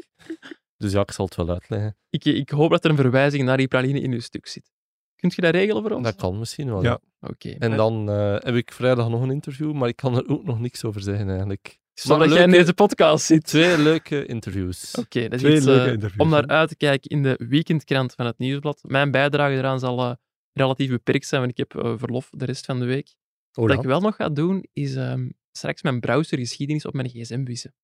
Dus 0.76 0.92
ja, 0.92 1.00
ik 1.00 1.10
zal 1.10 1.24
het 1.24 1.34
wel 1.34 1.48
uitleggen. 1.50 1.96
Ik, 2.10 2.24
ik 2.24 2.48
hoop 2.50 2.70
dat 2.70 2.84
er 2.84 2.90
een 2.90 2.96
verwijzing 2.96 3.44
naar 3.44 3.56
die 3.56 3.68
praline 3.68 4.00
in 4.00 4.12
uw 4.12 4.20
stuk 4.20 4.46
zit. 4.46 4.70
Kunt 5.16 5.34
je 5.34 5.42
dat 5.42 5.54
regelen 5.54 5.82
voor 5.82 5.90
ons? 5.90 6.04
Dat 6.04 6.16
kan 6.16 6.38
misschien 6.38 6.66
wel. 6.70 6.82
Ja. 6.82 7.00
ja. 7.20 7.28
Oké. 7.28 7.50
En 7.58 7.76
dan 7.76 8.10
eh, 8.10 8.36
heb 8.38 8.54
ik 8.54 8.72
vrijdag 8.72 9.08
nog 9.08 9.22
een 9.22 9.30
interview, 9.30 9.72
maar 9.72 9.88
ik 9.88 9.96
kan 9.96 10.16
er 10.16 10.28
ook 10.28 10.44
nog 10.44 10.60
niks 10.60 10.84
over 10.84 11.00
zeggen 11.00 11.28
eigenlijk. 11.28 11.78
Zodat 12.02 12.18
maar 12.18 12.28
jij 12.36 12.44
in 12.44 12.50
deze 12.50 12.74
podcast 12.74 13.24
zit. 13.24 13.44
Twee 13.44 13.78
leuke 13.78 14.26
interviews. 14.26 14.94
Oké, 14.94 15.22
dat 15.22 15.32
is 15.32 15.40
Twee 15.40 15.56
iets 15.56 15.64
leuke 15.64 15.90
interviews, 15.92 16.20
om 16.22 16.28
naar 16.28 16.46
uit 16.46 16.68
te 16.68 16.76
kijken 16.76 17.10
in 17.10 17.22
de 17.22 17.40
weekendkrant 17.48 18.14
van 18.14 18.26
het 18.26 18.38
Nieuwsblad. 18.38 18.80
Mijn 18.86 19.10
bijdrage 19.10 19.54
eraan 19.54 19.78
zal 19.78 20.00
eh, 20.00 20.12
relatief 20.52 20.90
beperkt 20.90 21.26
zijn, 21.26 21.40
want 21.40 21.58
ik 21.58 21.58
heb 21.68 21.84
eh, 21.84 21.94
verlof 21.98 22.30
de 22.30 22.44
rest 22.44 22.64
van 22.64 22.78
de 22.78 22.84
week. 22.86 23.14
Oh, 23.54 23.64
Wat 23.64 23.72
ja. 23.74 23.80
ik 23.80 23.86
wel 23.86 24.00
nog 24.00 24.16
ga 24.16 24.28
doen, 24.28 24.66
is 24.72 24.94
ehm, 24.94 25.28
straks 25.52 25.82
mijn 25.82 26.00
browsergeschiedenis 26.00 26.84
op 26.84 26.94
mijn 26.94 27.08
gsm 27.08 27.44
wissen. 27.44 27.74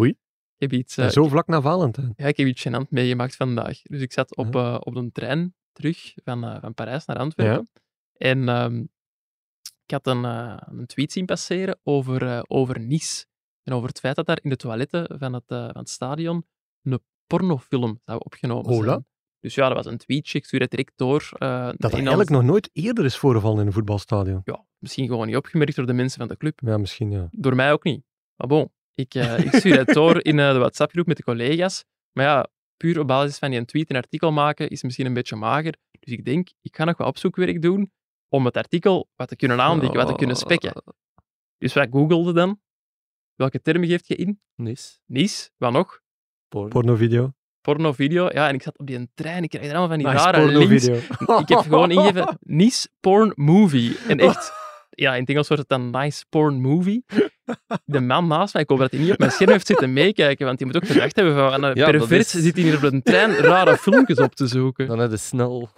Oei. 0.00 0.10
Ik 0.10 0.70
heb 0.70 0.72
iets, 0.72 0.94
zo 0.94 1.28
vlak 1.28 1.46
na 1.46 1.60
Valentijn. 1.60 2.12
ja, 2.16 2.26
ik 2.26 2.36
heb 2.36 2.46
iets 2.46 2.68
gênant 2.68 2.88
meegemaakt 2.88 3.36
vandaag. 3.36 3.82
Dus 3.82 4.00
ik 4.00 4.12
zat 4.12 4.36
op, 4.36 4.54
Ja. 4.54 4.74
eh, 4.74 4.80
op 4.80 4.94
een 4.96 5.12
trein 5.12 5.54
terug 5.72 6.12
van, 6.24 6.44
eh, 6.44 6.60
van 6.60 6.74
Parijs 6.74 7.04
naar 7.04 7.16
Antwerpen. 7.16 7.70
En 8.16 8.48
ehm, 8.48 8.80
ik 9.86 9.90
had 9.90 10.06
een, 10.06 10.24
een 10.24 10.86
tweet 10.86 11.12
zien 11.12 11.24
passeren 11.24 11.78
over, 11.82 12.22
eh, 12.26 12.42
over 12.46 12.80
Nice. 12.80 13.24
En 13.64 13.72
over 13.72 13.88
het 13.88 13.98
feit 13.98 14.16
dat 14.16 14.26
daar 14.26 14.38
in 14.42 14.50
de 14.50 14.56
toiletten 14.56 15.18
van 15.18 15.32
het, 15.32 15.44
eh, 15.46 15.58
van 15.64 15.76
het 15.78 15.88
stadion 15.88 16.46
een 16.82 16.98
pornofilm 17.26 18.00
zou 18.04 18.20
opgenomen 18.24 18.66
Hola. 18.72 18.88
zijn. 18.88 19.06
Dus 19.40 19.54
ja, 19.54 19.66
dat 19.68 19.76
was 19.76 19.86
een 19.86 19.98
tweetje. 19.98 20.38
Ik 20.38 20.44
stuur 20.44 20.60
het 20.60 20.70
direct 20.70 20.92
door. 20.96 21.28
eh, 21.38 21.66
Dat 21.66 21.74
dat 21.78 21.90
en 21.90 21.96
eigenlijk 21.98 22.30
nog 22.30 22.42
nooit 22.42 22.70
eerder 22.72 23.04
is 23.04 23.16
voorgevallen 23.16 23.60
in 23.60 23.66
een 23.66 23.72
voetbalstadion. 23.72 24.40
Ja, 24.44 24.64
misschien 24.78 25.06
gewoon 25.06 25.26
niet 25.26 25.36
opgemerkt 25.36 25.76
door 25.76 25.86
de 25.86 25.92
mensen 25.92 26.18
van 26.18 26.28
de 26.28 26.36
club. 26.36 26.60
Ja, 26.64 26.78
misschien 26.78 27.10
ja. 27.10 27.28
Door 27.30 27.54
mij 27.54 27.72
ook 27.72 27.84
niet. 27.84 28.04
Maar 28.36 28.48
bon, 28.48 28.72
ik, 28.94 29.14
eh, 29.14 29.38
ik 29.38 29.54
stuur 29.54 29.78
het 29.78 29.88
door 29.94 30.24
in 30.24 30.36
de 30.36 30.52
WhatsApp-groep 30.58 31.06
met 31.06 31.16
de 31.16 31.22
collega's. 31.22 31.84
Maar 32.12 32.24
ja, 32.24 32.48
puur 32.76 33.00
op 33.00 33.06
basis 33.06 33.38
van 33.38 33.50
die 33.50 33.58
een 33.58 33.66
tweet 33.66 33.90
een 33.90 33.96
artikel 33.96 34.32
maken 34.32 34.68
is 34.68 34.82
misschien 34.82 35.06
een 35.06 35.14
beetje 35.14 35.36
mager. 35.36 35.74
Dus 35.90 36.12
ik 36.12 36.24
denk, 36.24 36.48
ik 36.62 36.76
ga 36.76 36.84
nog 36.84 36.96
wat 36.96 37.06
opzoekwerk 37.06 37.62
doen 37.62 37.92
om 38.28 38.44
het 38.44 38.56
artikel 38.56 39.08
wat 39.16 39.28
te 39.28 39.36
kunnen 39.36 39.60
aandikken, 39.60 39.98
wat 39.98 40.08
te 40.08 40.14
kunnen 40.14 40.36
spekken. 40.36 40.82
Dus 41.58 41.72
wij 41.72 41.88
googelden 41.90 42.34
dan. 42.34 42.60
Welke 43.36 43.60
termen 43.60 43.88
geeft 43.88 44.06
je 44.08 44.14
in? 44.14 44.40
Nice. 44.54 44.98
Nice, 45.06 45.50
wat 45.56 45.72
nog? 45.72 46.00
Porno. 46.48 46.68
Pornovideo. 46.68 47.32
Pornovideo. 47.60 48.28
Ja, 48.32 48.48
en 48.48 48.54
ik 48.54 48.62
zat 48.62 48.78
op 48.78 48.86
die 48.86 49.10
trein, 49.14 49.42
ik 49.42 49.50
kreeg 49.50 49.62
er 49.62 49.76
allemaal 49.76 49.88
van 49.88 49.98
die 49.98 50.06
Nice, 50.06 50.30
rare 50.30 50.58
links. 50.58 50.86
Ik 51.40 51.48
heb 51.48 51.58
gewoon 51.58 51.90
ingegeven 51.90 52.38
Nice 52.40 52.88
Porn 53.00 53.32
Movie. 53.34 53.96
En 54.08 54.18
echt, 54.18 54.52
ja, 54.90 55.14
in 55.14 55.20
het 55.20 55.28
Engels 55.28 55.48
wordt 55.48 55.62
het 55.68 55.80
dan 55.80 56.02
Nice 56.02 56.24
Porn 56.28 56.60
Movie. 56.60 57.04
De 57.84 58.00
man 58.00 58.26
naast 58.26 58.52
mij, 58.52 58.62
ik 58.62 58.68
hoop 58.68 58.78
dat 58.78 58.90
hij 58.90 59.00
niet 59.00 59.12
op 59.12 59.18
mijn 59.18 59.30
scherm 59.30 59.50
heeft 59.50 59.66
zitten 59.66 59.92
meekijken, 59.92 60.46
want 60.46 60.58
die 60.58 60.66
moet 60.66 60.76
ook 60.76 60.86
gedacht 60.86 61.16
hebben 61.16 61.34
van, 61.34 61.62
een 61.62 61.74
Ja, 61.74 61.92
is- 61.92 62.30
zit 62.30 62.56
hier 62.56 62.76
op 62.76 62.82
een 62.82 63.02
trein 63.02 63.30
rare 63.36 63.76
filmpjes 63.76 64.18
op 64.18 64.34
te 64.34 64.46
zoeken. 64.46 64.86
Dan 64.86 64.98
heb 64.98 65.10
je 65.10 65.16
snel... 65.16 65.68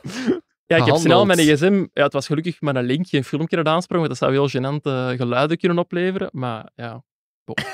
Ja, 0.66 0.76
ik 0.76 0.84
heb 0.84 0.96
snel 0.96 1.26
mijn 1.26 1.38
gsm... 1.38 1.86
Ja, 1.92 2.02
het 2.02 2.12
was 2.12 2.26
gelukkig 2.26 2.60
maar 2.60 2.76
een 2.76 2.84
linkje, 2.84 3.16
een 3.16 3.24
filmpje 3.24 3.56
dat 3.56 3.66
aansprong, 3.66 4.06
want 4.06 4.18
dat 4.18 4.30
zou 4.30 4.46
heel 4.46 4.48
gênante 4.48 5.16
geluiden 5.16 5.56
kunnen 5.58 5.78
opleveren. 5.78 6.28
Maar 6.32 6.70
ja, 6.74 7.04
bon. 7.46 7.56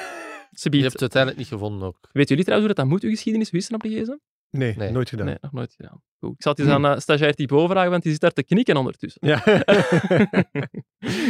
Je 0.70 0.80
hebt 0.80 0.92
het 0.92 1.00
uiteindelijk 1.00 1.40
niet 1.42 1.50
gevonden 1.50 1.88
ook. 1.88 1.98
Weet 2.12 2.28
jullie 2.28 2.44
trouwens 2.44 2.70
hoe 2.70 2.76
dat, 2.76 2.86
dat 2.86 2.94
moet, 2.94 3.02
uw 3.08 3.14
geschiedenis 3.16 3.50
wissen 3.50 3.74
op 3.74 3.82
de 3.82 3.88
gsm? 3.88 4.16
Nee, 4.50 4.74
Nee. 4.76 4.90
nooit 4.90 5.08
gedaan. 5.08 5.26
Nee, 5.26 5.36
nog 5.40 5.52
nooit 5.52 5.74
gedaan. 5.76 6.02
Goed. 6.18 6.32
Ik 6.32 6.42
zal 6.42 6.52
het 6.52 6.60
eens 6.60 6.70
aan 6.70 6.84
uh, 6.84 6.98
stagiair 6.98 7.34
Thibaut 7.34 7.70
vragen, 7.70 7.90
want 7.90 8.02
die 8.02 8.12
zit 8.12 8.20
daar 8.20 8.32
te 8.32 8.44
knikken 8.44 8.76
ondertussen. 8.76 9.28
Ja. 9.28 9.38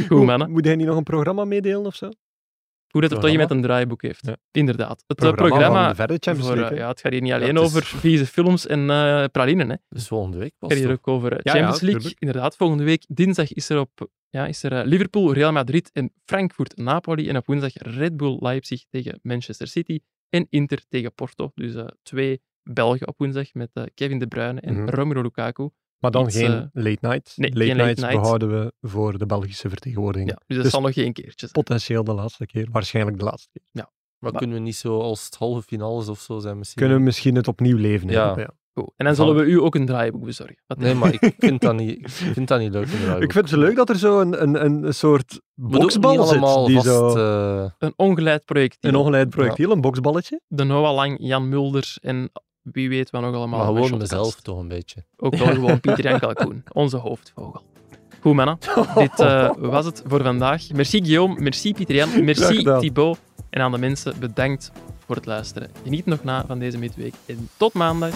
Goed, 0.09 0.25
mannen. 0.25 0.51
Moet 0.51 0.65
hij 0.65 0.77
niet 0.77 0.87
nog 0.87 0.97
een 0.97 1.03
programma 1.03 1.45
meedelen 1.45 1.87
of 1.87 1.95
zo? 1.95 2.09
Hoe 2.93 3.01
dat 3.01 3.11
er 3.11 3.21
toch 3.21 3.31
iemand 3.31 3.51
een 3.51 3.63
draaiboek 3.63 4.03
heeft. 4.03 4.27
Ja. 4.27 4.37
Inderdaad. 4.51 5.05
Het 5.07 5.25
eh, 5.25 5.33
Programma 5.33 5.95
Champions 5.95 6.41
voor, 6.41 6.51
eh, 6.53 6.57
League, 6.61 6.79
ja, 6.79 6.89
het 6.89 7.01
gaat 7.01 7.13
hier 7.13 7.21
niet 7.21 7.31
Ja, 7.31 7.37
alleen 7.37 7.55
het 7.55 7.65
is- 7.65 7.71
over 7.71 7.85
vieze 7.85 8.27
films 8.27 8.67
en 8.67 8.91
eh 8.91 9.25
pralinen. 9.33 9.69
Hè. 9.71 9.77
Dus 9.89 10.07
volgende 10.09 10.39
week 10.39 10.51
Het 10.51 10.59
pas 10.59 10.73
gaat 10.73 10.79
hier 10.79 10.91
ook 10.93 11.09
over 11.09 11.41
Champions 11.43 11.81
League. 11.81 12.15
Inderdaad, 12.19 12.57
volgende 12.57 12.85
week 12.85 13.05
dinsdag 13.09 13.53
is 13.53 13.69
er, 13.69 13.79
op, 13.79 14.09
ja, 14.31 14.47
is 14.47 14.63
er 14.63 14.87
Liverpool, 14.87 15.33
Real 15.33 15.53
Madrid 15.53 15.91
en 15.93 16.13
Frankfurt, 16.25 16.77
Napoli. 16.77 17.29
En 17.29 17.37
op 17.37 17.47
woensdag 17.47 17.73
Red 17.75 18.17
Bull 18.17 18.37
Leipzig 18.41 18.85
tegen 18.91 19.19
Manchester 19.23 19.67
City 19.67 19.99
en 20.29 20.47
Inter 20.51 20.83
tegen 20.89 21.15
Porto. 21.15 21.51
Dus 21.55 21.75
twee 22.03 22.41
Belgen 22.63 23.09
op 23.09 23.19
woensdag 23.19 23.55
met 23.55 23.71
Kevin 23.95 24.19
De 24.19 24.27
Bruyne 24.27 24.61
en 24.61 24.75
Mhm. 24.83 24.89
Romelu 24.89 25.23
Lukaku. 25.23 25.69
Maar 26.03 26.11
dan 26.11 26.27
Iets, 26.27 26.37
geen 26.37 26.53
eh, 26.53 26.63
late 26.85 26.99
night. 27.01 27.33
nee, 27.37 27.51
late 27.53 27.65
geen 27.65 27.77
late 27.77 27.83
nights 27.83 28.01
night. 28.03 28.21
behouden 28.21 28.51
we 28.61 28.73
voor 28.89 29.19
de 29.19 29.27
Belgische 29.27 29.69
vertegenwoordiging. 29.69 30.31
Ja, 30.31 30.37
dus 30.47 30.55
dat 30.55 30.63
Dus 30.63 30.73
zal 30.73 30.81
nog 30.83 30.93
geen 30.93 31.13
keertje 31.13 31.35
zijn. 31.37 31.51
Potentieel 31.53 32.05
de 32.05 32.13
laatste 32.15 32.47
keer. 32.47 32.69
Waarschijnlijk 32.73 33.19
de 33.19 33.25
laatste 33.25 33.49
keer. 33.53 33.63
Maar 33.73 33.87
Maar- 34.19 34.41
kunnen 34.41 34.57
we 34.57 34.63
niet 34.63 34.77
zo 34.77 35.01
als 35.01 35.25
het 35.25 35.35
halve 35.35 35.63
finales 35.63 36.09
of 36.09 36.21
zo 36.21 36.39
zijn 36.39 36.59
misschien? 36.59 36.81
Kunnen 36.83 36.99
we 36.99 37.05
misschien 37.05 37.35
het 37.35 37.49
opnieuw 37.49 37.77
leven. 37.77 38.09
hè? 38.09 38.15
Ja. 38.15 38.51
Goed. 38.75 38.93
En 38.97 39.05
dan 39.07 39.15
zullen 39.15 39.35
we 39.35 39.43
u 39.43 39.61
ook 39.61 39.75
een 39.75 39.87
draaiboek 39.87 40.25
bezorgen. 40.25 40.57
Wat 40.67 40.79
Nee, 40.79 40.95
maar 40.95 41.13
ik 41.21 41.35
vind 41.39 41.61
dat 41.61 41.75
niet, 41.77 41.99
ik 41.99 42.09
vind 42.09 42.49
dat 42.49 42.61
niet 42.61 42.73
leuk. 42.73 42.87
Ik 43.21 43.33
vind 43.33 43.51
het 43.51 43.59
leuk 43.59 43.77
dat 43.77 43.89
er 43.89 43.99
zo 43.99 44.21
een, 44.21 44.43
een, 44.43 44.65
een, 44.85 44.95
soort 44.95 45.41
boksbal 45.55 46.19
allemaal 46.19 46.59
zit. 46.59 46.67
Die 46.67 46.77
vast, 46.77 46.87
zo, 46.89 47.17
eh, 47.65 47.71
Een 47.79 47.93
ongeleid 47.97 48.45
projectiel. 48.45 48.91
een 48.91 48.97
ongeleid 48.97 49.29
projectiel, 49.31 49.71
een 49.71 49.81
boksballetje. 49.81 50.41
De 50.47 50.65
Noah 50.65 50.95
Lang, 50.95 51.17
Jan 51.21 51.49
Mulder 51.49 51.95
en 52.01 52.31
wie 52.63 52.89
weet 52.89 53.11
wat 53.11 53.21
nog 53.21 53.35
allemaal. 53.35 53.73
maar 53.73 53.83
gewoon 53.83 53.99
mezelf 53.99 54.41
toch 54.41 54.59
een 54.59 54.69
beetje. 54.69 55.05
Ook 55.17 55.37
wel 55.37 55.47
gewoon 55.47 55.81
Pieter 55.85 56.05
Jan 56.05 56.19
Kalkoen, 56.19 56.65
onze 56.73 56.97
hoofdvogel. 56.97 57.63
Goed, 58.21 58.35
mannen. 58.35 58.59
Dit 58.95 59.21
eh, 59.21 59.51
was 59.57 59.85
het 59.85 60.03
voor 60.07 60.23
vandaag. 60.23 60.71
Merci 60.73 60.99
Guillaume, 61.05 61.41
merci 61.41 61.75
Pieter 61.75 61.95
Jan, 61.95 62.25
merci. 62.25 62.63
Thibaut. 62.79 63.19
En 63.51 63.61
aan 63.61 63.73
de 63.73 63.79
mensen, 63.79 64.15
bedankt 64.21 64.73
voor 65.07 65.17
het 65.17 65.27
luisteren. 65.27 65.71
Geniet 65.83 66.07
nog 66.07 66.25
na 66.25 66.47
van 66.47 66.59
deze 66.59 66.79
midweek 66.79 67.15
en 67.27 67.49
tot 67.57 67.73
maandag. 67.73 68.15